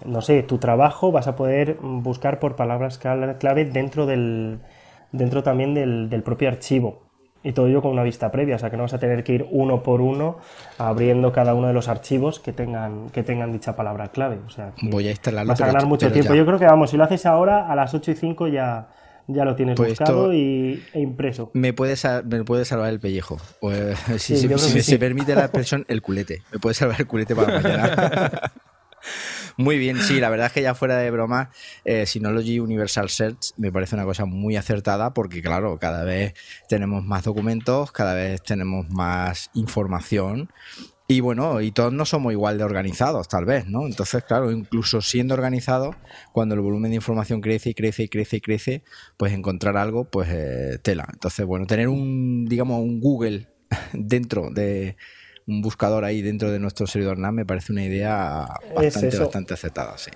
no 0.07 0.23
sé, 0.23 0.45
tu 0.45 0.59
trabajo, 0.59 1.11
vas 1.11 1.27
a 1.27 1.35
poder 1.35 1.79
buscar 1.81 2.39
por 2.39 2.55
palabras 2.55 2.99
clave 2.99 3.65
dentro 3.65 4.07
del 4.07 4.61
dentro 5.11 5.43
también 5.43 5.75
del, 5.75 6.23
propio 6.23 6.49
archivo. 6.49 7.03
Y 7.43 7.53
todo 7.53 7.67
ello 7.67 7.83
con 7.83 7.93
una 7.93 8.03
vista 8.03 8.31
previa, 8.31 8.57
o 8.57 8.59
sea 8.59 8.71
que 8.71 8.77
no 8.77 8.83
vas 8.83 8.95
a 8.95 8.99
tener 8.99 9.25
que 9.25 9.33
ir 9.33 9.47
uno 9.51 9.83
por 9.83 10.01
uno 10.01 10.39
abriendo 10.77 11.33
cada 11.33 11.55
uno 11.55 11.69
de 11.69 11.73
los 11.73 11.89
archivos 11.89 12.41
que 12.41 12.53
tengan, 12.53 13.11
que 13.11 13.23
tengan 13.25 13.53
dicha 13.53 13.75
palabra 13.75 14.09
clave. 14.09 14.39
O 14.47 14.51
sea, 14.51 14.73
Voy 14.83 15.09
a 15.09 15.11
instalarlo. 15.11 15.51
Vas 15.51 15.61
a 15.61 15.67
ganar 15.67 15.87
mucho 15.87 16.13
tiempo. 16.13 16.35
Yo 16.35 16.47
creo 16.47 16.59
que 16.59 16.67
vamos, 16.67 16.91
si 16.91 16.97
lo 16.97 17.05
haces 17.05 17.27
ahora, 17.27 17.71
a 17.71 17.75
las 17.75 17.95
8 17.95 18.11
y 18.11 18.15
5 18.15 18.49
ya, 18.49 18.89
ya 19.29 19.45
lo 19.45 19.55
tienes 19.55 19.77
pues 19.77 19.91
buscado 19.91 20.33
y, 20.33 20.83
e 20.93 21.01
impreso. 21.01 21.51
Me 21.55 21.73
puede, 21.73 21.95
me 22.25 22.45
puede 22.45 22.65
salvar 22.65 22.89
el 22.89 22.99
pellejo. 22.99 23.39
Eh, 23.63 23.95
si, 24.19 24.37
si, 24.37 24.83
se 24.83 24.99
permite 24.99 25.35
la 25.35 25.43
expresión, 25.43 25.85
el 25.89 26.03
culete. 26.03 26.43
Me 26.51 26.59
puede 26.59 26.75
salvar 26.75 27.01
el 27.01 27.07
culete 27.07 27.37
para 27.37 27.61
mañana. 27.61 28.53
Muy 29.57 29.77
bien, 29.79 30.01
sí, 30.01 30.21
la 30.21 30.31
verdad 30.31 30.47
es 30.47 30.53
que 30.53 30.63
ya 30.63 30.75
fuera 30.75 30.97
de 30.97 31.11
broma, 31.11 31.51
eh, 31.85 32.07
Synology 32.07 32.61
Universal 32.61 33.09
Search 33.09 33.55
me 33.57 33.73
parece 33.73 33.97
una 33.97 34.05
cosa 34.05 34.25
muy 34.25 34.57
acertada 34.57 35.13
porque, 35.15 35.43
claro, 35.43 35.79
cada 35.81 36.05
vez 36.05 36.35
tenemos 36.69 37.05
más 37.05 37.25
documentos, 37.25 37.91
cada 37.91 38.15
vez 38.15 38.41
tenemos 38.43 38.89
más 38.89 39.51
información 39.55 40.49
y 41.11 41.21
bueno, 41.21 41.63
y 41.63 41.73
todos 41.73 41.91
no 41.91 42.05
somos 42.05 42.33
igual 42.33 42.59
de 42.59 42.65
organizados, 42.65 43.29
tal 43.29 43.47
vez, 43.47 43.67
¿no? 43.67 43.87
Entonces, 43.87 44.23
claro, 44.25 44.53
incluso 44.53 45.01
siendo 45.01 45.33
organizados, 45.33 45.97
cuando 46.33 46.55
el 46.55 46.61
volumen 46.61 46.91
de 46.91 46.97
información 46.97 47.41
crece 47.41 47.71
y 47.71 47.75
crece 47.75 48.03
y 48.03 48.09
crece 48.09 48.37
y 48.37 48.41
crece, 48.43 48.85
pues 49.17 49.33
encontrar 49.33 49.79
algo, 49.79 50.05
pues 50.05 50.29
eh, 50.31 50.79
tela. 50.83 51.09
Entonces, 51.11 51.47
bueno, 51.47 51.67
tener 51.67 51.89
un, 51.89 52.45
digamos, 52.45 52.81
un 52.81 53.01
Google 53.01 53.49
dentro 53.95 54.51
de 54.51 54.99
un 55.47 55.63
buscador 55.63 56.05
ahí 56.05 56.21
dentro 56.21 56.51
de 56.51 56.59
nuestro 56.59 56.87
servidor 56.87 57.17
NAS 57.17 57.33
me 57.33 57.47
parece 57.47 57.73
una 57.73 57.85
idea 57.85 58.47
bastante, 58.77 59.19
bastante 59.19 59.55
acertada, 59.55 59.97
sí. 59.97 60.11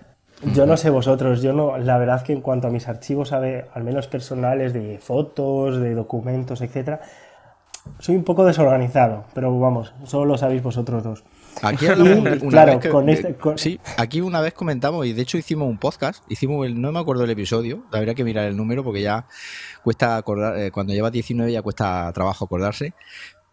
Yo 0.54 0.66
no 0.66 0.76
sé 0.76 0.90
vosotros, 0.90 1.40
yo 1.40 1.54
no, 1.54 1.78
la 1.78 1.96
verdad 1.96 2.22
que 2.22 2.34
en 2.34 2.42
cuanto 2.42 2.66
a 2.66 2.70
mis 2.70 2.86
archivos, 2.88 3.32
al 3.32 3.82
menos 3.82 4.08
personales, 4.08 4.74
de 4.74 4.98
fotos, 4.98 5.80
de 5.80 5.94
documentos, 5.94 6.60
etcétera, 6.60 7.00
soy 7.98 8.16
un 8.16 8.24
poco 8.24 8.44
desorganizado, 8.44 9.24
pero 9.34 9.58
vamos, 9.58 9.92
solo 10.04 10.24
lo 10.24 10.38
sabéis 10.38 10.62
vosotros 10.62 11.02
dos. 11.02 11.24
Aquí 11.62 11.86
una, 12.42 12.64
vez 12.64 12.84
este, 13.18 13.36
sí, 13.56 13.80
aquí 13.96 14.20
una 14.20 14.40
vez 14.40 14.54
comentamos 14.54 15.06
y 15.06 15.12
de 15.12 15.22
hecho 15.22 15.38
hicimos 15.38 15.68
un 15.68 15.78
podcast, 15.78 16.24
hicimos 16.28 16.66
el, 16.66 16.80
no 16.80 16.92
me 16.92 17.00
acuerdo 17.00 17.24
el 17.24 17.30
episodio, 17.30 17.84
habría 17.92 18.14
que 18.14 18.24
mirar 18.24 18.46
el 18.46 18.56
número 18.56 18.82
porque 18.82 19.02
ya 19.02 19.26
cuesta 19.82 20.16
acordar, 20.16 20.58
eh, 20.58 20.70
cuando 20.70 20.92
lleva 20.92 21.10
19 21.10 21.52
ya 21.52 21.62
cuesta 21.62 22.10
trabajo 22.12 22.44
acordarse, 22.44 22.94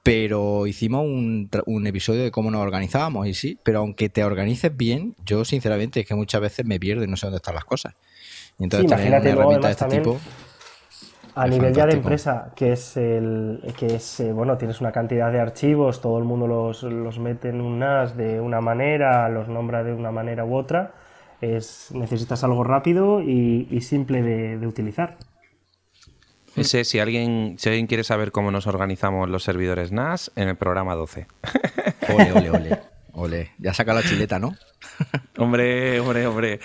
pero 0.04 0.66
hicimos 0.66 1.04
un, 1.04 1.50
un, 1.66 1.88
episodio 1.88 2.24
de 2.24 2.32
cómo 2.32 2.52
nos 2.52 2.62
organizábamos 2.62 3.28
y 3.28 3.34
sí, 3.34 3.60
pero 3.64 3.80
aunque 3.80 4.10
te 4.10 4.24
organices 4.24 4.76
bien, 4.76 5.16
yo 5.26 5.44
sinceramente 5.44 6.00
es 6.00 6.08
que 6.08 6.16
muchas 6.16 6.42
veces 6.42 6.66
me 6.66 6.80
pierdo 6.80 7.04
y 7.04 7.08
no 7.08 7.18
sé 7.18 7.26
dónde 7.26 7.38
están 7.38 7.56
las 7.56 7.66
cosas. 7.66 7.96
Y 8.58 8.64
entonces 8.64 8.90
tener 8.90 9.20
una 9.20 9.30
herramienta 9.30 9.68
de 9.68 9.74
este 9.74 9.86
tipo 9.86 10.20
a 11.36 11.48
nivel 11.48 11.74
ya 11.74 11.86
de 11.86 11.94
empresa, 11.94 12.52
que 12.56 12.74
es 12.74 12.98
el 12.98 13.62
que 13.78 13.96
es 13.96 14.20
eh, 14.20 14.32
bueno, 14.32 14.58
tienes 14.58 14.82
una 14.82 14.92
cantidad 14.92 15.32
de 15.32 15.40
archivos, 15.40 16.02
todo 16.02 16.18
el 16.18 16.24
mundo 16.24 16.48
los, 16.48 16.84
los 16.84 17.20
mete 17.20 17.50
en 17.50 17.62
un 17.62 17.80
NAS 17.80 18.18
de 18.18 18.40
una 18.40 18.62
manera, 18.62 19.30
los 19.30 19.48
nombra 19.48 19.84
de 19.84 19.94
una 19.94 20.12
manera 20.12 20.46
u 20.46 20.56
otra. 20.56 20.94
Es, 21.42 21.92
necesitas 21.94 22.44
algo 22.44 22.64
rápido 22.64 23.22
y, 23.22 23.80
simple 23.82 24.22
de, 24.22 24.68
utilizar. 24.68 25.18
Ese, 26.56 26.84
si 26.84 27.00
alguien, 27.00 27.56
si 27.58 27.70
alguien 27.70 27.88
quiere 27.88 28.04
saber 28.04 28.32
cómo 28.34 28.52
nos 28.52 28.68
organizamos 28.68 29.30
los 29.30 29.44
servidores 29.44 29.92
NAS, 29.94 30.32
en 30.36 30.50
el 30.50 30.58
programa 30.58 30.96
12. 30.96 31.28
Ole, 32.14 32.34
ole, 32.34 32.50
ole. 32.50 32.80
Ole, 33.14 33.52
ya 33.58 33.74
saca 33.74 33.94
la 33.94 34.04
chileta, 34.04 34.40
¿no? 34.40 34.56
hombre, 35.38 36.00
hombre, 36.00 36.28
hombre. 36.28 36.60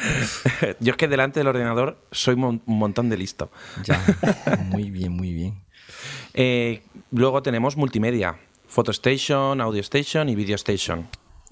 Yo 0.81 0.93
es 0.93 0.97
que 0.97 1.09
delante 1.09 1.41
del 1.41 1.49
ordenador 1.49 1.99
soy 2.11 2.35
un 2.35 2.63
montón 2.67 3.09
de 3.09 3.17
listo. 3.17 3.51
Ya, 3.85 4.01
muy 4.71 4.91
bien, 4.91 5.13
muy 5.13 5.33
bien. 5.33 5.63
Eh, 6.35 6.83
luego 7.11 7.43
tenemos 7.43 7.77
multimedia, 7.77 8.37
Photo 8.67 8.91
Station, 8.91 9.61
Audio 9.61 9.81
Station 9.81 10.29
y 10.29 10.35
Video 10.35 10.57
Station. 10.57 11.07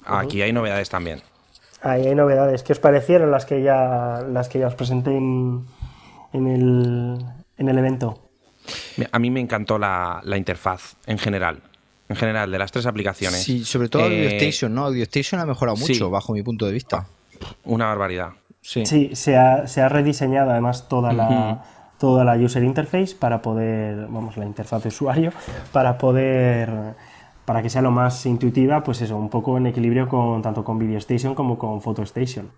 Aquí 0.05 0.43
hay 0.43 0.53
novedades 0.53 0.91
también. 0.91 1.21
Ahí 1.83 2.07
hay 2.07 2.15
novedades. 2.15 2.63
¿Qué 2.63 2.73
os 2.73 2.79
parecieron 2.79 3.31
las 3.31 3.45
que 3.45 3.63
ya, 3.63 4.25
las 4.29 4.49
que 4.49 4.59
ya 4.59 4.69
os 4.69 4.75
presenté 4.75 5.17
en, 5.17 5.67
el, 6.33 7.25
en 7.59 7.69
el 7.69 7.79
evento? 7.79 8.31
A 9.11 9.19
mí 9.19 9.31
me 9.31 9.41
encantó 9.41 9.79
la, 9.79 10.21
la 10.25 10.37
interfaz 10.37 10.95
en 11.07 11.19
general 11.19 11.63
en 12.13 12.17
general, 12.17 12.51
de 12.51 12.59
las 12.59 12.73
tres 12.73 12.87
aplicaciones. 12.87 13.43
Sí, 13.43 13.65
sobre 13.65 13.89
todo 13.89 14.03
eh, 14.03 14.27
AudioStation, 14.27 14.75
¿no? 14.75 14.87
AudioStation 14.87 15.41
ha 15.41 15.47
mejorado 15.47 15.77
mucho, 15.77 16.11
bajo 16.11 16.33
mi 16.33 16.43
punto 16.43 16.67
de 16.67 16.73
vista. 16.73 17.07
Una 17.65 17.87
barbaridad. 17.87 18.31
Sí, 18.61 18.87
sí 18.87 19.11
se, 19.15 19.37
ha, 19.37 19.67
se 19.67 19.81
ha 19.81 19.89
rediseñado 19.89 20.51
además 20.51 20.89
toda 20.89 21.13
la, 21.13 21.65
toda 21.99 22.25
la 22.25 22.37
user 22.37 22.63
interface 22.63 23.17
para 23.19 23.43
poder, 23.43 24.07
vamos, 24.09 24.37
la 24.37 24.45
interfaz 24.45 24.83
de 24.85 24.89
usuario, 24.89 25.33
para 25.73 25.99
poder, 25.99 26.95
para 27.45 27.63
que 27.63 27.71
sea 27.71 27.83
lo 27.83 27.91
más 27.91 28.25
intuitiva, 28.27 28.85
pues 28.85 29.01
eso, 29.03 29.17
un 29.17 29.29
poco 29.29 29.57
en 29.57 29.67
equilibrio 29.67 30.09
con 30.09 30.43
tanto 30.43 30.63
con 30.63 30.79
VideoStation 30.79 31.35
como 31.35 31.59
con 31.59 31.81
PhotoStation. 31.81 32.51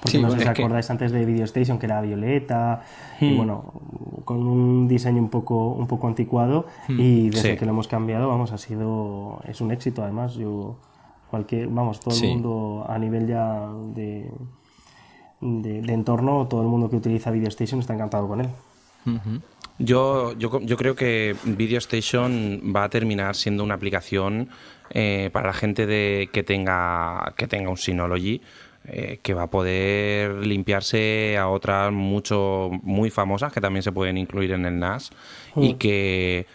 Porque 0.00 0.18
no 0.18 0.30
sé 0.30 0.38
si 0.38 0.42
os 0.42 0.48
acordáis 0.48 0.90
antes 0.90 1.12
de 1.12 1.24
Video 1.24 1.44
Station 1.44 1.78
que 1.78 1.86
era 1.86 2.00
violeta 2.00 2.82
y 3.20 3.30
hmm. 3.30 3.36
bueno, 3.36 3.72
con 4.24 4.46
un 4.46 4.88
diseño 4.88 5.18
un 5.18 5.30
poco, 5.30 5.68
un 5.72 5.86
poco 5.86 6.08
anticuado 6.08 6.66
hmm. 6.88 7.00
y 7.00 7.30
desde 7.30 7.56
que 7.56 7.64
lo 7.64 7.70
hemos 7.70 7.86
cambiado, 7.86 8.28
vamos, 8.28 8.52
ha 8.52 8.58
sido, 8.58 9.40
es 9.46 9.60
un 9.60 9.70
éxito 9.70 10.02
además, 10.02 10.34
yo, 10.34 10.76
cualquier, 11.30 11.68
vamos, 11.68 12.00
todo 12.00 12.16
el 12.16 12.28
mundo 12.28 12.86
a 12.88 12.98
nivel 12.98 13.28
ya 13.28 13.68
de, 13.94 14.30
de, 15.40 15.92
entorno, 15.92 16.46
todo 16.48 16.62
el 16.62 16.68
mundo 16.68 16.90
que 16.90 16.96
utiliza 16.96 17.30
Video 17.30 17.48
Station 17.48 17.80
está 17.80 17.94
encantado 17.94 18.26
con 18.26 18.40
él. 18.40 18.48
Yo, 19.78 20.32
yo, 20.36 20.60
yo, 20.62 20.76
creo 20.76 20.96
que 20.96 21.36
Video 21.44 21.78
Station 21.78 22.72
va 22.74 22.84
a 22.84 22.88
terminar 22.88 23.36
siendo 23.36 23.62
una 23.62 23.74
aplicación 23.74 24.48
eh, 24.90 25.30
para 25.32 25.48
la 25.48 25.52
gente 25.52 25.86
de, 25.86 26.28
que, 26.32 26.42
tenga, 26.42 27.34
que 27.36 27.46
tenga 27.46 27.70
un 27.70 27.76
Synology 27.76 28.40
eh, 28.88 29.18
que 29.22 29.34
va 29.34 29.44
a 29.44 29.50
poder 29.50 30.46
limpiarse 30.46 31.36
a 31.38 31.48
otras 31.48 31.92
mucho 31.92 32.70
muy 32.82 33.10
famosas 33.10 33.52
que 33.52 33.60
también 33.60 33.82
se 33.82 33.90
pueden 33.90 34.16
incluir 34.16 34.52
en 34.52 34.64
el 34.64 34.78
NAS 34.78 35.10
y 35.56 35.74
mm. 35.74 35.78
que 35.78 36.46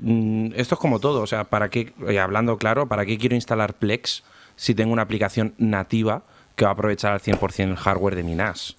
mm, 0.00 0.46
esto 0.56 0.74
es 0.74 0.80
como 0.80 1.00
todo, 1.00 1.20
o 1.20 1.26
sea, 1.26 1.44
para 1.44 1.68
qué 1.68 1.92
eh, 2.08 2.18
hablando 2.18 2.56
claro, 2.56 2.88
para 2.88 3.04
qué 3.04 3.18
quiero 3.18 3.34
instalar 3.34 3.74
Plex 3.74 4.24
si 4.56 4.74
tengo 4.74 4.92
una 4.92 5.02
aplicación 5.02 5.54
nativa 5.58 6.22
que 6.56 6.64
va 6.64 6.70
a 6.70 6.74
aprovechar 6.74 7.12
al 7.12 7.20
100% 7.20 7.62
el 7.62 7.76
hardware 7.76 8.16
de 8.16 8.22
mi 8.22 8.34
NAS. 8.34 8.76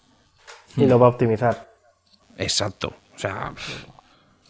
Y 0.76 0.86
lo 0.88 0.97
va 0.97 1.06
a 1.06 1.10
optimizar. 1.10 1.70
Exacto. 2.38 2.93
O 3.16 3.20
sea, 3.20 3.54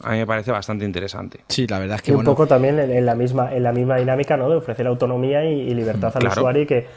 a 0.01 0.11
mí 0.11 0.17
me 0.17 0.27
parece 0.27 0.51
bastante 0.51 0.85
interesante. 0.85 1.41
Sí, 1.49 1.67
la 1.67 1.79
verdad 1.79 1.97
es 1.97 2.01
que 2.03 2.11
y 2.11 2.15
un 2.15 2.23
poco 2.23 2.47
también 2.47 2.79
en, 2.79 3.05
la 3.05 3.15
misma 3.15 3.53
en 3.53 3.63
la 3.63 3.73
misma 3.73 3.97
dinámica, 3.97 4.37
¿no? 4.37 4.49
De 4.49 4.55
ofrecer 4.55 4.87
autonomía 4.87 5.43
y, 5.43 5.73
libertad 5.73 6.13
al 6.15 6.27
usuario 6.27 6.63
y 6.63 6.65
que 6.65 6.87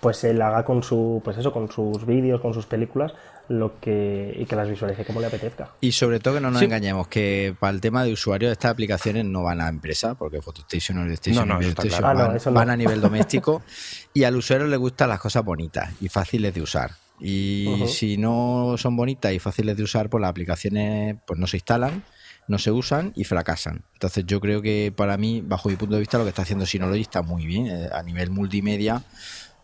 pues 0.00 0.24
él 0.24 0.40
haga 0.42 0.64
con 0.64 0.82
su 0.82 1.20
pues 1.24 1.36
eso 1.36 1.52
con 1.52 1.70
sus 1.70 2.06
vídeos 2.06 2.40
con 2.40 2.54
sus 2.54 2.66
películas 2.66 3.12
lo 3.48 3.80
que 3.80 4.36
y 4.38 4.44
que 4.46 4.54
las 4.54 4.68
visualice 4.68 5.04
como 5.04 5.20
le 5.20 5.26
apetezca. 5.26 5.70
Y 5.80 5.90
sobre 5.90 6.20
todo 6.20 6.34
que 6.34 6.40
no 6.40 6.52
nos 6.52 6.62
engañemos 6.62 7.08
que 7.08 7.54
para 7.58 7.72
el 7.72 7.80
tema 7.80 8.04
de 8.04 8.12
usuarios 8.12 8.52
estas 8.52 8.70
aplicaciones 8.70 9.24
no 9.24 9.42
van 9.42 9.60
a 9.60 9.68
empresa 9.68 10.14
porque 10.14 10.40
PhotoStation 10.40 10.98
o 10.98 11.12
Station 11.12 11.48
no, 11.48 11.54
ah, 11.54 12.50
van, 12.52 12.70
a 12.70 12.76
nivel 12.76 13.00
doméstico 13.00 13.62
y 14.14 14.22
al 14.22 14.36
usuario 14.36 14.68
le 14.68 14.76
gustan 14.76 15.08
las 15.08 15.18
cosas 15.18 15.44
bonitas 15.44 15.90
y 16.00 16.08
fáciles 16.08 16.54
de 16.54 16.62
usar. 16.62 16.92
Y 17.18 17.84
si 17.88 18.16
no 18.16 18.76
son 18.78 18.96
bonitas 18.96 19.32
y 19.32 19.40
fáciles 19.40 19.76
de 19.76 19.82
usar 19.82 20.08
pues 20.08 20.20
las 20.22 20.30
aplicaciones 20.30 21.16
pues 21.26 21.38
no 21.38 21.48
se 21.48 21.56
instalan 21.56 22.04
no 22.50 22.58
se 22.58 22.72
usan 22.72 23.12
y 23.14 23.24
fracasan. 23.24 23.84
Entonces 23.94 24.26
yo 24.26 24.40
creo 24.40 24.60
que 24.60 24.92
para 24.94 25.16
mí, 25.16 25.40
bajo 25.40 25.68
mi 25.68 25.76
punto 25.76 25.94
de 25.94 26.00
vista, 26.00 26.18
lo 26.18 26.24
que 26.24 26.30
está 26.30 26.42
haciendo 26.42 26.66
Synology 26.66 27.02
está 27.02 27.22
muy 27.22 27.46
bien. 27.46 27.68
Eh, 27.68 27.88
a 27.92 28.02
nivel 28.02 28.30
multimedia 28.30 29.04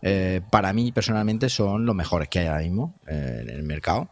eh, 0.01 0.41
para 0.51 0.73
mí 0.73 0.91
personalmente 0.91 1.49
son 1.49 1.85
los 1.85 1.95
mejores 1.95 2.29
que 2.29 2.39
hay 2.39 2.47
ahora 2.47 2.61
mismo 2.61 2.99
eh, 3.07 3.39
en 3.41 3.49
el 3.49 3.63
mercado. 3.63 4.09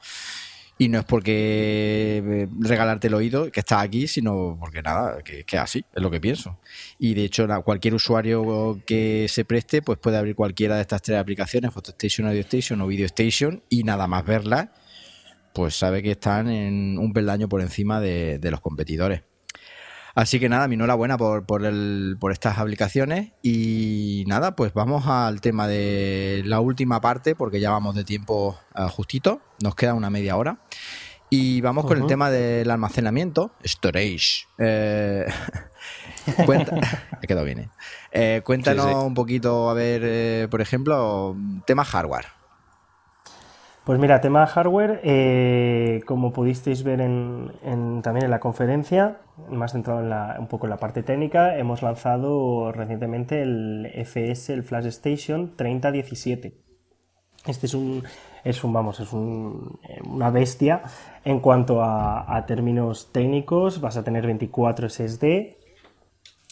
Y 0.78 0.90
no 0.90 1.00
es 1.00 1.06
porque 1.06 2.22
eh, 2.26 2.48
regalarte 2.60 3.08
el 3.08 3.14
oído 3.14 3.50
que 3.50 3.62
está 3.62 3.80
aquí, 3.80 4.08
sino 4.08 4.58
porque 4.60 4.82
nada, 4.82 5.22
que, 5.24 5.46
que 5.46 5.58
así, 5.58 5.86
es 5.96 6.02
lo 6.02 6.12
que 6.12 6.20
pienso. 6.20 6.60
Y 7.00 7.14
de 7.14 7.24
hecho, 7.24 7.48
cualquier 7.64 7.94
usuario 7.94 8.82
que 8.86 9.28
se 9.30 9.46
preste, 9.46 9.82
pues 9.82 10.00
puede 10.00 10.18
abrir 10.18 10.36
cualquiera 10.36 10.76
de 10.76 10.82
estas 10.82 11.02
tres 11.02 11.18
aplicaciones, 11.18 11.72
PhotoStation, 11.72 12.28
AudioStation 12.28 12.82
o 12.82 12.88
VideoStation, 12.88 13.64
y 13.70 13.84
nada 13.84 14.08
más 14.08 14.26
verlas, 14.26 14.68
pues 15.54 15.78
sabe 15.78 16.04
que 16.04 16.12
están 16.12 16.50
en 16.50 16.98
un 16.98 17.14
peldaño 17.14 17.48
por 17.48 17.62
encima 17.62 18.02
de 18.02 18.40
los 18.52 18.60
competidores. 18.60 19.22
Así 20.16 20.40
que 20.40 20.48
nada, 20.48 20.70
mi 20.70 20.76
enhorabuena 20.76 21.18
por, 21.18 21.46
por, 21.46 21.66
el, 21.66 22.16
por 22.20 22.32
estas 22.32 22.58
aplicaciones. 22.58 23.34
Y 23.44 24.24
nada, 24.28 24.56
pues 24.56 24.74
vamos 24.74 25.08
al 25.08 25.42
tema 25.42 25.68
de 25.68 26.42
la 26.46 26.62
última 26.62 27.02
parte, 27.02 27.36
porque 27.36 27.60
ya 27.60 27.72
vamos 27.72 27.96
de 27.96 28.06
tiempo 28.06 28.58
uh, 28.76 28.88
justito. 28.88 29.42
Nos 29.62 29.76
queda 29.76 29.94
una 29.94 30.10
media 30.10 30.38
hora. 30.38 30.60
Y 31.30 31.60
vamos 31.60 31.86
con 31.86 31.98
el 31.98 32.08
tema 32.08 32.30
del 32.30 32.72
almacenamiento, 32.72 33.52
storage. 33.66 34.46
Eh, 34.58 35.26
cuenta, 36.46 36.80
he 37.22 37.28
quedado 37.28 37.46
bien. 37.46 37.60
¿eh? 37.60 37.70
eh 38.12 38.42
cuéntanos 38.46 39.04
un 39.04 39.16
poquito, 39.16 39.70
a 39.70 39.74
ver, 39.74 40.02
eh, 40.06 40.48
por 40.50 40.62
ejemplo, 40.62 41.36
tema 41.66 41.84
hardware. 41.84 42.28
Pues 43.86 44.00
mira, 44.00 44.20
tema 44.20 44.48
hardware, 44.48 45.00
eh, 45.04 46.02
como 46.08 46.34
pudisteis 46.34 46.82
ver 46.82 46.98
también 46.98 48.26
en 48.26 48.32
la 48.32 48.40
conferencia, 48.40 49.20
más 49.52 49.74
centrado 49.74 50.00
en 50.00 50.10
la, 50.10 50.38
un 50.40 50.48
poco 50.48 50.66
en 50.66 50.72
la 50.72 50.78
parte 50.78 51.04
técnica, 51.04 51.56
hemos 51.56 51.84
lanzado 51.84 52.72
recientemente 52.72 53.44
el 53.44 53.92
FS, 53.94 54.54
el 54.54 54.64
Flash 54.64 54.88
Station 54.88 55.56
3017. 55.56 56.58
Este 57.46 57.68
es 57.68 57.76
un, 57.76 58.04
es 58.44 58.64
un 58.64 58.74
vamos, 58.74 59.00
es 59.00 59.14
una 59.14 60.32
bestia 60.32 60.82
en 61.24 61.40
cuanto 61.40 61.84
a, 61.84 62.44
términos 62.48 63.12
técnicos. 63.12 63.82
Vas 63.82 63.98
a 63.98 64.04
tener 64.04 64.26
24 64.26 64.90
SSD 64.90 65.58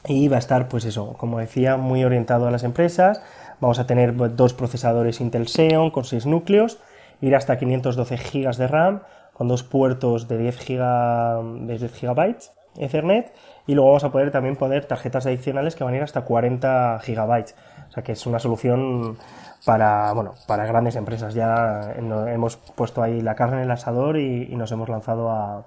y 0.07 0.27
va 0.27 0.36
a 0.36 0.39
estar, 0.39 0.67
pues 0.67 0.86
eso, 0.86 1.13
como 1.13 1.39
decía, 1.39 1.77
muy 1.77 2.03
orientado 2.03 2.47
a 2.47 2.51
las 2.51 2.63
empresas. 2.63 3.23
Vamos 3.59 3.79
a 3.79 3.88
tener 3.88 4.15
dos 4.36 4.53
procesadores 4.53 5.19
Intel 5.19 5.47
Xeon 5.47 5.89
con 5.89 6.03
6 6.03 6.27
núcleos 6.27 6.79
ir 7.22 7.36
hasta 7.36 7.57
512 7.57 8.18
GB 8.18 8.55
de 8.57 8.68
RAM 8.68 9.01
con 9.34 9.47
dos 9.47 9.64
puertos 9.64 10.28
de 10.28 10.38
10 10.38 10.68
GB, 10.68 11.68
de 11.68 11.78
10 11.78 12.01
GB 12.01 12.36
Ethernet 12.78 13.34
y 13.68 13.76
luego 13.76 13.89
vamos 13.89 14.03
a 14.03 14.11
poder 14.11 14.32
también 14.32 14.55
poner 14.55 14.86
tarjetas 14.86 15.26
adicionales 15.26 15.76
que 15.76 15.84
van 15.84 15.93
a 15.93 15.97
ir 15.97 16.03
hasta 16.03 16.22
40 16.22 16.99
GB. 17.05 17.45
O 17.89 17.91
sea 17.91 18.03
que 18.03 18.14
es 18.14 18.26
una 18.26 18.39
solución 18.39 19.18
para, 19.66 20.11
bueno, 20.14 20.34
para 20.47 20.66
grandes 20.66 20.95
empresas. 20.95 21.34
Ya 21.34 21.93
hemos 21.95 22.57
puesto 22.57 23.03
ahí 23.03 23.22
la 23.22 23.36
carne 23.36 23.57
en 23.57 23.64
el 23.64 23.72
asador 23.72 24.18
y, 24.18 24.55
nos 24.55 24.72
hemos 24.72 24.89
lanzado 24.89 25.30
a, 25.30 25.66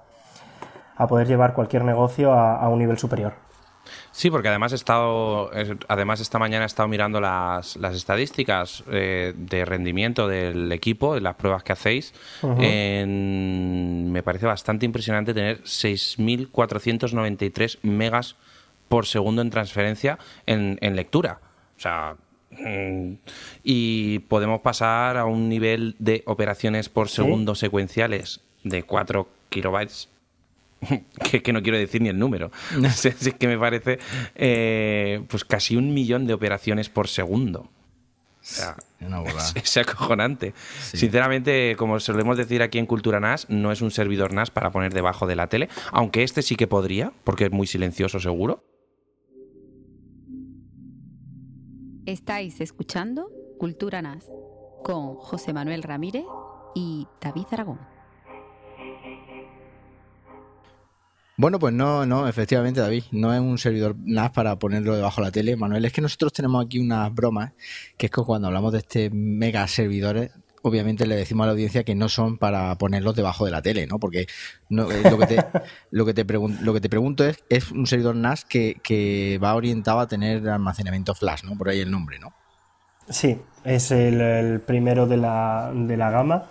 poder 1.07 1.27
llevar 1.27 1.53
cualquier 1.53 1.83
negocio 1.83 2.33
a 2.33 2.67
un 2.69 2.79
nivel 2.79 2.97
superior. 2.97 3.46
Sí, 4.17 4.29
porque 4.31 4.47
además 4.47 4.71
he 4.71 4.75
estado, 4.75 5.51
además 5.87 6.19
esta 6.21 6.39
mañana 6.39 6.63
he 6.63 6.65
estado 6.65 6.89
mirando 6.89 7.21
las, 7.21 7.75
las 7.75 7.95
estadísticas 7.95 8.83
eh, 8.91 9.35
de 9.37 9.63
rendimiento 9.63 10.27
del 10.27 10.71
equipo, 10.71 11.15
en 11.15 11.21
las 11.21 11.35
pruebas 11.35 11.61
que 11.61 11.73
hacéis. 11.73 12.15
me 12.41 14.23
parece 14.23 14.47
bastante 14.47 14.87
impresionante 14.87 15.35
tener 15.35 15.61
6.493 15.61 17.77
megas 17.83 18.35
por 18.89 19.05
segundo 19.05 19.43
en 19.43 19.51
transferencia 19.51 20.17
en, 20.47 20.79
lectura. 20.95 21.39
O 21.77 21.79
sea, 21.79 22.15
mm, 22.49 23.11
y 23.63 24.17
podemos 24.17 24.61
pasar 24.61 25.17
a 25.17 25.25
un 25.25 25.47
nivel 25.47 25.95
de 25.99 26.23
operaciones 26.25 26.89
por 26.89 27.09
segundo 27.09 27.53
secuenciales 27.53 28.41
de 28.63 28.81
4 28.81 29.27
kilobytes 29.49 30.09
que, 31.43 31.53
no 31.53 31.61
quiero 31.61 31.77
decir 31.77 32.01
ni 32.01 32.09
el 32.09 32.19
número. 32.19 32.51
es 33.03 33.33
que 33.37 33.47
me 33.47 33.57
parece 33.57 33.99
eh, 34.35 35.23
pues 35.27 35.45
casi 35.45 35.75
un 35.75 35.93
millón 35.93 36.27
de 36.27 36.33
operaciones 36.33 36.89
por 36.89 37.07
segundo. 37.07 37.69
es, 39.55 39.77
acojonante. 39.77 40.53
Sinceramente, 40.79 41.75
como 41.77 41.99
solemos 41.99 42.37
decir 42.37 42.61
aquí 42.61 42.79
en 42.79 42.85
Cultura 42.85 43.19
NAS, 43.19 43.49
no 43.49 43.71
es 43.71 43.81
un 43.81 43.91
servidor 43.91 44.33
NAS 44.33 44.51
para 44.51 44.71
poner 44.71 44.93
debajo 44.93 45.27
de 45.27 45.35
la 45.35 45.47
tele, 45.47 45.69
aunque 45.91 46.23
este 46.23 46.41
sí 46.41 46.55
que 46.55 46.67
podría, 46.67 47.11
porque 47.23 47.45
es 47.45 47.51
muy 47.51 47.67
silencioso 47.67 48.19
seguro. 48.19 48.63
Estáis 52.05 52.61
escuchando 52.61 53.29
Cultura 53.59 54.01
NAS 54.01 54.29
con 54.83 55.15
José 55.15 55.51
Manuel 55.51 55.83
Ramírez 55.83 56.23
y 56.73 57.05
David 57.19 57.47
Aragón. 57.51 57.96
Bueno, 61.39 61.59
pues 61.59 61.71
no, 61.71 62.03
no, 62.07 62.27
efectivamente, 62.27 62.79
David, 62.79 63.03
no 63.11 63.31
es 63.31 63.39
un 63.39 63.59
servidor 63.59 63.95
NAS 63.99 64.31
para 64.31 64.57
ponerlo 64.57 64.95
debajo 64.95 65.21
de 65.21 65.27
la 65.27 65.31
tele. 65.31 65.55
Manuel, 65.55 65.85
es 65.85 65.93
que 65.93 66.01
nosotros 66.01 66.33
tenemos 66.33 66.65
aquí 66.65 66.79
unas 66.79 67.13
bromas, 67.13 67.53
que 67.95 68.07
es 68.07 68.11
que 68.11 68.23
cuando 68.23 68.47
hablamos 68.47 68.73
de 68.73 68.79
este 68.79 69.11
mega 69.11 69.67
servidores, 69.67 70.31
obviamente 70.63 71.05
le 71.05 71.15
decimos 71.15 71.43
a 71.43 71.47
la 71.47 71.51
audiencia 71.51 71.83
que 71.83 71.93
no 71.93 72.09
son 72.09 72.39
para 72.39 72.75
ponerlos 72.79 73.15
debajo 73.15 73.45
de 73.45 73.51
la 73.51 73.61
tele, 73.61 73.85
¿no? 73.85 73.99
Porque 73.99 74.21
eh, 74.21 74.27
lo, 74.69 74.87
que 74.87 75.27
te, 75.27 75.45
lo, 75.91 76.05
que 76.07 76.15
te 76.15 76.25
lo 76.25 76.73
que 76.73 76.81
te 76.81 76.89
pregunto 76.89 77.23
es, 77.23 77.43
es 77.49 77.71
un 77.71 77.85
servidor 77.85 78.15
NAS 78.15 78.43
que, 78.43 78.81
que 78.81 79.39
va 79.41 79.53
orientado 79.53 79.99
a 79.99 80.07
tener 80.07 80.49
almacenamiento 80.49 81.13
flash, 81.13 81.43
¿no? 81.43 81.55
Por 81.55 81.69
ahí 81.69 81.81
el 81.81 81.91
nombre, 81.91 82.17
¿no? 82.17 82.33
Sí, 83.09 83.39
es 83.63 83.91
el, 83.91 84.19
el 84.21 84.61
primero 84.61 85.05
de 85.05 85.17
la, 85.17 85.71
de 85.71 85.97
la 85.97 86.09
gama. 86.09 86.47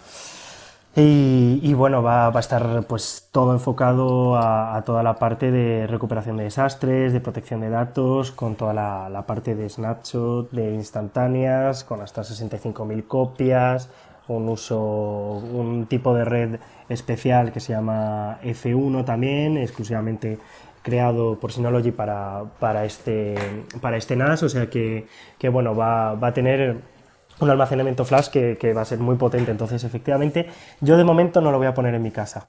Y, 0.98 1.74
bueno, 1.74 2.02
va, 2.02 2.28
a 2.28 2.40
estar 2.40 2.84
pues 2.86 3.28
todo 3.30 3.52
enfocado 3.52 4.34
a, 4.38 4.82
toda 4.86 5.02
la 5.02 5.16
parte 5.16 5.50
de 5.50 5.86
recuperación 5.86 6.38
de 6.38 6.44
desastres, 6.44 7.12
de 7.12 7.20
protección 7.20 7.60
de 7.60 7.68
datos, 7.68 8.32
con 8.32 8.54
toda 8.54 8.72
la, 8.72 9.24
parte 9.26 9.54
de 9.54 9.68
snapshot, 9.68 10.50
de 10.52 10.72
instantáneas, 10.72 11.84
con 11.84 12.00
hasta 12.00 12.22
65.000 12.22 13.06
copias, 13.06 13.90
un 14.28 14.48
uso, 14.48 14.80
un 14.80 15.84
tipo 15.86 16.14
de 16.14 16.24
red 16.24 16.60
especial 16.88 17.52
que 17.52 17.60
se 17.60 17.74
llama 17.74 18.38
F1 18.42 19.04
también, 19.04 19.58
exclusivamente 19.58 20.38
creado 20.80 21.38
por 21.38 21.52
Synology 21.52 21.90
para, 21.90 22.44
para, 22.58 22.86
este, 22.86 23.34
para 23.82 23.98
este 23.98 24.16
NAS, 24.16 24.44
o 24.44 24.48
sea 24.48 24.70
que, 24.70 25.06
que 25.38 25.50
bueno, 25.50 25.74
va, 25.76 26.14
va 26.14 26.28
a 26.28 26.32
tener 26.32 26.95
un 27.40 27.50
almacenamiento 27.50 28.04
flash 28.04 28.28
que, 28.28 28.72
va 28.72 28.82
a 28.82 28.84
ser 28.84 28.98
muy 28.98 29.16
potente. 29.16 29.50
Entonces, 29.50 29.84
efectivamente, 29.84 30.48
yo 30.80 30.96
de 30.96 31.04
momento 31.04 31.40
no 31.40 31.50
lo 31.52 31.58
voy 31.58 31.66
a 31.66 31.74
poner 31.74 31.94
en 31.94 32.02
mi 32.02 32.10
casa. 32.10 32.48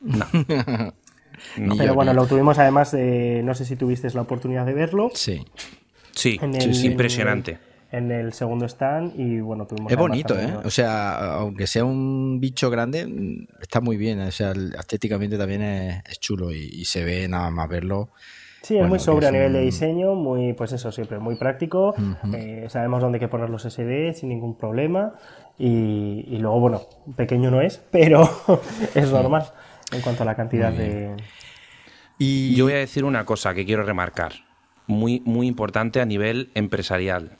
No. 0.00 0.26
Pero 1.76 1.94
bueno, 1.94 2.14
lo 2.14 2.26
tuvimos 2.26 2.58
además, 2.58 2.94
no 2.94 3.54
sé 3.54 3.64
si 3.64 3.76
tuviste 3.76 4.08
la 4.10 4.22
oportunidad 4.22 4.64
de 4.64 4.72
verlo. 4.72 5.10
Sí. 5.14 5.44
Sí, 6.16 6.40
es 6.54 6.84
impresionante. 6.84 7.58
En 7.92 8.10
el, 8.10 8.32
segundo 8.32 8.66
stand 8.66 9.18
y 9.18 9.40
bueno, 9.40 9.66
tuvimos... 9.66 9.92
Es 9.92 9.98
bonito, 9.98 10.38
¿eh? 10.38 10.52
O 10.64 10.70
sea, 10.70 11.34
aunque 11.34 11.66
sea 11.66 11.84
un 11.84 12.40
bicho 12.40 12.68
grande, 12.68 13.46
está 13.60 13.80
muy 13.80 13.96
bien. 13.96 14.20
O 14.20 14.30
sea, 14.30 14.52
estéticamente 14.78 15.38
también 15.38 15.62
es, 15.62 16.18
chulo 16.18 16.52
y, 16.52 16.84
se 16.86 17.04
ve 17.04 17.28
nada 17.28 17.50
más 17.50 17.68
verlo 17.68 18.10
Sí, 18.62 18.76
es 18.76 18.88
muy 18.88 18.98
sobre 18.98 19.26
a 19.26 19.30
nivel 19.30 19.52
de 19.52 19.60
diseño, 19.60 20.14
muy, 20.14 20.52
pues 20.52 20.72
eso, 20.72 20.90
siempre 20.90 21.18
muy 21.18 21.36
práctico. 21.36 21.94
Eh, 22.34 22.66
sabemos 22.68 23.00
dónde 23.00 23.16
hay 23.16 23.20
que 23.20 23.28
poner 23.28 23.48
los 23.48 23.62
SD 23.62 24.14
sin 24.14 24.28
ningún 24.28 24.56
problema. 24.56 25.14
Y, 25.58 26.36
luego, 26.38 26.60
bueno, 26.60 26.82
pequeño 27.16 27.50
no 27.50 27.60
es, 27.60 27.78
pero 27.90 28.28
es 28.94 29.10
normal 29.10 29.44
en 29.92 30.00
cuanto 30.00 30.24
a 30.24 30.26
la 30.26 30.34
cantidad 30.34 30.72
de. 30.72 31.14
Y 32.18 32.54
yo 32.56 32.64
voy 32.64 32.72
a 32.72 32.78
decir 32.78 33.04
una 33.04 33.24
cosa 33.24 33.54
que 33.54 33.64
quiero 33.64 33.84
remarcar, 33.84 34.32
muy, 34.86 35.22
muy 35.24 35.46
importante 35.46 36.00
a 36.00 36.06
nivel 36.06 36.50
empresarial 36.54 37.36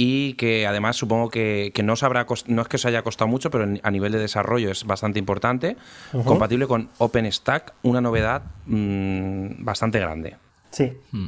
y 0.00 0.34
que 0.34 0.64
además 0.64 0.94
supongo 0.94 1.28
que, 1.28 1.72
no, 1.82 1.94
habrá 2.02 2.24
no 2.46 2.62
es 2.62 2.68
que 2.68 2.76
os 2.76 2.86
haya 2.86 3.02
costado 3.02 3.26
mucho, 3.26 3.50
pero 3.50 3.66
a 3.82 3.90
nivel 3.90 4.12
de 4.12 4.20
desarrollo 4.20 4.70
es 4.70 4.84
bastante 4.84 5.18
importante, 5.18 5.76
compatible 6.24 6.68
con 6.68 6.88
OpenStack, 6.98 7.74
una 7.82 8.00
novedad 8.00 8.44
mm, 8.66 9.64
bastante 9.64 9.98
grande. 9.98 10.36
Sí. 10.70 10.96
Mm. 11.10 11.26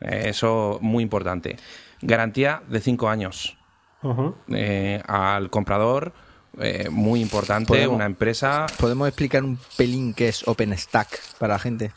Eso 0.00 0.78
muy 0.82 1.02
importante. 1.02 1.56
Garantía 2.02 2.62
de 2.68 2.80
cinco 2.80 3.08
años 3.08 3.56
eh, 4.48 5.02
al 5.06 5.48
comprador. 5.48 6.12
Eh, 6.60 6.88
muy 6.90 7.22
importante, 7.22 7.88
una 7.88 8.04
empresa. 8.04 8.66
¿Podemos 8.78 9.08
explicar 9.08 9.42
un 9.42 9.58
pelín 9.78 10.12
qué 10.12 10.28
es 10.28 10.46
OpenStack 10.46 11.38
para 11.38 11.54
la 11.54 11.58
gente? 11.58 11.92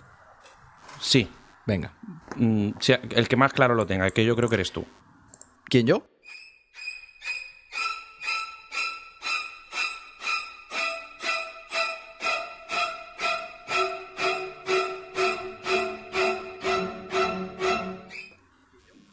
Sí. 1.01 1.29
Venga. 1.65 1.91
Mm, 2.37 2.69
el 3.09 3.27
que 3.27 3.35
más 3.35 3.51
claro 3.51 3.75
lo 3.75 3.85
tenga, 3.85 4.09
que 4.11 4.23
yo 4.23 4.37
creo 4.37 4.47
que 4.47 4.55
eres 4.55 4.71
tú. 4.71 4.85
¿Quién 5.69 5.85
yo? 5.85 6.03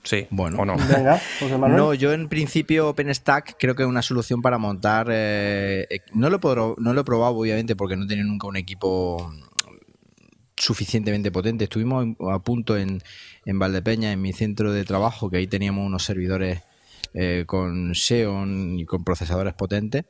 Sí, 0.05 0.27
bueno. 0.31 0.59
¿o 0.59 0.65
no? 0.65 0.77
Venga, 0.77 1.21
no, 1.69 1.95
yo 1.95 2.13
en 2.13 2.29
principio 2.29 2.91
OpenStack 2.91 3.57
creo 3.59 3.75
que 3.75 3.83
es 3.83 3.89
una 3.89 4.03
solución 4.03 4.43
para 4.43 4.59
montar. 4.59 5.09
Eh, 5.11 6.03
no, 6.13 6.29
lo 6.29 6.39
no 6.79 6.93
lo 6.93 7.01
he 7.01 7.05
probado, 7.05 7.35
obviamente, 7.35 7.75
porque 7.75 7.97
no 7.97 8.05
he 8.05 8.07
tenido 8.07 8.29
nunca 8.29 8.47
un 8.47 8.57
equipo 8.57 9.33
suficientemente 10.57 11.31
potente. 11.31 11.65
Estuvimos 11.65 12.17
a 12.31 12.39
punto 12.41 12.77
en, 12.77 13.03
en 13.45 13.59
Valdepeña, 13.59 14.13
en 14.13 14.21
mi 14.21 14.33
centro 14.33 14.73
de 14.73 14.85
trabajo, 14.85 15.31
que 15.31 15.39
ahí 15.39 15.47
teníamos 15.47 15.87
unos 15.87 16.05
servidores 16.05 16.63
eh, 17.13 17.45
con 17.47 17.95
Xeon 17.95 18.79
y 18.79 18.85
con 18.85 19.05
procesadores 19.05 19.55
potentes. 19.55 20.05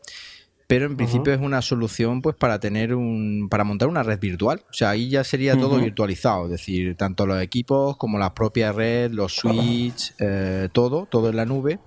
Pero 0.66 0.86
en 0.86 0.97
principio 0.97 1.34
es 1.34 1.40
una 1.40 1.61
solución 1.61 2.22
pues 2.22 2.36
para 2.36 2.59
tener 2.59 2.95
un 2.95 3.49
para 3.51 3.64
montar 3.64 3.88
una 3.88 4.03
red 4.03 4.18
virtual. 4.18 4.62
O 4.70 4.72
sea, 4.72 4.90
ahí 4.90 5.11
ya 5.11 5.22
sería 5.22 5.59
todo 5.59 5.78
virtualizado, 5.78 6.47
es 6.47 6.53
decir, 6.53 6.97
tanto 6.97 7.26
los 7.26 7.42
equipos 7.42 7.99
como 7.99 8.18
la 8.18 8.32
propia 8.32 8.72
red, 8.72 9.12
los 9.12 9.34
switch, 9.34 10.14
eh, 10.18 10.70
todo, 10.72 11.07
todo 11.11 11.28
en 11.28 11.36
la 11.36 11.45
nube. 11.45 11.80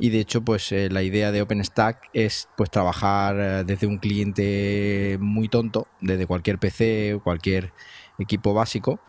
Y 0.00 0.10
de 0.10 0.20
hecho, 0.20 0.42
pues 0.42 0.72
eh, 0.72 0.88
la 0.90 1.02
idea 1.02 1.30
de 1.30 1.42
OpenStack 1.42 2.08
es 2.14 2.48
pues 2.56 2.70
trabajar 2.70 3.64
desde 3.66 3.86
un 3.86 3.98
cliente 3.98 5.18
muy 5.20 5.48
tonto, 5.48 5.86
desde 6.00 6.26
cualquier 6.26 6.58
PC 6.58 7.14
o 7.14 7.22
cualquier 7.22 7.72
equipo 8.18 8.54
básico, 8.54 9.00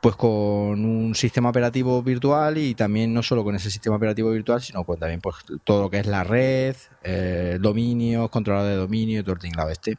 pues 0.00 0.16
con 0.16 0.84
un 0.84 1.14
sistema 1.14 1.50
operativo 1.50 2.02
virtual 2.02 2.58
y 2.58 2.74
también 2.74 3.12
no 3.14 3.22
solo 3.22 3.44
con 3.44 3.54
ese 3.54 3.70
sistema 3.70 3.96
operativo 3.96 4.30
virtual, 4.30 4.60
sino 4.60 4.84
con 4.84 4.98
también 4.98 5.20
pues 5.20 5.36
todo 5.64 5.82
lo 5.82 5.90
que 5.90 5.98
es 5.98 6.06
la 6.06 6.24
red, 6.24 6.76
eh, 7.02 7.58
dominios, 7.60 8.30
controlador 8.30 8.70
de 8.70 8.76
dominio 8.76 9.22
todo 9.22 9.34
el 9.34 9.40
tinglado 9.40 9.70
este. 9.70 9.98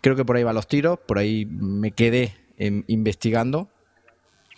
Creo 0.00 0.16
que 0.16 0.24
por 0.24 0.36
ahí 0.36 0.44
van 0.44 0.54
los 0.54 0.68
tiros, 0.68 0.98
por 1.06 1.18
ahí 1.18 1.46
me 1.46 1.90
quedé 1.90 2.34
investigando. 2.58 3.68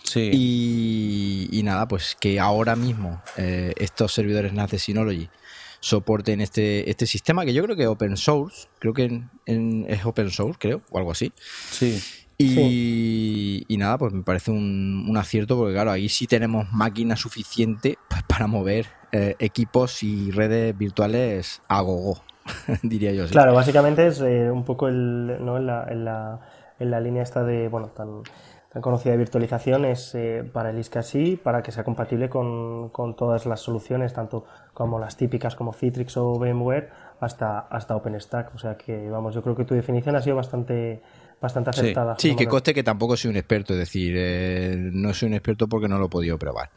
Sí. 0.06 1.48
Y, 1.50 1.62
nada, 1.62 1.88
pues 1.88 2.16
que 2.18 2.38
ahora 2.38 2.76
mismo 2.76 3.20
eh, 3.36 3.72
estos 3.76 4.14
servidores 4.14 4.52
NAS 4.52 4.70
de 4.70 4.78
Synology 4.78 5.28
soporten 5.80 6.40
este, 6.40 6.88
este 6.88 7.06
sistema 7.06 7.44
que 7.44 7.52
yo 7.52 7.62
creo 7.64 7.76
que 7.76 7.82
es 7.82 7.88
open 7.88 8.16
source, 8.16 8.68
creo 8.78 8.94
que 8.94 9.22
es 9.46 10.04
open 10.04 10.30
source, 10.30 10.58
creo, 10.60 10.82
o 10.90 10.98
algo 10.98 11.10
así. 11.10 11.32
Sí. 11.70 12.00
Y, 12.38 13.76
nada, 13.78 13.96
pues 13.96 14.12
me 14.12 14.22
parece 14.22 14.50
un, 14.50 15.14
acierto 15.16 15.56
porque 15.56 15.72
claro, 15.72 15.90
ahí 15.90 16.08
sí 16.08 16.26
tenemos 16.26 16.70
máquina 16.72 17.16
suficiente 17.16 17.98
pues, 18.08 18.22
para 18.24 18.46
mover 18.46 18.86
eh, 19.12 19.36
equipos 19.38 20.02
y 20.02 20.30
redes 20.30 20.76
virtuales 20.76 21.62
a 21.68 21.80
gogo, 21.80 22.22
diría 22.82 23.12
yo. 23.12 23.26
Claro, 23.28 23.54
básicamente 23.54 24.06
es 24.06 24.20
eh, 24.20 24.50
un 24.50 24.64
poco 24.64 24.88
el, 24.88 25.38
¿no? 25.40 25.56
en, 25.56 25.66
la, 25.66 25.86
en, 25.88 26.04
la, 26.04 26.40
en, 26.78 26.90
la, 26.90 27.00
línea 27.00 27.22
esta 27.22 27.42
de, 27.42 27.68
bueno, 27.68 27.88
tan 27.88 28.22
conocida 28.80 29.12
de 29.12 29.18
virtualización 29.18 29.84
es 29.84 30.14
eh, 30.14 30.44
para 30.52 30.70
el 30.70 30.78
ISCSI, 30.78 31.36
para 31.36 31.62
que 31.62 31.72
sea 31.72 31.84
compatible 31.84 32.28
con, 32.28 32.90
con, 32.90 33.16
todas 33.16 33.46
las 33.46 33.60
soluciones, 33.60 34.12
tanto 34.12 34.44
como 34.74 34.98
las 34.98 35.16
típicas 35.16 35.54
como 35.54 35.72
Citrix 35.72 36.16
o 36.16 36.38
VMware, 36.38 36.90
hasta, 37.20 37.60
hasta 37.60 37.96
OpenStack. 37.96 38.54
O 38.54 38.58
sea 38.58 38.76
que, 38.76 39.08
vamos, 39.08 39.34
yo 39.34 39.42
creo 39.42 39.56
que 39.56 39.64
tu 39.64 39.74
definición 39.74 40.16
ha 40.16 40.22
sido 40.22 40.36
bastante 40.36 41.02
bastante 41.40 41.70
acertada. 41.70 42.16
Sí, 42.18 42.34
que 42.34 42.46
coste 42.46 42.72
que 42.72 42.82
tampoco 42.82 43.16
soy 43.16 43.30
un 43.30 43.36
experto, 43.36 43.74
es 43.74 43.78
decir, 43.78 44.14
eh, 44.16 44.74
no 44.78 45.12
soy 45.12 45.28
un 45.28 45.34
experto 45.34 45.68
porque 45.68 45.88
no 45.88 45.98
lo 45.98 46.06
he 46.06 46.08
podido 46.08 46.38
probar. 46.38 46.70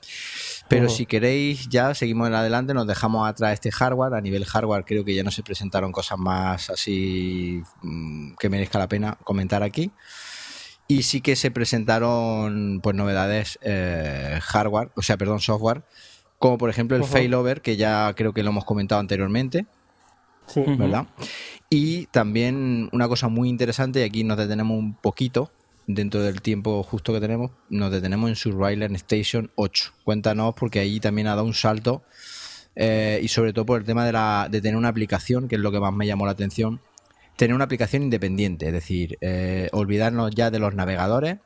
Pero 0.68 0.88
si 0.88 1.08
queréis, 1.08 1.68
ya 1.68 1.96
seguimos 1.96 2.28
en 2.28 2.36
adelante, 2.36 2.76
nos 2.76 2.86
dejamos 2.86 3.28
atrás 3.28 3.54
este 3.54 3.72
hardware. 3.72 4.14
A 4.14 4.22
nivel 4.22 4.46
hardware 4.46 4.86
creo 4.86 5.04
que 5.04 5.16
ya 5.16 5.24
no 5.24 5.32
se 5.32 5.42
presentaron 5.42 5.92
cosas 5.92 6.20
más 6.20 6.70
así 6.70 7.64
mm, 7.82 8.36
que 8.36 8.50
merezca 8.50 8.78
la 8.78 8.88
pena 8.88 9.18
comentar 9.24 9.64
aquí. 9.64 9.92
Y 10.92 11.04
sí 11.04 11.22
que 11.22 11.36
se 11.36 11.52
presentaron 11.52 12.80
pues 12.82 12.96
novedades 12.96 13.60
eh, 13.62 14.40
hardware, 14.42 14.90
o 14.96 15.04
sea, 15.04 15.18
perdón, 15.18 15.40
software, 15.40 15.84
como 16.40 16.58
por 16.58 16.72
ejemplo 16.72 16.98
el 16.98 17.04
failover, 17.04 17.62
que 17.62 17.78
ya 17.78 18.12
creo 18.16 18.34
que 18.34 18.42
lo 18.42 18.50
hemos 18.50 18.66
comentado 18.66 19.00
anteriormente. 19.00 19.68
Sí. 20.48 20.64
¿Verdad? 20.66 21.06
Y 21.70 22.08
también 22.08 22.90
una 22.92 23.08
cosa 23.08 23.28
muy 23.28 23.50
interesante, 23.50 24.00
y 24.00 24.04
aquí 24.04 24.24
nos 24.24 24.40
detenemos 24.40 24.80
un 24.80 24.96
poquito, 24.96 25.52
dentro 25.86 26.24
del 26.24 26.42
tiempo 26.42 26.82
justo 26.82 27.14
que 27.14 27.20
tenemos, 27.20 27.52
nos 27.70 27.92
detenemos 27.92 28.28
en 28.28 28.36
Surveillance 28.36 28.96
Station 28.96 29.52
8. 29.56 29.94
Cuéntanos, 30.04 30.56
porque 30.56 30.80
ahí 30.80 31.00
también 31.00 31.28
ha 31.28 31.36
dado 31.36 31.46
un 31.46 31.54
salto, 31.54 32.02
eh, 32.76 33.20
y 33.22 33.28
sobre 33.28 33.54
todo 33.54 33.68
por 33.68 33.80
el 33.80 33.86
tema 33.86 34.06
de, 34.08 34.14
la, 34.14 34.48
de 34.50 34.60
tener 34.60 34.76
una 34.76 34.88
aplicación, 34.88 35.48
que 35.48 35.56
es 35.56 35.62
lo 35.62 35.72
que 35.72 35.80
más 35.80 35.94
me 35.94 36.08
llamó 36.08 36.26
la 36.26 36.32
atención, 36.32 36.82
tener 37.40 37.56
una 37.56 37.64
aplicación 37.64 38.04
independiente, 38.04 38.68
es 38.68 38.74
decir, 38.74 39.18
eh, 39.22 39.70
olvidarnos 39.72 40.36
ya 40.36 40.52
de 40.52 40.60
los 40.60 40.76
navegadores, 40.76 41.38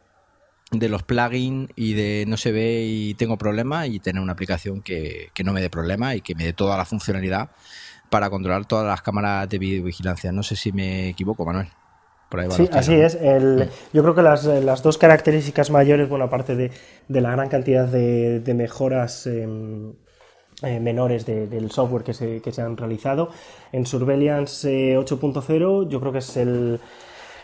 de 0.72 0.90
los 0.90 1.04
plugins 1.04 1.70
y 1.76 1.94
de 1.94 2.26
no 2.28 2.36
se 2.36 2.52
ve 2.52 2.84
y 2.88 3.14
tengo 3.14 3.38
problemas 3.38 3.88
y 3.90 4.00
tener 4.00 4.20
una 4.20 4.34
aplicación 4.34 4.82
que, 4.82 5.30
que 5.36 5.44
no 5.44 5.54
me 5.54 5.62
dé 5.62 5.70
problemas 5.70 6.16
y 6.16 6.22
que 6.22 6.34
me 6.34 6.46
dé 6.46 6.54
toda 6.54 6.78
la 6.78 6.86
funcionalidad 6.86 7.52
para 8.10 8.32
controlar 8.32 8.66
todas 8.66 8.88
las 8.88 9.04
cámaras 9.04 9.48
de 9.48 9.60
videovigilancia. 9.60 10.32
No 10.32 10.42
sé 10.42 10.56
si 10.56 10.72
me 10.72 11.10
equivoco, 11.10 11.46
Manuel. 11.46 11.68
sí, 12.50 12.68
así 12.72 12.96
es. 12.96 13.14
El, 13.14 13.70
yo 13.94 14.02
creo 14.02 14.16
que 14.16 14.24
las, 14.24 14.46
las, 14.46 14.82
dos 14.82 14.98
características 14.98 15.70
mayores, 15.70 16.10
bueno, 16.10 16.26
aparte 16.26 16.56
de, 16.56 16.72
de 17.08 17.22
la 17.22 17.30
gran 17.34 17.50
cantidad 17.50 17.88
de, 17.88 18.40
de 18.40 18.54
mejoras 18.56 19.28
eh, 19.28 19.48
eh, 20.64 20.80
menores 20.80 21.26
del 21.26 21.72
software 21.72 22.04
que 22.04 22.14
se, 22.14 22.42
que 22.42 22.54
se, 22.54 22.62
han 22.62 22.78
realizado. 22.78 23.30
En 23.74 23.86
Surveillance 23.86 24.96
8.0 24.98 25.84
eh, 25.84 25.90
yo 25.90 26.00
creo 26.00 26.14
que 26.14 26.20
es 26.20 26.38
el, 26.38 26.80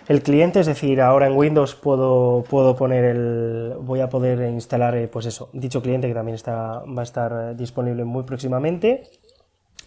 el, 0.07 0.23
cliente, 0.23 0.61
es 0.61 0.67
decir, 0.67 1.01
ahora 1.01 1.27
en 1.27 1.35
Windows 1.35 1.75
puedo, 1.75 2.45
puedo 2.49 2.77
poner 2.77 3.03
el, 3.03 3.73
voy 3.81 3.99
a 3.99 4.07
poder 4.07 4.49
instalar, 4.49 4.95
eh, 4.95 5.09
pues 5.09 5.25
eso, 5.25 5.49
dicho 5.51 5.81
cliente 5.81 6.07
que 6.07 6.13
también 6.13 6.35
está, 6.35 6.81
va 6.85 7.01
a 7.01 7.03
estar 7.03 7.57
disponible 7.57 8.05
muy 8.05 8.23
próximamente 8.23 9.03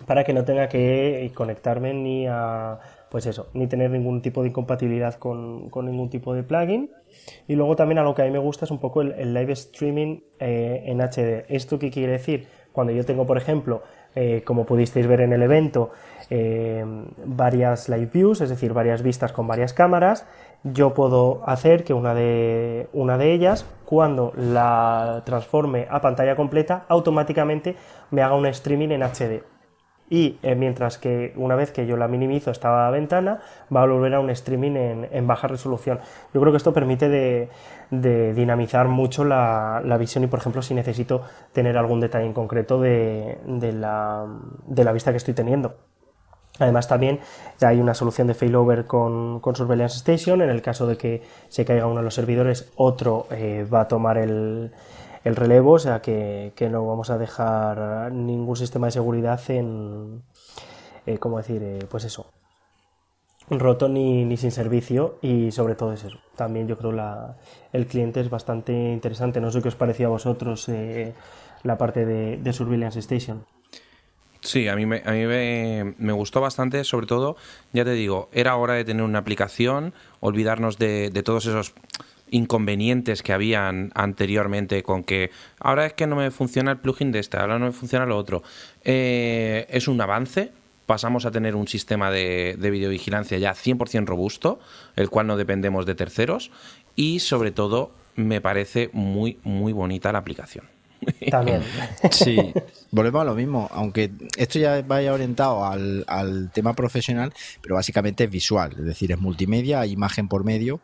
para 0.07 0.25
que 0.25 0.35
no 0.35 0.45
tenga 0.45 0.69
que 0.69 1.31
conectarme 1.35 1.95
ni 1.95 2.27
a, 2.27 2.81
pues 3.11 3.25
eso, 3.25 3.49
ni 3.55 3.67
tener 3.67 3.91
ningún 3.91 4.21
tipo 4.21 4.43
de 4.43 4.49
incompatibilidad 4.49 5.15
con, 5.15 5.71
con 5.71 5.87
ningún 5.87 6.11
tipo 6.11 6.35
de 6.35 6.43
plugin. 6.43 6.91
Y 7.49 7.55
luego 7.55 7.77
también 7.77 7.99
a 7.99 8.03
lo 8.03 8.15
que 8.15 8.23
a 8.23 8.25
mí 8.27 8.31
me 8.31 8.39
gusta 8.39 8.67
es 8.67 8.71
un 8.71 8.79
poco 8.79 9.01
el, 9.01 9.13
el 9.13 9.33
live 9.33 9.53
streaming 9.53 10.21
en 10.39 11.01
HD. 11.01 11.47
¿Esto 11.49 11.79
qué 11.79 11.91
quiere 11.91 12.13
decir? 12.13 12.49
Cuando 12.73 12.93
yo 12.93 13.05
tengo, 13.05 13.27
por 13.27 13.37
ejemplo, 13.37 13.83
eh, 14.15 14.43
como 14.45 14.67
pudisteis 14.67 15.07
ver 15.07 15.21
en 15.21 15.33
el 15.33 15.43
evento, 15.43 15.91
eh, 16.31 16.85
varias 17.25 17.89
live 17.89 18.11
views, 18.13 18.41
es 18.41 18.51
decir, 18.51 18.73
varias 18.73 19.03
vistas 19.03 19.33
con 19.33 19.47
varias 19.47 19.73
cámaras, 19.73 20.27
yo 20.65 20.95
puedo 20.95 21.43
hacer 21.47 21.85
que 21.85 21.95
una 21.95 22.15
de, 22.15 22.89
una 22.93 23.19
de 23.19 23.33
ellas, 23.33 23.67
cuando 23.85 24.33
la 24.37 25.23
transforme 25.25 25.87
a 25.91 26.01
pantalla 26.01 26.37
completa, 26.37 26.85
automáticamente 26.89 27.77
me 28.11 28.23
haga 28.23 28.35
un 28.35 28.47
streaming 28.47 28.91
en 28.91 29.03
HD 29.03 29.52
y 30.13 30.39
eh, 30.43 30.55
mientras 30.55 30.99
que 30.99 31.33
una 31.37 31.55
vez 31.55 31.73
que 31.73 31.87
yo 31.87 31.97
la 31.97 32.07
minimizo 32.07 32.51
esta 32.51 32.91
ventana 32.91 33.41
va 33.75 33.83
a 33.83 33.87
volver 33.87 34.13
a 34.13 34.21
un 34.21 34.29
streaming 34.29 34.73
en, 35.11 35.27
baja 35.27 35.49
resolución. 35.49 36.01
Yo 36.35 36.41
creo 36.43 36.53
que 36.53 36.59
esto 36.59 36.75
permite 36.75 37.09
de, 37.09 37.49
dinamizar 38.35 38.89
mucho 38.89 39.25
la, 39.25 39.81
visión 39.99 40.23
y 40.23 40.27
por 40.27 40.41
ejemplo 40.41 40.61
si 40.61 40.75
necesito 40.75 41.23
tener 41.55 41.79
algún 41.79 41.99
detalle 42.01 42.27
en 42.27 42.35
concreto 42.35 42.79
de, 42.79 43.39
la, 43.73 44.93
vista 44.93 45.13
que 45.13 45.17
estoy 45.17 45.33
teniendo. 45.33 45.77
Además 46.59 46.89
también 46.89 47.21
hay 47.63 47.81
una 47.81 47.95
solución 47.95 48.27
de 48.27 48.35
failover 48.35 48.85
con, 48.85 49.41
con, 49.41 49.57
Surveillance 49.57 49.97
Station. 49.97 50.43
En 50.43 50.51
el 50.51 50.61
caso 50.61 50.87
de 50.87 50.99
que 50.99 51.23
se 51.49 51.65
caiga 51.65 51.87
uno 51.87 52.01
de 52.01 52.03
los 52.03 52.15
servidores, 52.15 52.71
otro 52.77 53.29
eh, 53.31 53.67
va 53.73 53.81
a 53.81 53.89
tomar 53.89 54.19
el, 54.19 54.73
el 55.25 55.37
relevo, 55.37 55.73
o 55.73 55.79
sea 55.79 56.03
que, 56.03 56.53
no 56.71 56.87
vamos 56.87 57.11
a 57.11 57.19
dejar 57.19 58.13
ningún 58.13 58.57
sistema 58.57 58.89
de 58.89 58.93
seguridad 58.93 59.41
en, 59.51 60.23
eh, 61.07 61.19
¿cómo 61.19 61.39
decir? 61.39 61.63
Eh, 61.63 61.87
pues 61.89 62.05
eso, 62.05 62.33
roto 63.51 63.89
ni, 63.89 64.25
ni, 64.25 64.37
sin 64.37 64.51
servicio 64.51 65.19
y 65.23 65.53
sobre 65.53 65.75
todo 65.75 65.93
es 65.93 66.05
eso. 66.05 66.19
También 66.37 66.67
yo 66.69 66.77
creo 66.77 66.93
la, 66.93 67.37
el 67.73 67.87
cliente 67.87 68.21
es 68.21 68.31
bastante 68.31 68.73
interesante. 68.73 69.41
No 69.41 69.51
sé 69.51 69.63
qué 69.63 69.69
os 69.69 69.77
parecía 69.77 70.07
a 70.07 70.11
vosotros 70.11 70.69
eh, 70.69 71.15
la 71.63 71.79
parte 71.79 72.05
de, 72.05 72.53
Surveillance 72.53 72.99
Station. 72.99 73.45
Sí, 74.41 74.67
a 74.67 74.75
mí, 74.75 74.87
me, 74.87 75.03
a 75.05 75.13
mí 75.13 75.25
me, 75.25 75.95
me, 75.99 76.13
gustó 76.13 76.41
bastante, 76.41 76.83
sobre 76.83 77.07
todo, 77.07 77.37
ya 77.73 77.85
te 77.85 77.93
digo, 77.93 78.29
era 78.33 78.57
hora 78.57 78.75
de 78.75 78.85
tener 78.85 79.05
una 79.05 79.21
aplicación, 79.21 79.95
olvidarnos 80.19 80.79
de, 80.79 81.11
de 81.11 81.23
todos 81.23 81.47
esos 81.47 81.75
inconvenientes 82.33 83.23
que 83.23 83.33
habían 83.33 83.93
anteriormente 83.95 84.83
con 84.83 85.05
que 85.05 85.31
ahora 85.61 85.87
es 85.87 85.93
que 85.93 86.07
no 86.07 86.17
me 86.17 86.31
funciona 86.31 86.73
el 86.73 86.79
plugin 86.79 87.13
de 87.13 87.21
este, 87.21 87.37
ahora 87.37 87.59
no 87.59 87.67
me 87.67 87.73
funciona 87.73 88.07
lo 88.07 88.17
otro. 88.17 88.43
Eh, 88.83 89.67
es 89.71 89.87
un 89.87 90.01
avance. 90.01 90.51
Pasamos 90.87 91.27
a 91.27 91.31
tener 91.31 91.55
un 91.55 91.69
sistema 91.69 92.11
de, 92.11 92.57
de 92.59 92.71
videovigilancia 92.71 93.39
ya 93.39 93.53
100% 93.53 94.05
robusto, 94.07 94.59
el 94.97 95.11
cual 95.11 95.29
no 95.29 95.37
dependemos 95.37 95.87
de 95.87 95.95
terceros 95.95 96.51
y 96.97 97.21
sobre 97.21 97.53
todo 97.53 97.93
me 98.17 98.41
parece 98.41 98.91
muy, 98.93 99.39
muy 99.45 99.73
bonita 99.73 100.11
la 100.11 100.19
aplicación. 100.19 100.65
También. 101.31 101.63
Sí, 102.11 102.53
volvemos 102.91 103.23
a 103.23 103.25
lo 103.25 103.35
mismo, 103.35 103.69
aunque 103.73 104.11
esto 104.37 104.59
ya 104.59 104.83
vaya 104.83 105.13
orientado 105.13 105.65
al, 105.65 106.05
al 106.07 106.51
tema 106.53 106.75
profesional, 106.75 107.33
pero 107.61 107.75
básicamente 107.75 108.25
es 108.25 108.31
visual, 108.31 108.73
es 108.79 108.85
decir, 108.85 109.13
es 109.13 109.21
multimedia, 109.21 109.81
hay 109.81 109.93
imagen 109.93 110.29
por 110.29 110.45
medio 110.45 110.81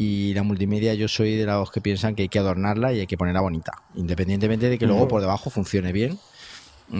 y 0.00 0.32
la 0.32 0.42
multimedia 0.42 0.94
yo 0.94 1.08
soy 1.08 1.36
de 1.36 1.44
los 1.44 1.70
que 1.70 1.82
piensan 1.82 2.14
que 2.14 2.22
hay 2.22 2.30
que 2.30 2.38
adornarla 2.38 2.94
y 2.94 3.00
hay 3.00 3.06
que 3.06 3.18
ponerla 3.18 3.42
bonita, 3.42 3.72
independientemente 3.94 4.70
de 4.70 4.78
que 4.78 4.86
luego 4.86 5.06
por 5.06 5.20
debajo 5.20 5.50
funcione 5.50 5.92
bien. 5.92 6.18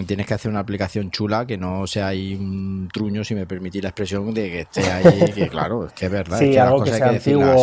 Tienes 0.07 0.27
que 0.27 0.35
hacer 0.35 0.51
una 0.51 0.61
aplicación 0.61 1.11
chula 1.11 1.47
que 1.47 1.57
no 1.57 1.87
sea 1.87 2.09
ahí 2.09 2.35
un 2.35 2.91
truño, 2.93 3.25
si 3.25 3.35
me 3.35 3.47
permitís 3.47 3.83
la 3.83 3.89
expresión, 3.89 4.35
de 4.35 4.51
que 4.51 4.61
esté 4.61 4.83
ahí, 4.83 5.31
que 5.35 5.49
claro, 5.49 5.87
es 5.87 5.95
que 5.95 6.07
es 6.07 6.13
verdad. 6.13 6.39
Sí, 6.39 6.45
es 6.45 6.51
que 6.51 6.61
algo 6.61 6.85
que 6.85 6.93
sea 6.93 7.09
antiguo 7.09 7.55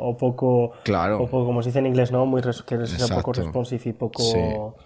o, 0.00 0.16
poco, 0.18 0.72
claro. 0.84 1.22
o 1.22 1.26
poco, 1.26 1.46
como 1.46 1.62
se 1.62 1.70
dice 1.70 1.78
en 1.78 1.86
inglés, 1.86 2.12
¿no? 2.12 2.26
Muy 2.26 2.42
que 2.42 2.86
sea 2.86 3.16
poco 3.16 3.32
responsive 3.32 3.82
y 3.86 3.92
poco 3.94 4.76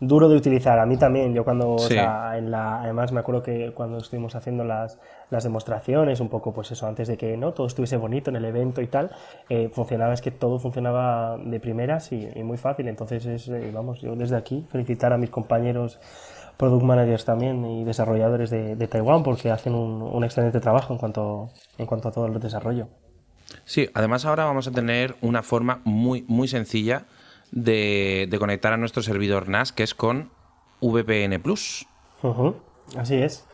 duro 0.00 0.28
de 0.28 0.36
utilizar. 0.36 0.78
A 0.78 0.86
mí 0.86 0.96
también, 0.96 1.32
yo 1.32 1.44
cuando, 1.44 1.74
o 1.74 1.78
sea, 1.78 2.36
en 2.36 2.50
la, 2.50 2.82
además 2.82 3.12
me 3.12 3.20
acuerdo 3.20 3.42
que 3.42 3.72
cuando 3.72 3.98
estuvimos 3.98 4.34
haciendo 4.34 4.64
las, 4.64 4.98
las 5.30 5.44
demostraciones, 5.44 6.20
un 6.20 6.28
poco 6.28 6.52
pues 6.52 6.70
eso, 6.70 6.86
antes 6.86 7.08
de 7.08 7.16
que 7.16 7.36
no 7.36 7.52
todo 7.52 7.66
estuviese 7.66 7.96
bonito 7.96 8.30
en 8.30 8.36
el 8.36 8.44
evento 8.44 8.80
y 8.80 8.86
tal, 8.86 9.10
eh, 9.48 9.70
funcionaba, 9.72 10.14
es 10.14 10.20
que 10.20 10.30
todo 10.30 10.58
funcionaba 10.58 11.36
de 11.38 11.60
primeras 11.60 12.12
y, 12.12 12.28
muy 12.42 12.56
fácil. 12.56 12.88
Entonces, 12.88 13.26
es, 13.26 13.48
eh, 13.48 13.70
vamos, 13.72 14.00
yo 14.00 14.16
desde 14.16 14.36
aquí 14.36 14.64
felicitar 14.70 15.12
a 15.12 15.18
mis 15.18 15.30
compañeros 15.30 15.98
product 16.56 16.82
managers 16.82 17.24
también 17.24 17.64
y 17.64 17.84
desarrolladores 17.84 18.50
de, 18.50 18.74
de 18.74 18.88
Taiwán 18.88 19.22
porque 19.22 19.50
hacen 19.50 19.74
un, 19.74 20.02
un, 20.02 20.24
excelente 20.24 20.60
trabajo 20.60 20.92
en 20.92 20.98
cuanto, 20.98 21.50
en 21.76 21.86
cuanto 21.86 22.08
a 22.08 22.12
todo 22.12 22.26
el 22.26 22.40
desarrollo. 22.40 22.88
Sí, 23.64 23.88
además 23.94 24.24
ahora 24.24 24.44
vamos 24.44 24.66
a 24.66 24.72
tener 24.72 25.16
una 25.20 25.42
forma 25.42 25.80
muy, 25.84 26.24
muy 26.28 26.48
sencilla 26.48 27.06
de, 27.50 28.36
conectar 28.38 28.72
a 28.72 28.76
nuestro 28.76 29.02
servidor 29.02 29.48
NAS, 29.48 29.72
que 29.72 29.82
es 29.82 29.94
con 29.94 30.30
VPN 30.80 31.40
Plus. 31.40 31.86
Así 32.96 33.16
es. 33.16 33.47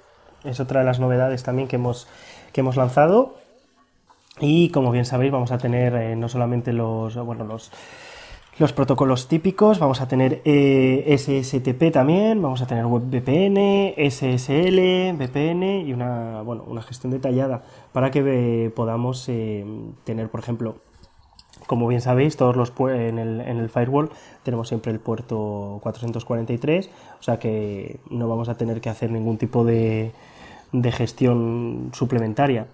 Es 0.44 0.60
otra 0.60 0.80
de 0.80 0.86
las 0.86 1.00
novedades 1.00 1.42
también 1.42 1.68
que 1.68 1.76
hemos, 1.76 2.06
que 2.52 2.60
hemos 2.60 2.76
lanzado. 2.76 3.34
Y 4.40 4.70
como 4.70 4.90
bien 4.90 5.04
sabéis, 5.04 5.32
vamos 5.32 5.52
a 5.52 5.58
tener 5.58 5.94
eh, 5.94 6.16
no 6.16 6.28
solamente 6.28 6.72
los, 6.72 7.16
bueno, 7.16 7.44
los, 7.44 7.70
los 8.58 8.72
protocolos 8.72 9.28
típicos, 9.28 9.78
vamos 9.78 10.00
a 10.00 10.08
tener 10.08 10.42
eh, 10.44 11.16
SSTP 11.16 11.92
también, 11.92 12.42
vamos 12.42 12.60
a 12.60 12.66
tener 12.66 12.84
WebVPN, 12.84 13.94
SSL, 13.96 15.14
VPN 15.16 15.86
y 15.86 15.92
una, 15.92 16.42
bueno, 16.42 16.64
una 16.66 16.82
gestión 16.82 17.12
detallada 17.12 17.62
para 17.92 18.10
que 18.10 18.22
eh, 18.26 18.70
podamos 18.70 19.24
tener, 19.24 20.28
por 20.30 20.40
ejemplo, 20.40 20.76
como 21.66 21.86
bien 21.86 22.00
sabéis, 22.00 22.36
todos 22.36 22.56
los 22.56 22.72
en 22.90 23.18
el, 23.18 23.40
en 23.40 23.58
el 23.58 23.70
firewall 23.70 24.10
tenemos 24.42 24.68
siempre 24.68 24.92
el 24.92 24.98
puerto 24.98 25.78
443, 25.82 26.90
o 27.20 27.22
sea 27.22 27.38
que 27.38 28.00
no 28.10 28.28
vamos 28.28 28.48
a 28.48 28.56
tener 28.56 28.80
que 28.80 28.90
hacer 28.90 29.10
ningún 29.10 29.38
tipo 29.38 29.64
de, 29.64 30.12
de 30.74 30.90
gestión 30.90 31.90
suplementaria 31.92 32.66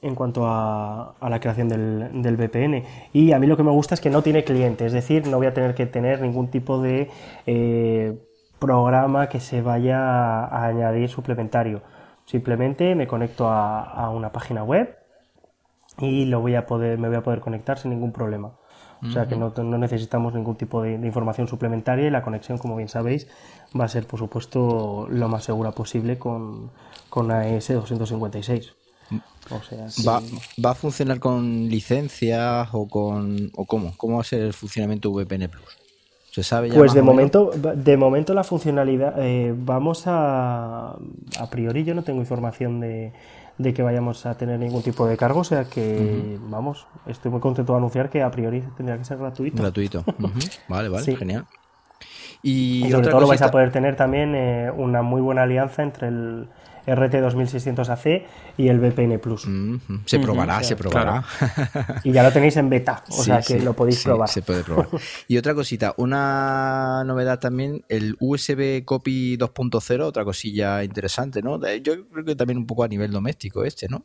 en 0.00 0.14
cuanto 0.14 0.46
a, 0.46 1.14
a 1.18 1.28
la 1.28 1.40
creación 1.40 1.68
del, 1.68 2.22
del, 2.22 2.36
VPN. 2.36 2.84
Y 3.12 3.32
a 3.32 3.38
mí 3.40 3.48
lo 3.48 3.56
que 3.56 3.64
me 3.64 3.72
gusta 3.72 3.94
es 3.94 4.00
que 4.00 4.10
no 4.10 4.22
tiene 4.22 4.44
cliente, 4.44 4.86
es 4.86 4.92
decir, 4.92 5.26
no 5.26 5.38
voy 5.38 5.48
a 5.48 5.54
tener 5.54 5.74
que 5.74 5.86
tener 5.86 6.20
ningún 6.22 6.48
tipo 6.48 6.80
de 6.80 7.10
eh, 7.46 8.16
programa 8.60 9.28
que 9.28 9.40
se 9.40 9.60
vaya 9.60 9.98
a 10.44 10.66
añadir 10.66 11.08
suplementario. 11.08 11.82
Simplemente 12.26 12.94
me 12.94 13.08
conecto 13.08 13.48
a, 13.48 13.82
a 13.82 14.10
una 14.10 14.30
página 14.30 14.62
web 14.62 14.96
y 15.98 16.26
lo 16.26 16.40
voy 16.40 16.54
a 16.54 16.64
poder, 16.66 16.98
me 16.98 17.08
voy 17.08 17.16
a 17.16 17.22
poder 17.22 17.40
conectar 17.40 17.78
sin 17.78 17.90
ningún 17.90 18.12
problema. 18.12 18.52
O 19.02 19.10
sea 19.10 19.26
que 19.26 19.36
no, 19.36 19.52
no 19.56 19.78
necesitamos 19.78 20.34
ningún 20.34 20.56
tipo 20.56 20.82
de, 20.82 20.94
información 20.94 21.46
suplementaria 21.46 22.06
y 22.06 22.10
la 22.10 22.22
conexión, 22.22 22.58
como 22.58 22.76
bien 22.76 22.88
sabéis, 22.88 23.28
va 23.78 23.84
a 23.84 23.88
ser, 23.88 24.06
por 24.06 24.18
supuesto, 24.18 25.06
lo 25.10 25.28
más 25.28 25.44
segura 25.44 25.72
posible 25.72 26.18
con, 26.18 26.70
con 27.08 27.30
AES 27.30 27.68
256. 27.68 28.74
O 29.50 29.62
sea, 29.62 29.86
¿Va, 30.06 30.20
¿Va, 30.64 30.70
a 30.72 30.74
funcionar 30.74 31.20
con 31.20 31.68
licencias 31.68 32.68
o 32.72 32.86
con 32.86 33.50
o 33.54 33.64
cómo? 33.64 33.94
¿Cómo 33.96 34.16
va 34.16 34.20
a 34.20 34.24
ser 34.24 34.42
el 34.42 34.52
funcionamiento 34.52 35.10
VPN 35.10 35.48
Plus? 35.48 35.78
¿Se 36.30 36.42
sabe 36.42 36.68
ya 36.68 36.76
Pues 36.76 36.92
de 36.92 37.00
momento, 37.00 37.50
de 37.50 37.96
momento 37.96 38.34
la 38.34 38.44
funcionalidad, 38.44 39.14
eh, 39.18 39.54
vamos 39.56 40.02
a, 40.06 40.90
a 41.38 41.50
priori 41.50 41.84
yo 41.84 41.94
no 41.94 42.04
tengo 42.04 42.20
información 42.20 42.80
de, 42.80 43.12
de, 43.58 43.74
que 43.74 43.82
vayamos 43.82 44.24
a 44.26 44.36
tener 44.36 44.58
ningún 44.58 44.82
tipo 44.82 45.06
de 45.06 45.16
cargo, 45.16 45.40
o 45.40 45.44
sea 45.44 45.64
que, 45.64 46.38
vamos, 46.48 46.86
estoy 47.06 47.30
muy 47.30 47.40
contento 47.40 47.72
de 47.72 47.78
anunciar 47.78 48.08
que 48.08 48.22
a 48.22 48.30
priori 48.30 48.62
tendría 48.76 48.96
que 48.96 49.04
ser 49.04 49.18
gratuito. 49.18 49.60
Gratuito, 49.60 50.04
vale, 50.68 50.88
vale, 50.88 51.16
genial. 51.16 51.44
Y, 52.42 52.88
sobre 52.90 53.08
todo 53.08 53.20
lo 53.22 53.26
vais 53.26 53.42
a 53.42 53.50
poder 53.50 53.72
tener 53.72 53.96
también 53.96 54.34
eh, 54.34 54.70
una 54.70 55.02
muy 55.02 55.20
buena 55.20 55.42
alianza 55.42 55.82
entre 55.82 56.08
el, 56.08 56.48
RT2600AC 56.88 58.22
y 58.56 58.68
el 58.68 58.78
VPN 58.80 59.18
Plus. 59.18 59.48
Se 60.04 60.18
probará, 60.18 60.62
se 60.62 60.76
probará. 60.76 61.24
Y 62.04 62.12
ya 62.12 62.22
lo 62.22 62.32
tenéis 62.32 62.56
en 62.56 62.68
beta, 62.68 63.02
o 63.08 63.22
sea 63.22 63.40
que 63.40 63.60
lo 63.60 63.74
podéis 63.74 64.02
probar. 64.04 64.28
Se 64.28 64.42
puede 64.42 64.64
probar. 64.64 64.88
Y 65.28 65.36
otra 65.36 65.54
cosita, 65.54 65.94
una 65.96 67.02
novedad 67.04 67.38
también, 67.38 67.84
el 67.88 68.16
USB 68.20 68.84
Copy 68.84 69.36
2.0, 69.36 70.02
otra 70.02 70.24
cosilla 70.24 70.82
interesante, 70.84 71.42
¿no? 71.42 71.60
Yo 71.78 72.08
creo 72.08 72.24
que 72.24 72.36
también 72.36 72.58
un 72.58 72.66
poco 72.66 72.84
a 72.84 72.88
nivel 72.88 73.10
doméstico 73.10 73.64
este, 73.64 73.88
¿no? 73.88 74.04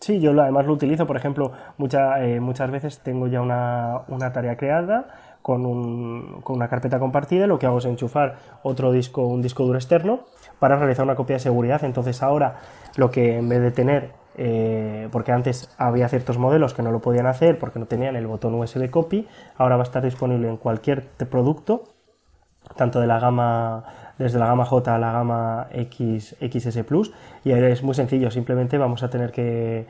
Sí, 0.00 0.20
yo 0.20 0.38
además 0.38 0.66
lo 0.66 0.74
utilizo, 0.74 1.06
por 1.06 1.16
ejemplo, 1.16 1.52
eh, 2.20 2.38
muchas 2.38 2.70
veces 2.70 2.98
tengo 2.98 3.26
ya 3.26 3.40
una, 3.40 4.02
una 4.08 4.32
tarea 4.34 4.56
creada 4.56 5.38
con, 5.40 5.64
un, 5.64 6.42
con, 6.42 6.56
una 6.56 6.68
carpeta 6.68 6.98
compartida, 6.98 7.46
lo 7.46 7.58
que 7.58 7.64
hago 7.64 7.78
es 7.78 7.86
enchufar 7.86 8.36
otro 8.62 8.92
disco, 8.92 9.26
un 9.26 9.40
disco 9.40 9.64
duro 9.64 9.78
externo, 9.78 10.26
para 10.64 10.76
realizar 10.76 11.04
una 11.04 11.14
copia 11.14 11.36
de 11.36 11.40
seguridad. 11.40 11.84
Entonces 11.84 12.22
ahora 12.22 12.56
lo 12.96 13.10
que 13.10 13.36
en 13.36 13.50
vez 13.50 13.60
de 13.60 13.70
tener, 13.70 14.12
eh, 14.38 15.10
porque 15.12 15.30
antes 15.30 15.68
había 15.76 16.08
ciertos 16.08 16.38
modelos 16.38 16.72
que 16.72 16.82
no 16.82 16.90
lo 16.90 17.00
podían 17.02 17.26
hacer 17.26 17.58
porque 17.58 17.78
no 17.78 17.84
tenían 17.84 18.16
el 18.16 18.26
botón 18.26 18.54
USB 18.54 18.88
copy, 18.88 19.28
ahora 19.58 19.76
va 19.76 19.82
a 19.82 19.84
estar 19.84 20.02
disponible 20.02 20.48
en 20.48 20.56
cualquier 20.56 21.02
producto, 21.28 21.84
tanto 22.76 22.98
de 22.98 23.06
la 23.06 23.18
gama 23.18 23.84
desde 24.16 24.38
la 24.38 24.46
gama 24.46 24.64
J 24.64 24.94
a 24.94 24.98
la 24.98 25.12
gama 25.12 25.66
X, 25.70 26.34
XS 26.40 26.82
Plus 26.84 27.12
y 27.44 27.52
es 27.52 27.82
muy 27.82 27.94
sencillo, 27.94 28.30
simplemente 28.30 28.78
vamos 28.78 29.02
a 29.02 29.10
tener 29.10 29.32
que, 29.32 29.86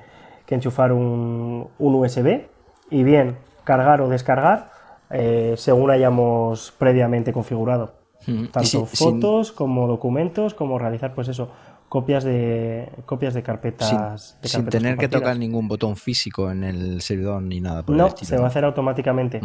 enchufar 0.48 0.90
un, 0.92 1.68
USB 1.78 2.48
y 2.90 3.04
bien 3.04 3.36
cargar 3.62 4.00
o 4.00 4.08
descargar 4.08 4.70
eh, 5.10 5.54
según 5.56 5.92
hayamos 5.92 6.74
previamente 6.76 7.32
configurado. 7.32 8.03
Tanto 8.50 8.86
fotos 8.86 9.52
como 9.52 9.86
documentos, 9.86 10.54
como 10.54 10.78
realizar, 10.78 11.14
pues 11.14 11.28
eso, 11.28 11.50
copias 11.88 12.24
de 12.24 12.88
copias 13.06 13.34
de 13.34 13.42
carpetas. 13.42 14.36
Sin, 14.42 14.66
tener 14.66 14.96
que 14.96 15.08
tocar 15.08 15.38
ningún 15.38 15.68
botón 15.68 15.96
físico 15.96 16.50
en 16.50 16.64
el 16.64 17.00
servidor 17.02 17.42
ni 17.42 17.60
nada 17.60 17.84
por 17.84 17.94
no, 17.94 18.10
se 18.16 18.36
va 18.36 18.44
a 18.44 18.48
hacer 18.48 18.64
automáticamente 18.64 19.40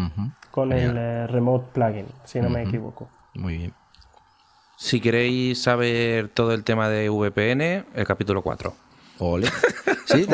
con 0.51 0.71
el 0.73 0.97
eh, 0.97 1.27
Remote 1.27 1.67
Plugin, 1.73 2.07
si 2.23 2.39
no 2.39 2.49
me 2.49 2.63
equivoco. 2.63 3.09
Muy 3.35 3.57
bien. 3.57 3.73
Si 4.77 5.01
queréis 5.01 5.61
saber 5.61 6.29
todo 6.29 6.53
el 6.53 6.63
tema 6.63 6.87
de 6.89 7.09
VPN, 7.09 7.85
el 7.93 8.05
capítulo 8.07 8.41
4. 8.41 8.73
Sí, 10.05 10.25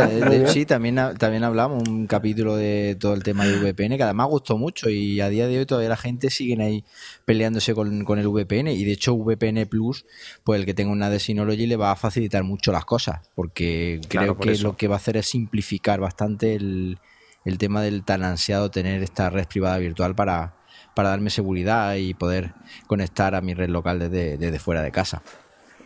sí 0.48 0.66
también, 0.66 0.96
también 1.18 1.44
hablamos 1.44 1.86
un 1.86 2.08
capítulo 2.08 2.56
de 2.56 2.96
todo 2.98 3.14
el 3.14 3.24
tema 3.24 3.46
de 3.46 3.58
VPN 3.58 3.98
que 3.98 4.04
además 4.04 4.28
gustó 4.28 4.58
mucho 4.58 4.90
y 4.90 5.20
a 5.20 5.28
día 5.28 5.48
de 5.48 5.60
hoy 5.60 5.66
todavía 5.66 5.90
la 5.90 5.98
gente 5.98 6.30
sigue 6.30 6.62
ahí 6.64 6.86
peleándose 7.26 7.76
con, 7.76 8.18
el 8.18 8.28
VPN 8.30 8.70
y 8.70 8.86
de 8.86 8.94
hecho 8.94 9.16
VPN 9.16 9.66
Plus, 9.66 10.06
pues 10.46 10.62
el 10.62 10.66
que 10.66 10.74
tenga 10.74 10.94
una 10.94 11.10
de 11.10 11.20
Synology 11.20 11.68
le 11.68 11.76
va 11.76 11.92
a 11.92 11.98
facilitar 11.98 12.44
mucho 12.46 12.72
las 12.72 12.86
cosas 12.86 13.20
porque 13.36 14.00
creo 14.08 14.38
que 14.38 14.58
lo 14.60 14.78
que 14.78 14.88
va 14.88 14.96
a 14.96 14.98
hacer 14.98 15.18
es 15.18 15.28
simplificar 15.28 16.00
bastante 16.00 16.56
el, 16.56 16.98
tema 17.58 17.82
del 17.82 18.04
tan 18.04 18.24
ansiado 18.24 18.72
tener 18.72 19.04
esta 19.04 19.30
red 19.30 19.46
privada 19.46 19.78
virtual 19.78 20.16
para, 20.16 20.56
para 20.94 21.10
darme 21.10 21.30
seguridad 21.32 21.96
y 21.96 22.14
poder 22.14 22.54
conectar 22.88 23.36
a 23.36 23.42
mi 23.42 23.54
red 23.54 23.70
local 23.70 24.00
desde, 24.00 24.38
desde 24.38 24.60
fuera 24.60 24.82
de 24.82 24.92
casa. 24.92 25.22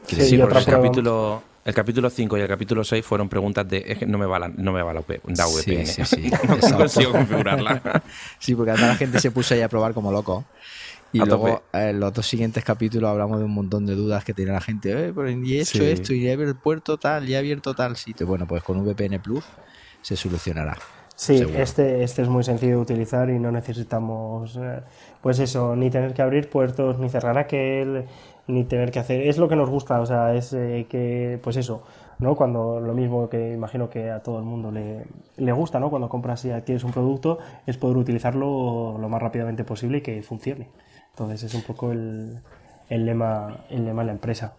Sí, 0.06 0.38
porque 0.38 0.60
el 0.60 0.66
capítulo, 0.66 1.43
el 1.70 1.76
capítulo 1.76 2.10
5 2.10 2.38
y 2.38 2.42
el 2.42 2.48
capítulo 2.48 2.84
6 2.84 3.06
fueron 3.06 3.30
preguntas 3.30 3.68
de 3.68 3.84
es 3.88 4.00
que 4.00 4.06
no 4.06 4.18
me 4.18 4.26
va 4.26 4.40
la, 4.40 4.48
no 4.50 4.74
me 4.74 4.82
va 4.82 4.94
la, 4.94 5.02
VPN. 5.02 5.86
Sí, 5.86 6.04
sí, 6.04 6.32
no 6.48 6.78
consigo 6.78 7.12
configurarla. 7.12 8.04
sí, 8.40 8.56
porque 8.56 8.72
además 8.72 8.90
la 8.90 8.96
gente 8.96 9.20
se 9.20 9.32
puso 9.32 9.54
ahí 9.54 9.62
a 9.62 9.70
probar 9.70 9.94
como 9.94 10.12
loco. 10.12 10.46
Y 11.12 11.20
luego 11.20 11.64
en 11.74 12.00
los 12.00 12.14
dos 12.14 12.28
siguientes 12.28 12.64
capítulos 12.64 13.10
hablamos 13.10 13.40
de 13.40 13.46
un 13.46 13.54
montón 13.54 13.86
de 13.86 13.96
dudas 13.96 14.24
que 14.24 14.34
tiene 14.34 14.52
la 14.52 14.62
gente. 14.62 14.92
Eh, 14.92 15.14
pero 15.16 15.30
y 15.30 15.58
he 15.58 15.62
hecho 15.62 15.84
esto, 15.84 16.14
y 16.14 16.28
he 16.28 16.34
abierto 16.34 16.52
el 16.52 16.58
puerto 16.58 16.98
tal, 16.98 17.28
y 17.28 17.34
he 17.34 17.38
abierto 17.38 17.74
tal 17.74 17.96
sitio. 17.98 18.28
Bueno, 18.28 18.46
pues 18.48 18.62
con 18.62 18.84
VPN 18.84 19.20
Plus 19.20 19.44
se 20.02 20.16
solucionará. 20.16 20.78
Sí, 21.16 21.44
este, 21.58 22.02
este 22.04 22.22
es 22.22 22.30
muy 22.30 22.46
sencillo 22.46 22.78
de 22.78 22.82
utilizar 22.82 23.30
y 23.30 23.40
no 23.40 23.52
necesitamos, 23.52 24.56
eh, 24.56 24.80
pues 25.22 25.40
eso, 25.40 25.76
ni 25.76 25.90
tener 25.90 26.14
que 26.14 26.22
abrir 26.22 26.50
puertos, 26.50 26.98
ni 26.98 27.10
cerrar 27.10 27.38
aquel, 27.38 28.06
ni 28.50 28.64
tener 28.64 28.91
que 28.91 29.00
hacer. 29.00 29.22
Es 29.22 29.38
lo 29.38 29.47
que 29.47 29.56
nos 29.56 29.70
gusta, 29.70 30.02
o 30.02 30.06
sea, 30.06 30.34
es 30.34 30.54
eh, 30.54 30.88
que, 30.89 31.39
pues 31.41 31.56
eso, 31.56 31.84
¿no? 32.18 32.36
Cuando 32.36 32.80
lo 32.80 32.93
mismo 32.93 33.30
que 33.30 33.54
imagino 33.54 33.89
que 33.89 34.10
a 34.10 34.22
todo 34.22 34.39
el 34.39 34.43
mundo 34.43 34.72
le, 34.72 35.06
le, 35.38 35.52
gusta, 35.52 35.80
¿no? 35.80 35.89
Cuando 35.89 36.10
compras 36.10 36.43
y 36.45 36.52
adquieres 36.52 36.84
un 36.84 36.91
producto, 36.91 37.38
es 37.68 37.78
poder 37.78 37.97
utilizarlo 37.97 38.97
lo 39.00 39.10
más 39.10 39.22
rápidamente 39.22 39.64
posible 39.64 40.00
y 40.00 40.02
que 40.02 40.22
funcione. 40.24 40.68
Entonces 41.12 41.43
es 41.43 41.54
un 41.54 41.62
poco 41.62 41.91
el, 41.91 42.39
el 42.89 43.06
lema, 43.06 43.66
el 43.70 43.86
lema 43.86 44.02
de 44.02 44.08
la 44.08 44.14
empresa. 44.14 44.56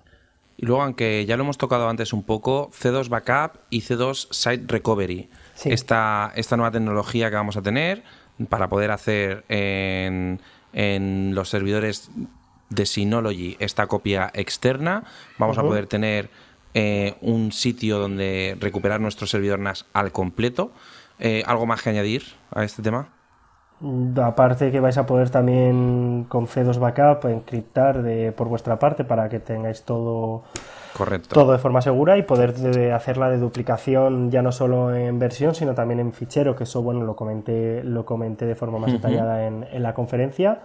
Y 0.57 0.67
luego, 0.67 0.83
aunque 0.83 1.27
ya 1.27 1.37
lo 1.37 1.43
hemos 1.43 1.59
tocado 1.59 1.89
antes 1.89 2.13
un 2.13 2.23
poco, 2.23 2.71
C2 2.71 3.09
Backup 3.09 3.61
y 3.71 3.81
C2 3.81 4.29
Site 4.31 4.65
Recovery. 4.69 5.29
Esta, 5.65 6.33
esta 6.37 6.57
nueva 6.57 6.71
tecnología 6.71 7.31
que 7.31 7.37
vamos 7.37 7.57
a 7.57 7.63
tener 7.63 8.03
para 8.49 8.69
poder 8.69 8.91
hacer 8.91 9.45
en, 9.49 10.41
en 10.73 11.35
los 11.35 11.49
servidores 11.49 12.11
de 12.71 12.87
Synology 12.87 13.57
esta 13.59 13.87
copia 13.87 14.31
externa. 14.33 15.05
Vamos 15.39 15.59
a 15.59 15.63
poder 15.63 15.87
tener 15.87 16.31
eh, 16.73 17.17
un 17.21 17.53
sitio 17.53 17.99
donde 17.99 18.57
recuperar 18.61 19.01
nuestro 19.01 19.27
servidor 19.27 19.59
NAS 19.59 19.87
al 19.93 20.13
completo. 20.13 20.73
Eh, 21.19 21.43
¿Algo 21.47 21.67
más 21.67 21.83
que 21.83 21.91
añadir 21.91 22.23
a 22.51 22.65
este 22.65 22.81
tema? 22.81 23.09
Mm, 23.81 24.19
aparte 24.21 24.71
que 24.71 24.79
vais 24.79 24.97
a 24.99 25.07
poder 25.07 25.31
también 25.31 26.27
con 26.29 26.47
C2 26.47 26.79
Backup 26.79 27.29
encriptar 27.29 28.03
de, 28.03 28.31
por 28.33 28.49
vuestra 28.49 28.79
parte 28.79 29.05
para 29.05 29.29
que 29.29 29.41
tengáis 29.41 29.83
todo, 29.85 30.45
Correcto. 30.97 31.35
todo 31.35 31.53
de 31.53 31.59
forma 31.59 31.81
segura 31.83 32.19
y 32.19 32.23
poder 32.23 32.93
hacer 32.93 33.17
la 33.17 33.31
de 33.31 33.39
duplicación 33.39 34.31
ya 34.31 34.43
no 34.43 34.53
solo 34.53 34.95
en 34.95 35.19
versión 35.19 35.55
sino 35.55 35.75
también 35.75 35.99
en 35.99 36.13
fichero, 36.13 36.55
que 36.55 36.65
eso 36.65 36.83
bueno 36.83 37.05
lo 37.05 37.17
comenté, 37.17 37.83
lo 37.83 38.05
comenté 38.05 38.47
de 38.47 38.55
forma 38.55 38.79
más 38.79 38.93
detallada 38.93 39.47
en, 39.47 39.67
en 39.73 39.83
la 39.83 39.95
conferencia 39.95 40.61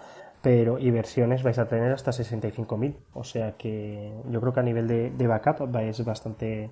pero 0.46 0.78
y 0.78 0.92
versiones 0.92 1.42
vais 1.42 1.58
a 1.58 1.68
tener 1.68 1.92
hasta 1.92 2.12
65.000. 2.12 2.94
O 3.14 3.24
sea 3.24 3.54
que 3.58 4.14
yo 4.30 4.40
creo 4.40 4.54
que 4.54 4.60
a 4.60 4.64
nivel 4.64 4.88
de, 4.88 5.28
backup 5.28 5.72
vais 5.72 6.06
bastante, 6.06 6.70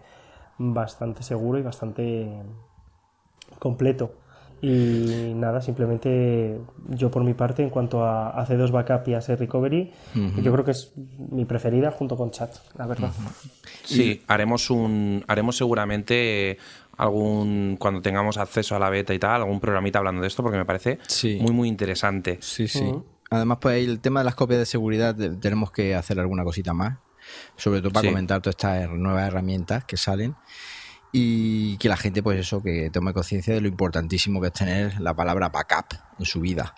bastante 0.60 1.24
seguro 1.24 1.58
y 1.58 1.64
bastante 1.64 2.30
completo. 3.58 4.14
Y 4.62 5.34
nada, 5.36 5.60
simplemente 5.60 6.62
yo 6.88 7.10
por 7.10 7.24
mi 7.24 7.34
parte, 7.34 7.64
en 7.64 7.72
cuanto 7.72 8.06
a, 8.06 8.46
C2 8.46 8.70
Backup 8.70 9.08
y 9.08 9.16
a 9.16 9.22
C 9.22 9.36
Recovery, 9.36 9.92
yo 10.14 10.52
creo 10.54 10.64
que 10.64 10.72
es 10.72 10.94
mi 11.32 11.46
preferida 11.46 11.90
junto 11.90 12.16
con 12.16 12.30
Chat, 12.30 12.56
la 12.78 12.86
verdad. 12.86 13.10
Sí, 13.84 14.22
haremos 14.28 14.70
un 14.70 15.26
haremos 15.28 15.58
seguramente 15.58 16.60
algún 16.96 17.78
cuando 17.80 18.04
tengamos 18.04 18.38
acceso 18.38 18.76
a 18.76 18.80
la 18.80 18.92
beta 18.92 19.16
y 19.16 19.20
tal, 19.20 19.42
algún 19.42 19.60
programita 19.60 19.98
hablando 19.98 20.22
de 20.22 20.28
esto 20.28 20.44
porque 20.44 20.60
me 20.60 20.66
parece 20.66 21.00
muy 21.42 21.52
muy 21.52 21.68
interesante. 21.68 22.38
Sí, 22.40 22.68
sí. 22.68 22.94
Además, 23.36 23.58
pues 23.62 23.88
el 23.88 24.00
tema 24.00 24.20
de 24.20 24.26
las 24.26 24.36
copias 24.36 24.60
de 24.60 24.66
seguridad 24.66 25.16
tenemos 25.40 25.72
que 25.72 25.96
hacer 25.96 26.20
alguna 26.20 26.44
cosita 26.44 26.74
más, 26.74 27.00
sobre 27.58 27.82
todo 27.82 27.92
para 27.92 28.10
comentar 28.10 28.42
todas 28.42 28.56
estas 28.56 28.90
nuevas 28.92 29.28
herramientas 29.28 29.86
que 29.86 29.98
salen 29.98 30.36
y 31.12 31.78
que 31.78 31.90
la 31.90 31.98
gente, 31.98 32.22
pues 32.22 32.40
eso, 32.40 32.62
que 32.62 32.92
tome 32.92 33.12
conciencia 33.12 33.54
de 33.56 33.62
lo 33.62 33.68
importantísimo 33.68 34.40
que 34.40 34.48
es 34.48 34.54
tener 34.54 35.00
la 35.00 35.16
palabra 35.16 35.50
backup 35.50 35.98
en 36.20 36.26
su 36.26 36.42
vida. 36.42 36.76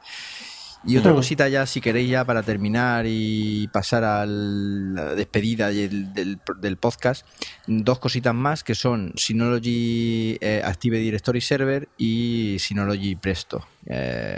Y 0.88 0.98
otra 0.98 1.14
cosita 1.14 1.50
ya, 1.50 1.66
si 1.66 1.82
queréis 1.82 2.10
ya 2.12 2.26
para 2.26 2.44
terminar 2.44 3.06
y 3.08 3.68
pasar 3.70 4.04
a 4.04 4.26
la 4.28 5.16
despedida 5.16 5.70
del, 5.70 6.14
del, 6.14 6.78
podcast, 6.78 7.26
dos 7.66 7.98
cositas 7.98 8.36
más 8.36 8.64
que 8.64 8.76
son 8.76 9.12
Synology 9.16 10.38
eh, 10.42 10.62
Active 10.64 11.00
Directory 11.00 11.42
Server 11.42 11.90
y 11.98 12.58
Synology 12.60 13.16
Presto. 13.16 13.66
Eh, 13.88 14.38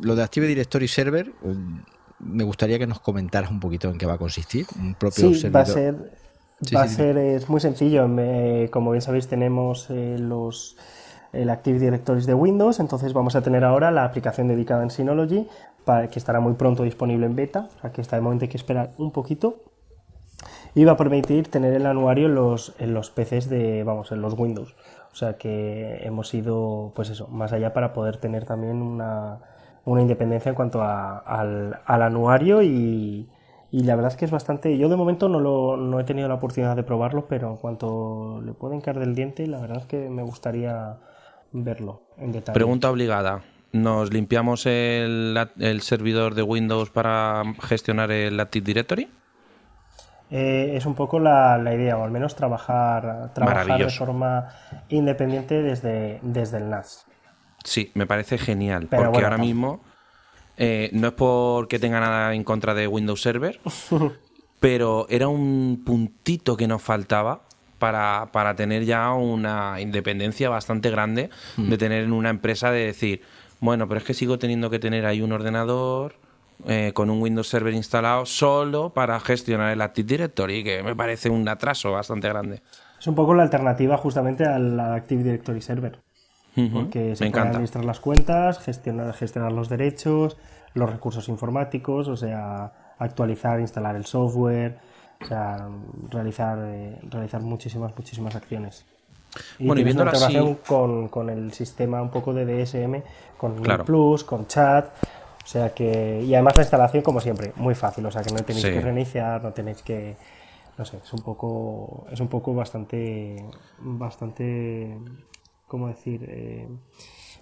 lo 0.00 0.16
de 0.16 0.22
Active 0.22 0.46
Directory 0.46 0.88
Server, 0.88 1.32
me 2.20 2.44
gustaría 2.44 2.78
que 2.78 2.86
nos 2.86 3.00
comentaras 3.00 3.50
un 3.50 3.60
poquito 3.60 3.90
en 3.90 3.98
qué 3.98 4.06
va 4.06 4.14
a 4.14 4.18
consistir. 4.18 4.66
Un 4.78 4.94
propio 4.94 5.34
sí, 5.34 5.48
va 5.48 5.60
a 5.60 5.66
ser, 5.66 5.94
va 6.74 6.82
a 6.82 6.88
ser 6.88 7.16
es 7.18 7.48
muy 7.48 7.60
sencillo. 7.60 8.08
como 8.70 8.90
bien 8.92 9.02
sabéis, 9.02 9.28
tenemos 9.28 9.88
eh, 9.90 10.16
los 10.18 10.76
el 11.32 11.50
Active 11.50 11.80
Directory 11.80 12.24
de 12.24 12.34
Windows, 12.34 12.78
entonces 12.78 13.12
vamos 13.12 13.34
a 13.34 13.42
tener 13.42 13.64
ahora 13.64 13.90
la 13.90 14.04
aplicación 14.04 14.46
dedicada 14.46 14.84
en 14.84 14.90
Synology, 14.90 15.48
para, 15.84 16.08
que 16.08 16.20
estará 16.20 16.38
muy 16.38 16.54
pronto 16.54 16.84
disponible 16.84 17.26
en 17.26 17.34
beta, 17.34 17.68
aquí 17.82 18.00
está 18.00 18.14
de 18.14 18.22
momento 18.22 18.44
hay 18.44 18.48
que 18.48 18.56
esperar 18.56 18.92
un 18.98 19.10
poquito. 19.10 19.56
iba 20.76 20.92
a 20.92 20.96
permitir 20.96 21.48
tener 21.48 21.74
el 21.74 21.86
anuario 21.86 22.26
en 22.26 22.36
los, 22.36 22.74
en 22.78 22.94
los 22.94 23.10
PCs 23.10 23.48
de, 23.48 23.82
vamos, 23.82 24.12
en 24.12 24.22
los 24.22 24.34
Windows. 24.34 24.74
O 25.12 25.16
sea 25.16 25.36
que 25.36 26.00
hemos 26.02 26.32
ido, 26.34 26.92
pues 26.94 27.10
eso, 27.10 27.28
más 27.28 27.52
allá 27.52 27.72
para 27.72 27.92
poder 27.92 28.16
tener 28.16 28.44
también 28.44 28.82
una, 28.82 29.40
una 29.84 30.02
independencia 30.02 30.48
en 30.48 30.54
cuanto 30.54 30.82
a, 30.82 31.18
al, 31.18 31.80
al, 31.84 32.02
anuario 32.02 32.62
y, 32.62 33.28
y, 33.70 33.82
la 33.84 33.96
verdad 33.96 34.12
es 34.12 34.16
que 34.16 34.24
es 34.24 34.30
bastante, 34.30 34.76
yo 34.78 34.88
de 34.88 34.96
momento 34.96 35.28
no, 35.28 35.40
lo, 35.40 35.76
no 35.76 36.00
he 36.00 36.04
tenido 36.04 36.28
la 36.28 36.34
oportunidad 36.34 36.76
de 36.76 36.82
probarlo, 36.82 37.26
pero 37.26 37.50
en 37.50 37.56
cuanto 37.56 38.40
le 38.44 38.52
pueden 38.52 38.80
caer 38.80 38.98
del 38.98 39.14
diente, 39.14 39.46
la 39.46 39.60
verdad 39.60 39.78
es 39.78 39.86
que 39.86 40.08
me 40.08 40.22
gustaría 40.22 40.96
verlo 41.52 42.02
en 42.18 42.32
detalle. 42.32 42.54
Pregunta 42.54 42.90
obligada. 42.90 43.42
¿Nos 43.72 44.12
limpiamos 44.12 44.66
el, 44.66 45.36
el 45.58 45.80
servidor 45.80 46.34
de 46.34 46.42
Windows 46.42 46.90
para 46.90 47.42
gestionar 47.60 48.12
el 48.12 48.38
Active 48.38 48.64
Directory? 48.64 49.08
Eh, 50.30 50.76
es 50.76 50.86
un 50.86 50.94
poco 50.94 51.18
la, 51.18 51.58
la, 51.58 51.74
idea, 51.74 51.98
o 51.98 52.04
al 52.04 52.10
menos 52.10 52.34
trabajar, 52.34 53.32
trabajar 53.34 53.78
de 53.78 53.90
forma 53.90 54.48
independiente 54.88 55.62
desde, 55.62 56.18
desde 56.22 56.58
el 56.58 56.70
NAS. 56.70 57.06
Sí, 57.64 57.90
me 57.94 58.06
parece 58.06 58.38
genial, 58.38 58.86
Pero 58.88 59.04
porque 59.04 59.22
bueno, 59.22 59.26
ahora 59.28 59.38
mismo 59.38 59.80
eh, 60.56 60.90
no 60.92 61.08
es 61.08 61.14
porque 61.14 61.78
tenga 61.78 61.98
nada 62.00 62.34
en 62.34 62.44
contra 62.44 62.74
de 62.74 62.86
Windows 62.86 63.20
Server, 63.22 63.60
pero 64.60 65.06
era 65.10 65.28
un 65.28 65.82
puntito 65.84 66.56
que 66.56 66.68
nos 66.68 66.82
faltaba 66.82 67.42
para, 67.78 68.28
para 68.32 68.54
tener 68.54 68.84
ya 68.84 69.12
una 69.12 69.80
independencia 69.80 70.48
bastante 70.48 70.90
grande 70.90 71.30
Hmm. 71.56 71.68
de 71.70 71.78
tener 71.78 72.04
en 72.04 72.12
una 72.12 72.30
empresa 72.30 72.70
de 72.70 72.86
decir, 72.86 73.22
bueno, 73.60 73.88
pero 73.88 73.98
es 73.98 74.04
que 74.04 74.14
sigo 74.14 74.38
teniendo 74.38 74.70
que 74.70 74.78
tener 74.78 75.06
ahí 75.06 75.20
un 75.22 75.32
ordenador 75.32 76.16
eh, 76.66 76.92
con 76.94 77.10
un 77.10 77.20
Windows 77.20 77.48
Server 77.48 77.74
instalado 77.74 78.26
solo 78.26 78.90
para 78.94 79.18
gestionar 79.20 79.72
el 79.72 79.82
Active 79.82 80.06
Directory, 80.06 80.62
que 80.64 80.82
me 80.82 80.94
parece 80.94 81.28
un 81.30 81.48
atraso 81.48 81.92
bastante 81.92 82.28
grande. 82.28 82.62
Es 82.98 83.06
un 83.06 83.14
poco 83.14 83.34
la 83.34 83.42
alternativa 83.42 83.96
justamente 83.98 84.44
al 84.44 84.78
Active 84.80 85.22
Directory 85.22 85.60
Server. 85.60 85.98
Porque 86.54 86.70
se 86.72 86.98
me 87.00 87.14
pueden 87.14 87.26
encanta. 87.28 87.48
administrar 87.50 87.84
las 87.84 88.00
cuentas, 88.00 88.58
gestionar, 88.60 89.12
gestionar 89.14 89.52
los 89.52 89.68
derechos, 89.68 90.36
los 90.74 90.90
recursos 90.90 91.28
informáticos, 91.28 92.06
o 92.08 92.16
sea, 92.16 92.72
actualizar, 92.98 93.58
instalar 93.60 93.96
el 93.96 94.04
software, 94.06 94.78
o 95.20 95.26
sea, 95.26 95.68
realizar, 96.10 96.58
eh, 96.62 96.98
realizar 97.10 97.40
muchísimas, 97.42 97.96
muchísimas 97.96 98.34
acciones. 98.36 98.84
Y 99.58 99.66
Bueno, 99.66 99.80
y 99.80 99.82
una 99.82 99.84
viéndolo 99.84 100.10
así- 100.12 100.24
integración 100.24 100.58
con, 100.66 101.08
con 101.08 101.28
el 101.28 101.52
sistema 101.52 102.00
un 102.00 102.10
poco 102.10 102.32
de 102.32 102.44
DSM, 102.46 103.02
con 103.36 103.56
Claro. 103.60 103.84
Plus, 103.84 104.22
con 104.22 104.46
chat, 104.46 104.86
o 105.42 105.46
sea 105.46 105.74
que... 105.74 106.22
Y 106.22 106.34
además 106.34 106.56
la 106.56 106.62
instalación, 106.62 107.02
como 107.02 107.20
siempre, 107.20 107.52
muy 107.56 107.74
fácil, 107.74 108.06
o 108.06 108.10
sea 108.12 108.22
que 108.22 108.32
no 108.32 108.44
tenéis 108.44 108.64
Sí. 108.64 108.70
que 108.72 108.80
reiniciar, 108.80 109.42
no 109.42 109.52
tenéis 109.52 109.82
que... 109.82 110.16
No 110.78 110.84
sé, 110.84 110.98
es 110.98 111.12
un 111.12 111.20
poco, 111.20 112.06
es 112.10 112.20
un 112.20 112.28
poco 112.28 112.54
bastante, 112.54 113.44
bastante, 113.78 114.96
¿cómo 115.66 115.88
decir? 115.88 116.24
Eh, 116.28 116.68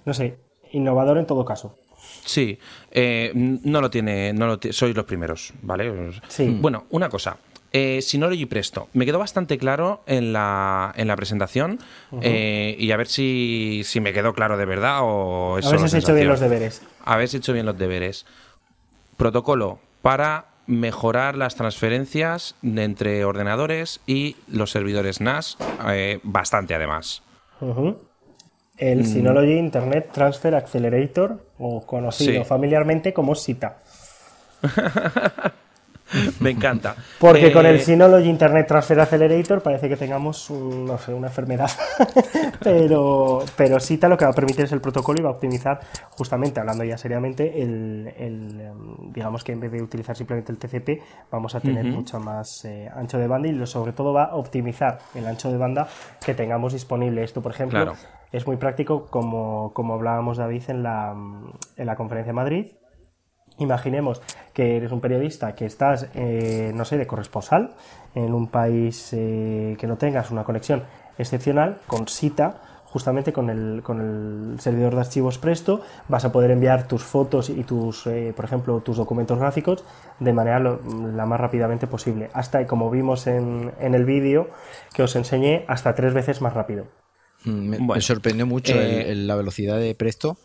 no 0.05 0.15
sé, 0.15 0.39
innovador 0.73 1.19
en 1.19 1.27
todo 1.27 1.45
caso. 1.45 1.77
Sí, 2.25 2.59
eh, 2.91 3.33
no 3.35 3.81
lo 3.81 3.91
tiene, 3.91 4.33
no 4.33 4.47
lo 4.47 4.59
sois 4.73 4.95
los 4.95 5.05
primeros, 5.05 5.53
¿vale? 5.63 6.11
Sí. 6.29 6.57
Bueno, 6.61 6.85
una 6.91 7.09
cosa. 7.09 7.37
Eh, 7.75 8.03
Synology 8.03 8.45
Presto, 8.45 8.89
me 8.93 9.07
quedó 9.07 9.19
bastante 9.19 9.57
claro 9.57 10.03
en 10.07 10.35
la, 10.35 10.93
en 10.95 11.09
la 11.09 11.17
presentación 11.17 11.79
eh, 12.21 12.77
y 12.79 12.91
a 12.91 12.99
ver 12.99 13.07
si, 13.07 13.81
si 13.85 13.99
me 14.01 14.13
quedó 14.13 14.35
claro 14.35 14.59
de 14.59 14.67
verdad 14.67 14.99
o 15.03 15.59
es 15.59 15.65
A 15.65 15.71
ver 15.71 15.79
si 15.79 15.85
has 15.87 15.95
hecho 15.95 16.15
bien 16.15 16.29
los 16.29 16.41
deberes. 16.41 16.83
Habéis 17.03 17.33
hecho 17.33 17.55
bien 17.55 17.65
los 17.65 17.79
deberes. 17.79 18.27
Protocolo 19.17 19.79
para 20.03 20.47
mejorar 20.67 21.37
las 21.37 21.57
transferencias 21.57 22.57
de 22.61 22.85
entre 22.85 23.25
ordenadores 23.25 24.01
y 24.07 24.37
los 24.49 24.71
servidores 24.71 25.23
NAS, 25.23 25.57
eh, 25.89 26.21
bastante 26.25 26.75
además. 26.75 27.23
Ujú. 27.61 27.97
El 28.79 29.01
Mm. 29.01 29.05
Synology 29.05 29.59
Internet 29.59 30.11
Transfer 30.13 30.55
Accelerator, 30.55 31.39
o 31.59 31.85
conocido 31.87 32.43
Sí. 32.43 32.49
familiarmente 32.49 33.13
como 33.13 33.35
SITA. 33.35 33.77
Me 36.41 36.51
encanta. 36.51 36.95
Porque 37.19 37.47
Eh, 37.47 37.53
con 37.53 37.65
el 37.65 37.81
Synology 37.81 38.29
Internet 38.29 38.67
Transfer 38.67 39.01
Accelerator 39.01 39.63
parece 39.63 39.89
que 39.89 39.97
tengamos 39.97 40.51
un- 40.51 40.85
no 40.85 40.99
sé, 40.99 41.15
una 41.15 41.29
enfermedad. 41.29 41.71
pero, 42.63 43.43
pero 43.57 43.81
SITA 43.81 44.09
lo 44.09 44.19
que 44.19 44.27
va 44.27 44.31
a 44.31 44.35
permitir 44.35 44.67
es 44.67 44.73
el 44.73 44.83
protocolo 44.83 45.19
y 45.21 45.23
va 45.23 45.31
a 45.31 45.33
optimizar, 45.33 45.81
justamente 46.11 46.61
hablando 46.61 46.85
ya 46.85 46.99
seriamente, 46.99 47.63
el, 47.63 48.13
el, 48.19 48.61
em, 48.61 49.13
digamos 49.13 49.43
que 49.43 49.53
en 49.53 49.61
vez 49.61 49.73
de 49.73 49.81
utilizar 49.83 50.15
simplemente 50.15 50.53
el 50.53 50.59
TCP, 50.59 51.01
vamos 51.31 51.55
a 51.55 51.61
tener 51.61 51.85
mucho 51.87 52.21
más 52.21 52.63
eh, 52.67 52.91
ancho 52.95 53.17
de 53.19 53.27
banda 53.27 53.49
y 53.49 53.53
lo- 53.53 53.67
sobre 53.67 53.93
todo 53.93 54.13
va 54.13 54.25
a 54.25 54.35
optimizar 54.37 54.99
el 55.15 55.27
ancho 55.27 55.51
de 55.51 55.57
banda 55.57 55.89
que 56.25 56.35
tengamos 56.35 56.75
disponible. 56.75 57.25
Esto, 57.25 57.41
por 57.41 57.53
ejemplo, 57.53 57.79
Claro. 57.85 57.97
Es 58.33 58.47
muy 58.47 58.57
práctico 58.57 59.07
como, 59.07 59.73
como 59.75 59.95
hablábamos 59.95 60.39
David 60.39 60.63
en 60.69 60.83
la, 60.83 61.15
en 61.77 61.87
la 61.87 61.97
conferencia 61.97 62.31
de 62.31 62.37
Madrid. 62.37 62.67
Imaginemos 63.59 64.23
que 64.55 64.79
eres 64.79 64.93
un 64.93 65.01
periodista 65.01 65.55
que 65.55 65.67
estás, 65.67 66.09
eh, 66.15 66.73
no 66.75 66.85
sé, 66.85 66.97
de 66.97 67.07
corresponsal 67.07 67.75
en 68.15 68.33
un 68.33 68.49
país 68.49 69.11
eh, 69.13 69.77
que 69.79 69.87
no 69.87 69.99
tengas 69.99 70.31
una 70.31 70.45
conexión 70.45 70.85
excepcional, 71.19 71.79
con 71.87 72.09
SITA, 72.09 72.61
justamente 72.85 73.33
con 73.33 73.51
el, 73.51 73.83
con 73.83 74.01
el 74.01 74.61
servidor 74.61 74.95
de 74.95 75.01
archivos 75.01 75.39
Presto, 75.39 75.81
vas 76.09 76.25
a 76.25 76.33
poder 76.33 76.51
enviar 76.51 76.89
tus 76.89 77.03
fotos 77.03 77.51
y 77.51 77.65
tus, 77.65 78.07
eh, 78.07 78.33
por 78.35 78.45
ejemplo, 78.45 78.81
tus 78.81 78.97
documentos 78.97 79.39
gráficos 79.39 79.85
de 80.19 80.33
manera 80.33 80.59
la 80.59 81.27
más 81.27 81.41
rápidamente 81.41 81.87
posible. 81.87 82.31
Hasta, 82.33 82.67
como 82.67 82.91
vimos 82.91 83.27
en, 83.27 83.73
en 83.81 83.95
el 83.95 84.05
vídeo 84.05 84.49
que 84.95 85.03
os 85.03 85.17
enseñé, 85.17 85.65
hasta 85.69 85.95
tres 85.95 86.13
veces 86.13 86.43
más 86.43 86.53
rápido. 86.53 86.85
Mm, 87.45 87.51
Me, 87.69 87.77
Bueno, 87.79 87.95
me 87.95 88.01
sorprendió 88.01 88.47
mucho 88.47 88.81
eh, 88.81 89.03
el- 89.03 89.07
el- 89.11 89.27
la 89.27 89.37
velocidad 89.37 89.79
de 89.79 89.95
Presto. 89.95 90.39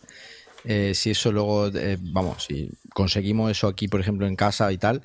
Eh, 0.64 0.92
si 0.94 1.10
eso 1.10 1.30
luego, 1.32 1.68
eh, 1.68 1.96
vamos, 2.00 2.44
si 2.44 2.68
conseguimos 2.92 3.50
eso 3.50 3.68
aquí, 3.68 3.88
por 3.88 4.00
ejemplo, 4.00 4.26
en 4.26 4.34
casa 4.36 4.70
y 4.72 4.78
tal, 4.78 5.02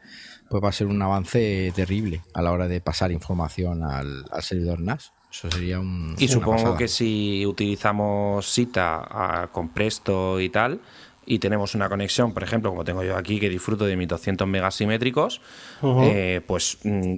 pues 0.50 0.64
va 0.64 0.70
a 0.70 0.74
ser 0.74 0.88
un 0.88 1.02
avance 1.02 1.72
terrible 1.76 2.22
a 2.34 2.41
la 2.41 2.52
hora 2.52 2.68
de 2.68 2.82
pasar 2.82 3.12
información 3.12 3.84
al, 3.84 4.26
al 4.32 4.41
servidor 4.44 4.80
NAS. 4.80 5.14
Eso 5.32 5.50
sería 5.50 5.80
un. 5.80 6.16
Y 6.18 6.28
supongo 6.28 6.58
pasada. 6.58 6.78
que 6.78 6.88
si 6.88 7.46
utilizamos 7.46 8.52
Sita 8.52 9.50
con 9.52 9.70
Presto 9.74 10.39
y 10.41 10.50
tal, 10.50 10.82
y 11.26 11.39
tenemos 11.39 11.74
una 11.76 11.88
conexión, 11.89 12.34
por 12.34 12.44
ejemplo, 12.44 12.70
como 12.72 12.84
tengo 12.84 13.04
yo 13.04 13.16
aquí, 13.16 13.39
que 13.39 13.50
disfruto 13.50 13.86
de 13.86 13.96
mis 13.96 14.08
200 14.08 14.48
megas 14.48 14.76
simétricos, 14.76 15.41
Ujú. 15.82 16.02
eh, 16.04 16.41
pues 16.46 16.80
mm, 16.84 17.16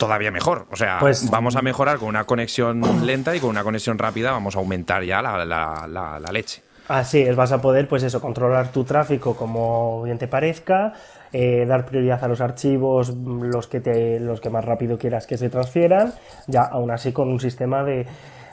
todavía 0.00 0.32
mejor. 0.32 0.66
O 0.72 0.76
sea, 0.76 0.96
Pues- 0.98 1.30
vamos 1.30 1.54
a 1.54 1.62
mejorar 1.62 1.98
con 1.98 2.08
una 2.08 2.24
conexión 2.24 2.82
lenta 3.06 3.36
y 3.36 3.40
con 3.40 3.50
una 3.50 3.62
conexión 3.62 3.98
rápida 3.98 4.32
vamos 4.32 4.56
a 4.56 4.58
aumentar 4.58 5.04
ya 5.04 5.22
la, 5.22 5.44
la- 5.44 5.86
la- 5.86 6.18
la 6.18 6.32
leche. 6.32 6.62
Así 6.88 7.20
es, 7.22 7.36
vas 7.36 7.52
a 7.52 7.60
poder, 7.60 7.86
pues 7.86 8.02
eso, 8.02 8.20
controlar 8.20 8.72
tu 8.72 8.82
tráfico 8.82 9.36
como 9.36 10.02
bien 10.02 10.18
te 10.18 10.26
parezca, 10.26 10.92
eh, 11.32 11.64
dar 11.68 11.86
prioridad 11.86 12.24
a 12.24 12.26
los 12.26 12.40
archivos, 12.40 13.10
los 13.14 13.68
que, 13.68 13.78
te, 13.80 14.18
los 14.18 14.40
que 14.40 14.50
más 14.50 14.64
rápido 14.64 14.98
quieras 14.98 15.28
que 15.28 15.36
se 15.38 15.48
transfieran, 15.50 16.12
ya 16.48 16.62
aún 16.62 16.90
así 16.90 17.12
con 17.12 17.28
un 17.28 17.38
sistema 17.38 17.84
de, 17.84 18.06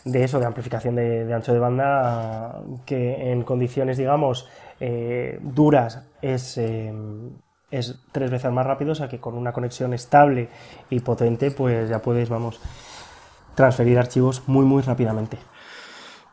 de 0.06 0.24
eso, 0.24 0.40
de 0.40 0.46
amplificación 0.46 0.94
de, 0.94 1.26
de 1.26 1.34
ancho 1.34 1.52
de 1.52 1.58
banda 1.60 2.62
que 2.86 3.32
en 3.32 3.42
condiciones, 3.42 3.98
digamos, 3.98 4.48
eh, 4.80 5.40
duras 5.42 6.04
es, 6.22 6.60
eh, 6.60 6.94
es 7.72 7.96
tres 8.12 8.32
veces 8.32 8.52
más 8.52 8.66
rápido, 8.66 8.92
o 8.92 8.96
sea 8.96 9.10
que 9.10 9.20
con 9.20 9.36
una 9.36 9.52
conexión 9.52 9.94
estable 9.94 10.50
y 10.90 11.00
potente, 11.00 11.52
pues 11.52 11.90
ya 11.90 12.02
puedes, 12.02 12.30
vamos, 12.30 12.60
transferir 13.56 13.98
archivos 13.98 14.44
muy, 14.48 14.66
muy 14.66 14.82
rápidamente. 14.84 15.38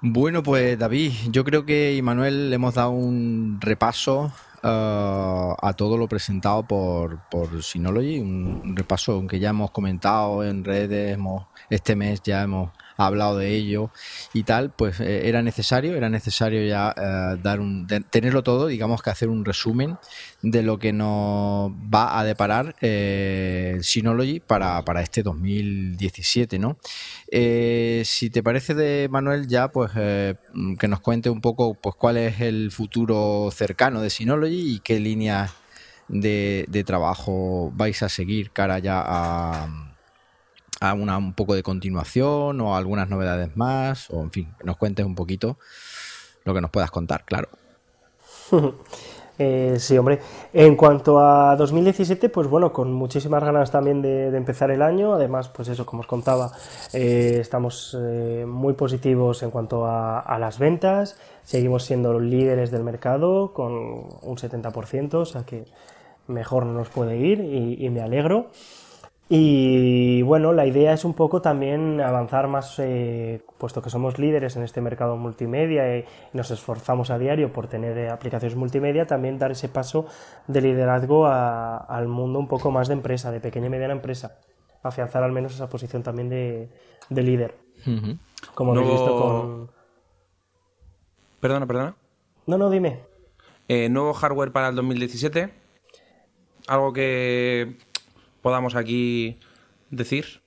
Bueno, 0.01 0.43
pues 0.43 0.79
David, 0.79 1.13
yo 1.31 1.45
creo 1.45 1.65
que 1.65 1.99
Manuel 2.03 2.51
le 2.51 2.57
hemos 2.57 2.75
dado 2.75 2.91
un 2.91 3.59
repaso 3.61 4.31
eh, 4.63 5.55
a 5.63 5.73
todo 5.77 5.97
lo 5.97 6.09
presentado 6.09 6.63
por, 6.63 7.21
por 7.31 7.63
Synology, 7.63 8.19
un, 8.19 8.77
repaso 8.77 9.13
aunque 9.13 9.39
ya 9.39 9.51
hemos 9.51 9.71
comentado 9.71 10.45
en 10.45 10.63
redes, 10.63 11.15
hemos, 11.15 11.47
este 11.71 11.97
mes 11.97 12.21
ya 12.23 12.43
hemos 12.43 12.71
hablado 12.97 13.39
de 13.39 13.55
ello 13.55 13.91
y 14.33 14.45
tal, 14.45 14.71
pues 14.71 15.01
eh, 15.01 15.29
era 15.29 15.43
necesario, 15.43 15.95
era 15.95 16.09
necesario 16.09 16.67
ya 16.67 16.95
eh, 16.97 17.39
dar 17.43 17.61
un, 17.61 17.87
tenerlo 18.11 18.43
todo, 18.43 18.67
digamos 18.67 19.03
que 19.03 19.11
hacer 19.11 19.29
un 19.29 19.45
resumen 19.45 19.99
de 20.43 20.63
lo 20.63 20.79
que 20.79 20.93
nos 20.93 21.71
va 21.73 22.19
a 22.19 22.25
deparar 22.25 22.77
eh, 22.81 23.79
Synology 23.83 24.41
para, 24.41 24.85
para 24.85 25.03
este 25.03 25.23
2017, 25.23 26.59
¿no? 26.59 26.79
Eh, 27.31 28.03
si 28.05 28.31
te 28.31 28.43
parece 28.43 28.75
de 28.75 29.09
Manuel 29.11 29.49
ya, 29.49 29.69
pues 29.69 29.93
que 29.93 30.89
nos 30.89 31.01
cuente 31.01 31.31
un 31.31 31.41
poco 31.41 31.75
pues 31.75 31.95
cuál 31.97 32.17
es 32.17 32.41
el 32.41 32.71
futuro 32.71 33.51
cercano 33.53 34.01
de 34.01 34.11
Synology 34.11 34.75
y 34.75 34.81
qué 34.81 35.01
líneas 35.01 35.53
de, 36.09 36.67
de 36.69 36.85
trabajo 36.85 37.73
vais 37.75 38.03
a 38.03 38.09
seguir 38.09 38.51
cara 38.51 38.79
ya 38.79 39.03
a, 39.05 39.94
a 40.91 40.95
una 40.95 41.19
un 41.19 41.35
poco 41.35 41.55
de 41.55 41.63
continuación 41.63 42.61
o 42.61 42.77
algunas 42.77 43.09
novedades 43.09 43.57
más, 43.57 44.11
o 44.11 44.23
en 44.23 44.31
fin, 44.31 44.55
que 44.59 44.65
nos 44.65 44.77
cuentes 44.77 45.05
un 45.05 45.15
poquito 45.15 45.59
lo 46.45 46.55
que 46.55 46.61
nos 46.61 46.71
puedas 46.71 46.91
contar, 46.91 47.25
claro. 47.25 47.49
Eh, 49.39 49.77
sí, 49.81 49.99
hombre. 49.99 50.21
En 50.53 50.77
cuanto 50.77 51.19
a 51.19 51.57
2017, 51.57 52.29
pues 52.29 52.47
bueno, 52.47 52.73
con 52.73 52.93
muchísimas 52.93 53.43
ganas 53.43 53.71
también 53.71 54.01
de, 54.01 54.29
empezar 54.29 54.71
el 54.71 54.81
año. 54.81 55.13
Además, 55.13 55.49
pues 55.49 55.67
eso, 55.67 55.85
como 55.85 56.03
os 56.03 56.07
contaba, 56.07 56.53
eh, 56.93 57.39
estamos 57.41 57.97
eh, 58.01 58.45
muy 58.47 58.75
positivos 58.75 59.43
en 59.43 59.51
cuanto 59.51 59.87
a, 59.87 60.39
las 60.39 60.61
ventas. 60.61 61.19
Seguimos 61.43 61.83
siendo 61.83 62.13
los 62.13 62.23
líderes 62.23 62.71
del 62.71 62.85
mercado 62.85 63.53
con 63.53 63.73
un 63.73 64.37
70%, 64.37 65.15
o 65.15 65.25
sea 65.25 65.43
que 65.43 65.65
mejor 66.29 66.65
no 66.65 66.75
nos 66.75 66.89
puede 66.89 67.17
ir 67.17 67.41
y 67.41 67.91
me 67.91 68.03
alegro. 68.03 68.51
Y 69.29 70.21
bueno, 70.23 70.53
la 70.53 70.67
idea 70.67 70.93
es 70.93 71.05
un 71.05 71.15
poco 71.15 71.41
también 71.41 72.01
avanzar 72.01 72.47
más, 72.47 72.79
eh, 72.79 73.43
puesto 73.57 73.81
que 73.81 73.89
somos 73.89 74.19
líderes 74.19 74.57
en 74.57 74.63
este 74.63 74.83
mercado 74.83 75.17
multimedia 75.17 75.97
y 75.97 76.05
nos 76.35 76.51
esforzamos 76.51 77.11
a 77.11 77.19
diario 77.19 77.51
por 77.51 77.67
tener 77.67 77.97
eh, 77.97 78.11
aplicaciones 78.11 78.55
multimedia, 78.55 79.07
también 79.07 79.39
dar 79.39 79.51
ese 79.51 79.71
paso 79.71 80.07
de 80.47 80.61
liderazgo 80.61 81.27
al 81.27 82.07
mundo 82.07 82.39
un 82.39 82.49
poco 82.49 82.71
más 82.71 82.89
de 82.89 82.95
empresa, 82.95 83.33
de 83.33 83.41
pequeña 83.41 83.67
y 83.67 83.71
mediana 83.71 83.95
empresa. 83.95 84.39
Afianzar 84.83 85.23
al 85.23 85.33
menos 85.33 85.55
esa 85.55 85.71
posición 85.71 86.03
también 86.03 86.29
de, 86.29 86.69
líder. 87.09 87.57
Como 88.55 88.73
habéis 88.73 88.91
visto 88.91 89.19
con. 89.19 89.71
Perdona, 91.41 91.67
perdona. 91.67 91.97
No, 92.47 92.59
no, 92.59 92.69
dime. 92.69 93.01
Eh, 93.69 93.89
nuevo 93.89 94.13
hardware 94.13 94.53
para 94.53 94.69
el 94.69 94.75
2017. 94.75 95.51
Algo 96.67 96.93
que 96.93 97.79
podamos 98.45 98.77
aquí 98.77 99.39
decir? 99.89 100.43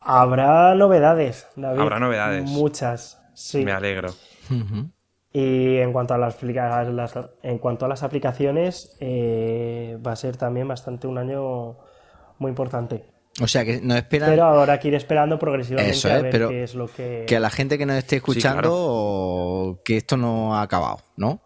Habrá 0.00 0.74
novedades, 0.74 1.48
David. 1.56 1.80
Habrá 1.80 1.98
novedades. 1.98 2.44
Muchas, 2.50 3.22
sí. 3.32 3.64
Me 3.64 3.72
alegro. 3.72 4.10
Y 5.32 5.78
en 5.78 5.94
cuanto 5.94 6.12
a 6.12 6.18
las, 6.18 6.36
en 7.42 7.58
cuanto 7.58 7.86
a 7.86 7.88
las 7.88 8.02
aplicaciones, 8.02 8.98
eh, 9.00 9.96
va 10.06 10.12
a 10.12 10.16
ser 10.16 10.36
también 10.36 10.68
bastante 10.68 11.06
un 11.06 11.16
año 11.16 11.78
muy 12.38 12.50
importante. 12.50 13.06
O 13.40 13.48
sea 13.48 13.64
que 13.64 13.80
nos 13.80 13.96
esperan. 13.96 14.28
Pero 14.28 14.44
ahora 14.44 14.78
que 14.78 14.88
ir 14.88 14.94
esperando 14.94 15.38
progresivamente 15.38 16.12
a 16.12 16.20
ver 16.20 16.30
pero 16.30 16.50
qué 16.50 16.64
es 16.64 16.74
lo 16.74 16.86
que. 16.86 17.24
Que 17.26 17.36
a 17.36 17.40
la 17.40 17.48
gente 17.48 17.78
que 17.78 17.86
nos 17.86 17.96
esté 17.96 18.16
escuchando, 18.16 19.80
que 19.86 19.96
esto 19.96 20.18
no 20.18 20.54
ha 20.54 20.60
acabado, 20.60 20.98
¿no? 21.16 21.40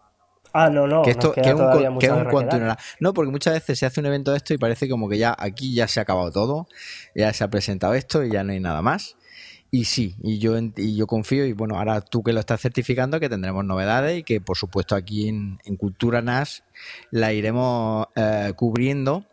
Ah, 0.59 0.71
no, 0.71 0.87
no. 0.87 1.03
Que 1.03 1.11
esto 1.11 1.35
es 1.35 1.53
un, 1.53 2.75
No, 2.99 3.13
porque 3.13 3.31
muchas 3.31 3.53
veces 3.53 3.77
se 3.77 3.85
hace 3.85 3.99
un 3.99 4.07
evento 4.07 4.31
de 4.31 4.37
esto 4.37 4.55
y 4.55 4.57
parece 4.57 4.89
como 4.89 5.07
que 5.07 5.19
ya 5.19 5.35
aquí 5.37 5.75
ya 5.75 5.87
se 5.87 5.99
ha 5.99 6.03
acabado 6.03 6.31
todo, 6.31 6.67
ya 7.13 7.31
se 7.31 7.43
ha 7.43 7.49
presentado 7.49 7.93
esto 7.93 8.23
y 8.23 8.31
ya 8.31 8.43
no 8.43 8.53
hay 8.53 8.59
nada 8.59 8.81
más. 8.81 9.17
Y 9.69 9.85
sí, 9.85 10.15
y 10.23 10.39
yo, 10.39 10.57
y 10.57 10.95
yo 10.95 11.05
confío, 11.05 11.45
y 11.45 11.53
bueno, 11.53 11.77
ahora 11.77 12.01
tú 12.01 12.23
que 12.23 12.33
lo 12.33 12.39
estás 12.39 12.59
certificando, 12.59 13.19
que 13.19 13.29
tendremos 13.29 13.65
novedades 13.65 14.17
y 14.17 14.23
que 14.23 14.41
por 14.41 14.57
supuesto 14.57 14.95
aquí 14.95 15.27
en, 15.27 15.59
Cultura 15.77 16.23
NAS 16.23 16.63
la 17.11 17.33
iremos 17.33 18.07
eh, 18.15 18.53
cubriendo. 18.55 19.25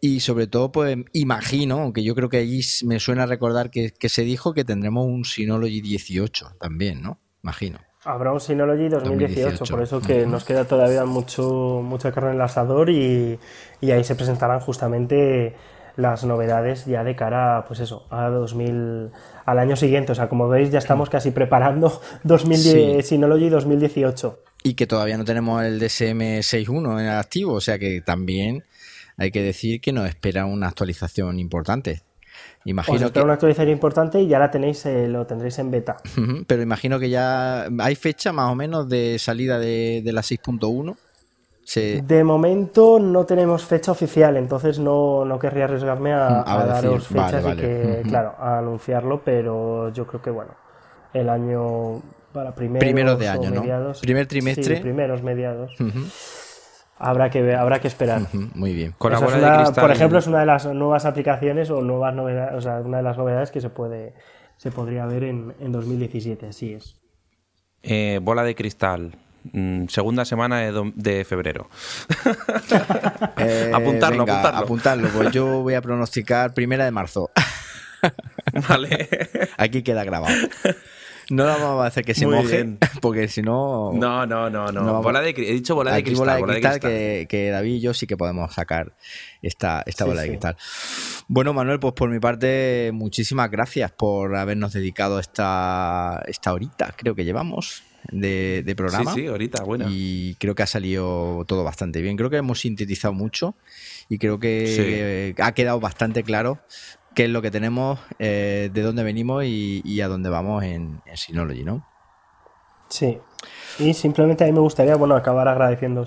Y 0.00 0.20
sobre 0.20 0.48
todo, 0.48 0.72
pues 0.72 0.96
imagino, 1.12 1.80
aunque 1.80 2.02
yo 2.02 2.16
creo 2.16 2.28
que 2.28 2.38
allí 2.38 2.62
me 2.84 2.98
suena 2.98 3.26
recordar 3.26 3.70
que, 3.70 3.92
que 3.92 4.08
se 4.08 4.22
dijo 4.22 4.54
que 4.54 4.64
tendremos 4.64 5.06
un 5.06 5.24
Synology 5.24 5.80
18 5.80 6.56
también, 6.58 7.00
¿no? 7.00 7.20
Imagino. 7.44 7.78
Habrá 8.04 8.32
un 8.32 8.40
Synology 8.40 8.88
2018, 8.88 9.64
por 9.64 9.82
eso 9.82 10.00
que 10.00 10.26
nos 10.26 10.44
queda 10.44 10.66
todavía 10.66 11.06
mucho, 11.06 11.80
mucha 11.82 12.12
carne 12.12 12.30
en 12.30 12.36
el 12.36 12.42
asador 12.42 12.90
y, 12.90 13.38
ahí 13.82 14.04
se 14.04 14.14
presentarán 14.14 14.60
justamente 14.60 15.54
las 15.96 16.24
novedades 16.24 16.86
ya 16.86 17.04
de 17.04 17.14
cara 17.16 17.64
pues 17.66 17.80
eso, 17.80 18.06
a 18.10 18.28
2000, 18.28 19.10
al 19.46 19.58
año 19.58 19.76
siguiente. 19.76 20.12
O 20.12 20.14
sea, 20.14 20.28
como 20.28 20.48
veis, 20.48 20.70
ya 20.70 20.78
estamos 20.78 21.08
casi 21.08 21.30
preparando 21.30 22.00
2010, 22.24 23.06
Synology 23.06 23.48
2018. 23.48 24.38
Y 24.64 24.74
que 24.74 24.86
todavía 24.86 25.16
no 25.16 25.24
tenemos 25.24 25.62
el 25.62 25.78
DSM 25.78 26.40
6.1 26.40 27.00
en 27.00 27.08
activo, 27.08 27.54
o 27.54 27.60
sea 27.60 27.78
que 27.78 28.02
también 28.02 28.64
hay 29.16 29.30
que 29.30 29.42
decir 29.42 29.80
que 29.80 29.92
nos 29.92 30.08
espera 30.08 30.44
una 30.44 30.68
actualización 30.68 31.38
importante. 31.38 32.02
Imagino 32.64 33.12
que 33.12 33.20
una 33.20 33.34
actualización 33.34 33.70
importante 33.70 34.20
y 34.20 34.26
ya 34.26 34.38
la 34.38 34.50
tenéis, 34.50 34.86
eh, 34.86 35.06
lo 35.06 35.26
tendréis 35.26 35.58
en 35.58 35.70
beta. 35.70 35.98
Pero 36.46 36.62
imagino 36.62 36.98
que 36.98 37.10
ya 37.10 37.66
hay 37.78 37.94
fecha 37.94 38.32
más 38.32 38.50
o 38.50 38.54
menos 38.54 38.88
de 38.88 39.18
salida 39.18 39.58
de, 39.58 40.02
la 40.04 40.22
6.1. 40.22 40.96
De 42.02 42.24
momento 42.24 42.98
no 42.98 43.24
tenemos 43.24 43.64
fecha 43.64 43.92
oficial, 43.92 44.36
entonces 44.36 44.78
no, 44.78 45.24
no 45.24 45.38
querría 45.38 45.64
arriesgarme 45.64 46.12
a, 46.12 46.42
daros 46.44 47.06
fechas 47.08 47.44
y 47.52 47.56
que, 47.56 48.02
claro, 48.08 48.34
a 48.38 48.58
anunciarlo, 48.58 49.22
pero 49.24 49.92
yo 49.92 50.06
creo 50.06 50.22
que 50.22 50.30
bueno, 50.30 50.52
el 51.12 51.28
año 51.28 52.02
para 52.32 52.54
primeros, 52.54 53.18
de 53.18 53.28
año, 53.28 53.50
¿no? 53.50 53.92
Primer 54.00 54.26
trimestre. 54.26 54.80
primeros 54.80 55.22
mediados. 55.22 55.72
Habrá 56.98 57.30
que, 57.30 57.54
habrá 57.54 57.80
que 57.80 57.88
esperar. 57.88 58.22
muy 58.54 58.72
bien. 58.72 58.94
Por 58.98 59.12
ejemplo, 59.12 60.18
es 60.18 60.26
una 60.26 60.40
de 60.40 60.46
las 60.46 60.66
nuevas 60.66 61.04
aplicaciones 61.04 61.70
o 61.70 61.82
nuevas 61.82 62.14
novedades, 62.14 62.54
o 62.54 62.60
sea, 62.60 62.80
una 62.80 62.98
de 62.98 63.02
las 63.02 63.18
novedades 63.18 63.50
que 63.50 63.60
se 63.60 63.68
puede 63.68 64.14
se 64.56 64.70
podría 64.70 65.04
ver 65.06 65.24
en, 65.24 65.54
en 65.60 65.72
2017, 65.72 66.46
así 66.46 66.72
es. 66.72 66.96
Eh, 67.82 68.20
bola 68.22 68.44
de 68.44 68.54
cristal. 68.54 69.16
Mm, 69.52 69.88
segunda 69.88 70.24
semana 70.24 70.60
de, 70.60 71.24
febrero. 71.24 71.68
Eh, 73.36 73.70
apuntarlo, 73.74 74.22
apuntarlo. 74.22 74.58
Apuntarlo. 74.60 75.08
Pues 75.08 75.32
yo 75.32 75.62
voy 75.62 75.74
a 75.74 75.82
pronosticar 75.82 76.54
primera 76.54 76.84
de 76.84 76.90
marzo. 76.92 77.30
vale. 78.68 79.08
Aquí 79.58 79.82
queda 79.82 80.04
grabado. 80.04 80.34
No 81.30 81.44
la 81.44 81.56
vamos 81.56 81.84
a 81.84 81.86
hacer 81.86 82.04
que 82.04 82.14
se 82.14 82.26
moje, 82.26 82.76
porque 83.00 83.28
si 83.28 83.42
no. 83.42 83.92
No, 83.92 84.26
no, 84.26 84.50
no, 84.50 84.66
no. 84.66 85.02
bola 85.02 85.20
de, 85.20 85.30
he 85.30 85.52
dicho 85.52 85.74
bola 85.74 85.94
de 85.94 86.02
cristal. 86.02 86.40
Bola 86.40 86.54
de 86.54 86.60
cristal, 86.60 86.80
Que, 86.80 87.50
David 87.50 87.74
y 87.74 87.80
yo 87.80 87.94
sí 87.94 88.06
que 88.06 88.16
podemos 88.16 88.52
sacar 88.52 88.94
esta, 89.42 89.82
esta 89.86 90.04
bola 90.04 90.22
de 90.22 90.28
cristal. 90.28 90.56
Bueno, 91.28 91.52
Manuel, 91.52 91.80
pues 91.80 91.94
por 91.94 92.10
mi 92.10 92.20
parte, 92.20 92.90
muchísimas 92.92 93.50
gracias 93.50 93.92
por 93.92 94.36
habernos 94.36 94.72
dedicado 94.72 95.18
esta, 95.18 96.22
esta 96.26 96.52
horita, 96.52 96.94
creo 96.96 97.14
que 97.14 97.24
llevamos. 97.24 97.82
De, 98.12 98.74
programa. 98.76 99.14
Sí, 99.14 99.22
sí, 99.22 99.26
ahorita, 99.28 99.64
bueno. 99.64 99.86
Y 99.88 100.34
creo 100.34 100.54
que 100.54 100.62
ha 100.62 100.66
salido 100.66 101.42
todo 101.46 101.64
bastante 101.64 102.02
bien. 102.02 102.18
Creo 102.18 102.28
que 102.28 102.36
hemos 102.36 102.60
sintetizado 102.60 103.14
mucho 103.14 103.56
y 104.10 104.18
creo 104.18 104.38
que 104.38 105.34
ha 105.38 105.52
quedado 105.52 105.80
bastante 105.80 106.22
claro 106.22 106.60
qué 107.14 107.24
es 107.24 107.30
lo 107.30 107.42
que 107.42 107.50
tenemos, 107.50 108.00
eh, 108.18 108.70
de 108.72 108.82
dónde 108.82 109.02
venimos 109.02 109.44
y, 109.44 110.00
a 110.00 110.08
dónde 110.08 110.30
vamos 110.30 110.64
en, 110.64 111.00
Synology, 111.14 111.64
¿no? 111.64 111.86
Sí. 112.88 113.18
Y 113.78 113.94
simplemente 113.94 114.44
a 114.44 114.46
mí 114.46 114.52
me 114.52 114.60
gustaría, 114.60 114.96
bueno, 114.96 115.16
acabar 115.16 115.48
agradeciendo 115.48 116.06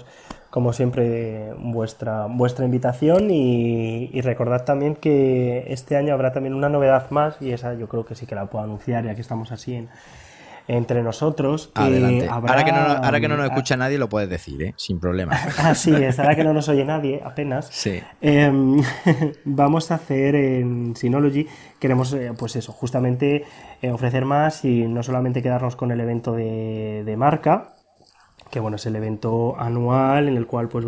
como 0.49 0.72
siempre 0.72 1.53
vuestra 1.60 2.26
vuestra 2.28 2.66
invitación 2.66 3.30
y, 3.30 4.10
y, 4.12 4.22
recordad 4.22 4.64
también 4.64 4.95
que 4.95 5.66
este 5.68 5.97
año 5.97 6.14
habrá 6.14 6.32
también 6.32 6.53
una 6.53 6.70
novedad 6.70 7.10
más 7.12 7.36
y 7.41 7.51
esa 7.51 7.74
yo 7.74 7.89
creo 7.89 8.05
que 8.05 8.16
sí 8.16 8.26
que 8.26 8.34
la 8.34 8.45
puedo 8.45 8.64
anunciar 8.64 9.03
ya 9.03 9.14
que 9.14 9.22
estamos 9.22 9.51
así 9.51 9.76
en, 9.76 9.89
entre 10.68 11.01
nosotros. 11.01 11.72
Adelante. 11.74 12.28
ahora, 12.30 12.63
que 12.63 12.72
no, 12.72 12.78
ahora 12.78 13.20
que 13.20 13.28
no 13.28 13.38
nos 13.38 13.45
escucha 13.45 13.78
nadie 13.78 13.97
lo 13.97 14.09
puedes 14.09 14.30
decir, 14.30 14.61
¿eh? 14.61 14.74
sin 14.78 14.99
problema. 14.99 15.34
Así 15.57 15.93
es, 15.93 16.20
ahora 16.20 16.36
que 16.36 16.43
no 16.43 16.53
nos 16.53 16.68
oye 16.70 16.84
nadie 16.84 17.22
apenas. 17.24 17.70
Sí. 17.72 18.01
Em, 18.22 18.82
vamos 19.45 19.91
a 19.91 19.95
hacer 19.95 20.36
en 20.36 20.95
Synology, 20.95 21.47
queremos 21.80 22.13
eh, 22.13 22.34
pues 22.38 22.55
eso, 22.55 22.74
justamente 22.74 23.45
eh, 23.82 23.91
ofrecer 23.91 24.26
más 24.26 24.65
y 24.65 24.88
no 24.88 25.03
solamente 25.03 25.41
quedarnos 25.41 25.76
con 25.76 25.91
el 25.91 26.01
evento 26.01 26.34
de, 26.34 27.03
de 27.05 27.18
marca, 27.18 27.76
que 28.51 28.59
bueno, 28.59 28.76
es 28.76 28.86
el 28.86 28.95
evento 28.95 29.55
anual 29.59 30.28
en 30.28 30.38
el 30.38 30.47
cual 30.47 30.68
pues 30.68 30.86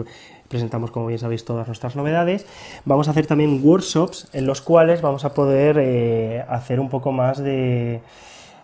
presentamos, 0.50 0.92
como 0.92 1.08
bien 1.08 1.20
sabéis, 1.20 1.46
todas 1.46 1.68
nuestras 1.68 1.96
novedades. 1.96 2.46
Vamos 2.86 3.08
a 3.08 3.12
hacer 3.12 3.28
también 3.28 3.62
workshops 3.64 4.30
en 4.34 4.46
los 4.46 4.62
cuales 4.62 5.02
vamos 5.02 5.24
a 5.24 5.34
poder 5.34 6.46
hacer 6.50 6.80
un 6.80 6.90
poco 6.90 7.12
más 7.12 7.38
de 7.38 8.02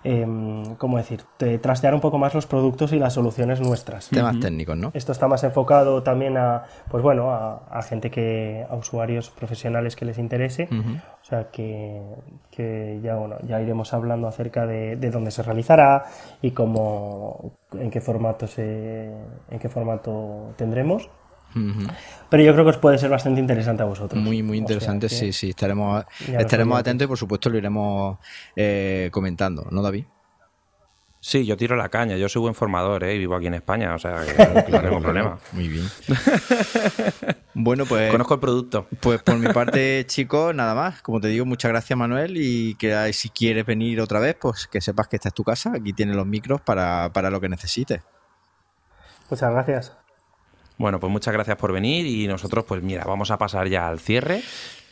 eh, 0.06 0.76
¿cómo 0.78 0.97
decir?, 0.97 1.24
trastear 1.62 1.95
un 1.95 1.99
poco 1.99 2.20
más 2.20 2.36
los 2.36 2.45
productos 2.45 2.93
y 2.93 2.99
las 2.99 3.14
soluciones 3.14 3.60
nuestras. 3.60 4.10
Temas 4.10 4.39
técnicos, 4.39 4.78
¿no? 4.78 4.91
Esto 4.93 5.12
está 5.12 5.28
más 5.28 5.43
enfocado 5.43 6.03
también 6.03 6.38
a, 6.38 6.64
pues 6.89 7.01
bueno, 7.01 7.32
a, 7.32 7.82
gente 7.82 8.12
que, 8.12 8.66
a 8.70 8.76
usuarios 8.76 9.32
profesionales 9.32 9.95
que 9.95 10.06
les 10.06 10.20
interese. 10.20 10.70
O 10.72 11.26
sea 11.26 11.49
que, 11.51 12.99
ya, 13.01 13.16
bueno, 13.16 13.38
ya 13.47 13.60
iremos 13.60 13.93
hablando 13.93 14.28
acerca 14.28 14.68
de, 14.68 14.95
dónde 14.95 15.32
se 15.32 15.41
realizará 15.41 16.06
y 16.41 16.51
cómo, 16.51 17.53
en 17.74 17.89
qué 17.89 17.99
formato 17.99 18.45
se, 18.45 19.06
en 19.49 19.60
qué 19.60 19.70
formato 19.70 20.53
tendremos. 20.56 21.10
Pero 22.30 22.43
yo 22.43 22.53
creo 22.53 22.66
que 22.66 22.72
os 22.72 22.78
puede 22.78 22.97
ser 22.97 23.10
bastante 23.10 23.39
interesante 23.39 23.84
a 23.84 23.86
vosotros. 23.86 24.22
Muy, 24.22 24.43
muy 24.43 24.58
interesante, 24.58 25.08
sí, 25.10 25.32
sí. 25.32 25.49
Estaremos, 25.49 26.03
estaremos 26.28 26.80
atentos 26.80 27.06
y 27.06 27.08
por 27.08 27.18
supuesto 27.18 27.49
lo 27.49 27.58
iremos 27.58 28.18
eh, 28.56 29.10
comentando, 29.12 29.68
¿no, 29.72 29.82
David? 29.82 30.06
Sí, 31.26 31.43
yo 31.43 31.58
tiro 31.58 31.76
la 31.76 31.89
caña. 31.89 32.18
Yo 32.18 32.30
soy 32.30 32.43
buen 32.43 32.53
formador, 32.53 33.03
¿eh? 33.03 33.16
Y 33.16 33.18
vivo 33.18 33.36
aquí 33.36 33.47
en 33.47 33.56
España, 33.56 33.95
o 33.95 33.97
sea, 33.97 34.12
no 34.53 34.64
tenemos 34.64 35.01
problema. 35.01 35.39
Muy 35.53 35.70
bien. 35.70 35.89
bueno, 37.56 37.88
pues. 37.88 38.12
Conozco 38.12 38.36
el 38.36 38.39
producto. 38.39 38.88
Pues 38.99 39.24
por 39.24 39.36
mi 39.39 39.51
parte, 39.51 40.03
chicos, 40.08 40.53
nada 40.53 40.76
más. 40.76 41.01
Como 41.01 41.20
te 41.20 41.30
digo, 41.30 41.43
muchas 41.43 41.72
gracias, 41.72 41.97
Manuel. 41.97 42.38
Y 42.38 42.76
que 42.76 43.12
si 43.12 43.30
quieres 43.30 43.66
venir 43.66 44.01
otra 44.01 44.20
vez, 44.20 44.38
pues 44.39 44.68
que 44.68 44.82
sepas 44.82 45.08
que 45.08 45.16
esta 45.16 45.30
es 45.30 45.34
tu 45.34 45.43
casa. 45.43 45.72
Aquí 45.74 45.93
tienes 45.93 46.16
los 46.16 46.28
micros 46.28 46.62
para, 46.62 47.12
para 47.12 47.32
lo 47.32 47.41
que 47.41 47.49
necesites. 47.49 48.01
Muchas 49.28 49.51
gracias. 49.51 50.05
Bueno, 50.78 50.99
pues 50.99 51.11
muchas 51.11 51.34
gracias 51.34 51.57
por 51.57 51.71
venir 51.71 52.05
y 52.05 52.28
nosotros, 52.28 52.65
pues 52.67 52.84
mira, 52.84 53.03
vamos 53.05 53.32
a 53.32 53.38
pasar 53.38 53.67
ya 53.69 53.88
al 53.88 53.99
cierre, 53.99 54.41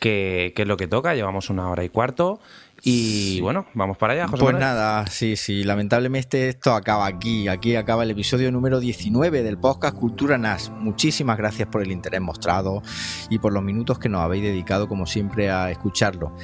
que, 0.00 0.52
que 0.56 0.62
es 0.62 0.68
lo 0.68 0.76
que 0.76 0.86
toca. 0.86 1.14
Llevamos 1.14 1.50
una 1.50 1.68
hora 1.68 1.84
y 1.84 1.88
cuarto. 1.90 2.40
Y 2.86 3.40
bueno, 3.40 3.64
vamos 3.72 3.96
para 3.96 4.12
allá, 4.12 4.28
José 4.28 4.42
Pues 4.42 4.52
Manuel. 4.52 4.60
nada, 4.60 5.06
sí, 5.06 5.36
sí, 5.36 5.64
lamentablemente 5.64 6.50
esto 6.50 6.74
acaba 6.74 7.06
aquí. 7.06 7.48
Aquí 7.48 7.76
acaba 7.76 8.02
el 8.02 8.10
episodio 8.10 8.52
número 8.52 8.78
19 8.78 9.42
del 9.42 9.56
podcast 9.56 9.96
Cultura 9.96 10.36
NAS. 10.36 10.70
Muchísimas 10.70 11.38
gracias 11.38 11.68
por 11.68 11.82
el 11.82 11.90
interés 11.92 12.20
mostrado 12.20 12.82
y 13.30 13.38
por 13.38 13.54
los 13.54 13.62
minutos 13.62 13.98
que 13.98 14.10
nos 14.10 14.20
habéis 14.20 14.42
dedicado, 14.42 14.86
como 14.86 15.06
siempre, 15.06 15.50
a 15.50 15.70
escucharlo. 15.70 16.36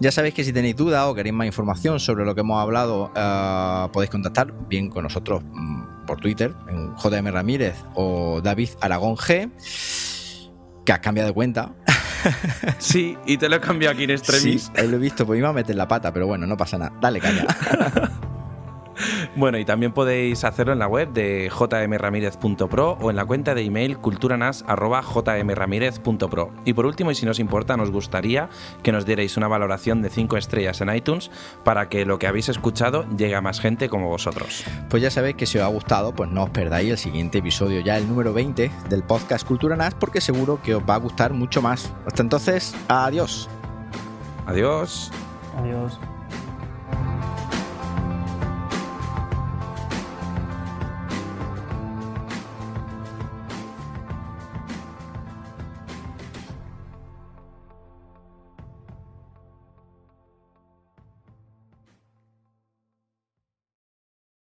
Ya 0.00 0.10
sabéis 0.10 0.34
que 0.34 0.44
si 0.44 0.52
tenéis 0.52 0.76
dudas 0.76 1.04
o 1.06 1.14
queréis 1.14 1.34
más 1.34 1.46
información 1.46 2.00
sobre 2.00 2.24
lo 2.24 2.34
que 2.34 2.40
hemos 2.40 2.60
hablado, 2.60 3.12
eh, 3.14 3.88
podéis 3.92 4.10
contactar 4.10 4.52
bien 4.68 4.90
con 4.90 5.04
nosotros 5.04 5.42
mm, 5.44 6.06
por 6.06 6.20
Twitter, 6.20 6.52
en 6.68 6.94
JM 6.96 7.28
Ramírez 7.28 7.76
o 7.94 8.40
David 8.42 8.70
Aragón 8.80 9.16
G, 9.16 9.50
que 10.84 10.92
has 10.92 11.00
cambiado 11.00 11.28
de 11.28 11.34
cuenta. 11.34 11.72
Sí, 12.78 13.18
y 13.26 13.36
te 13.36 13.50
lo 13.50 13.56
he 13.56 13.60
cambiado 13.60 13.92
aquí 13.92 14.04
en 14.04 14.10
extremis. 14.12 14.62
Sí, 14.62 14.72
ahí 14.76 14.88
lo 14.88 14.96
he 14.96 14.98
visto, 14.98 15.26
pues 15.26 15.38
iba 15.38 15.50
a 15.50 15.52
meter 15.52 15.76
la 15.76 15.86
pata, 15.86 16.10
pero 16.10 16.26
bueno, 16.26 16.46
no 16.46 16.56
pasa 16.56 16.78
nada. 16.78 16.90
Dale 16.98 17.20
caña. 17.20 17.46
Bueno, 19.36 19.58
y 19.58 19.64
también 19.64 19.92
podéis 19.92 20.44
hacerlo 20.44 20.72
en 20.72 20.78
la 20.78 20.86
web 20.86 21.12
de 21.12 21.50
jmramírez.pro 21.50 22.98
o 23.00 23.10
en 23.10 23.16
la 23.16 23.24
cuenta 23.24 23.54
de 23.54 23.62
email 23.62 23.98
culturanas.jmramírez.pro. 23.98 26.52
Y 26.64 26.72
por 26.72 26.86
último, 26.86 27.10
y 27.10 27.14
si 27.14 27.26
nos 27.26 27.38
importa, 27.38 27.76
nos 27.76 27.90
gustaría 27.90 28.48
que 28.82 28.92
nos 28.92 29.06
dierais 29.06 29.36
una 29.36 29.48
valoración 29.48 30.02
de 30.02 30.10
5 30.10 30.36
estrellas 30.36 30.80
en 30.80 30.94
iTunes 30.94 31.30
para 31.64 31.88
que 31.88 32.06
lo 32.06 32.18
que 32.18 32.26
habéis 32.26 32.48
escuchado 32.48 33.04
llegue 33.16 33.34
a 33.34 33.40
más 33.40 33.60
gente 33.60 33.88
como 33.88 34.08
vosotros. 34.08 34.64
Pues 34.88 35.02
ya 35.02 35.10
sabéis 35.10 35.36
que 35.36 35.46
si 35.46 35.58
os 35.58 35.64
ha 35.64 35.68
gustado, 35.68 36.14
pues 36.14 36.30
no 36.30 36.44
os 36.44 36.50
perdáis 36.50 36.90
el 36.90 36.98
siguiente 36.98 37.38
episodio, 37.38 37.80
ya 37.80 37.96
el 37.96 38.08
número 38.08 38.32
20 38.32 38.70
del 38.88 39.02
podcast 39.02 39.46
Cultura 39.46 39.76
NAS, 39.76 39.94
porque 39.94 40.20
seguro 40.20 40.60
que 40.62 40.74
os 40.74 40.82
va 40.82 40.94
a 40.94 40.98
gustar 40.98 41.32
mucho 41.32 41.62
más. 41.62 41.92
Hasta 42.06 42.22
entonces, 42.22 42.74
adiós. 42.88 43.48
Adiós. 44.46 45.10
Adiós. 45.56 45.98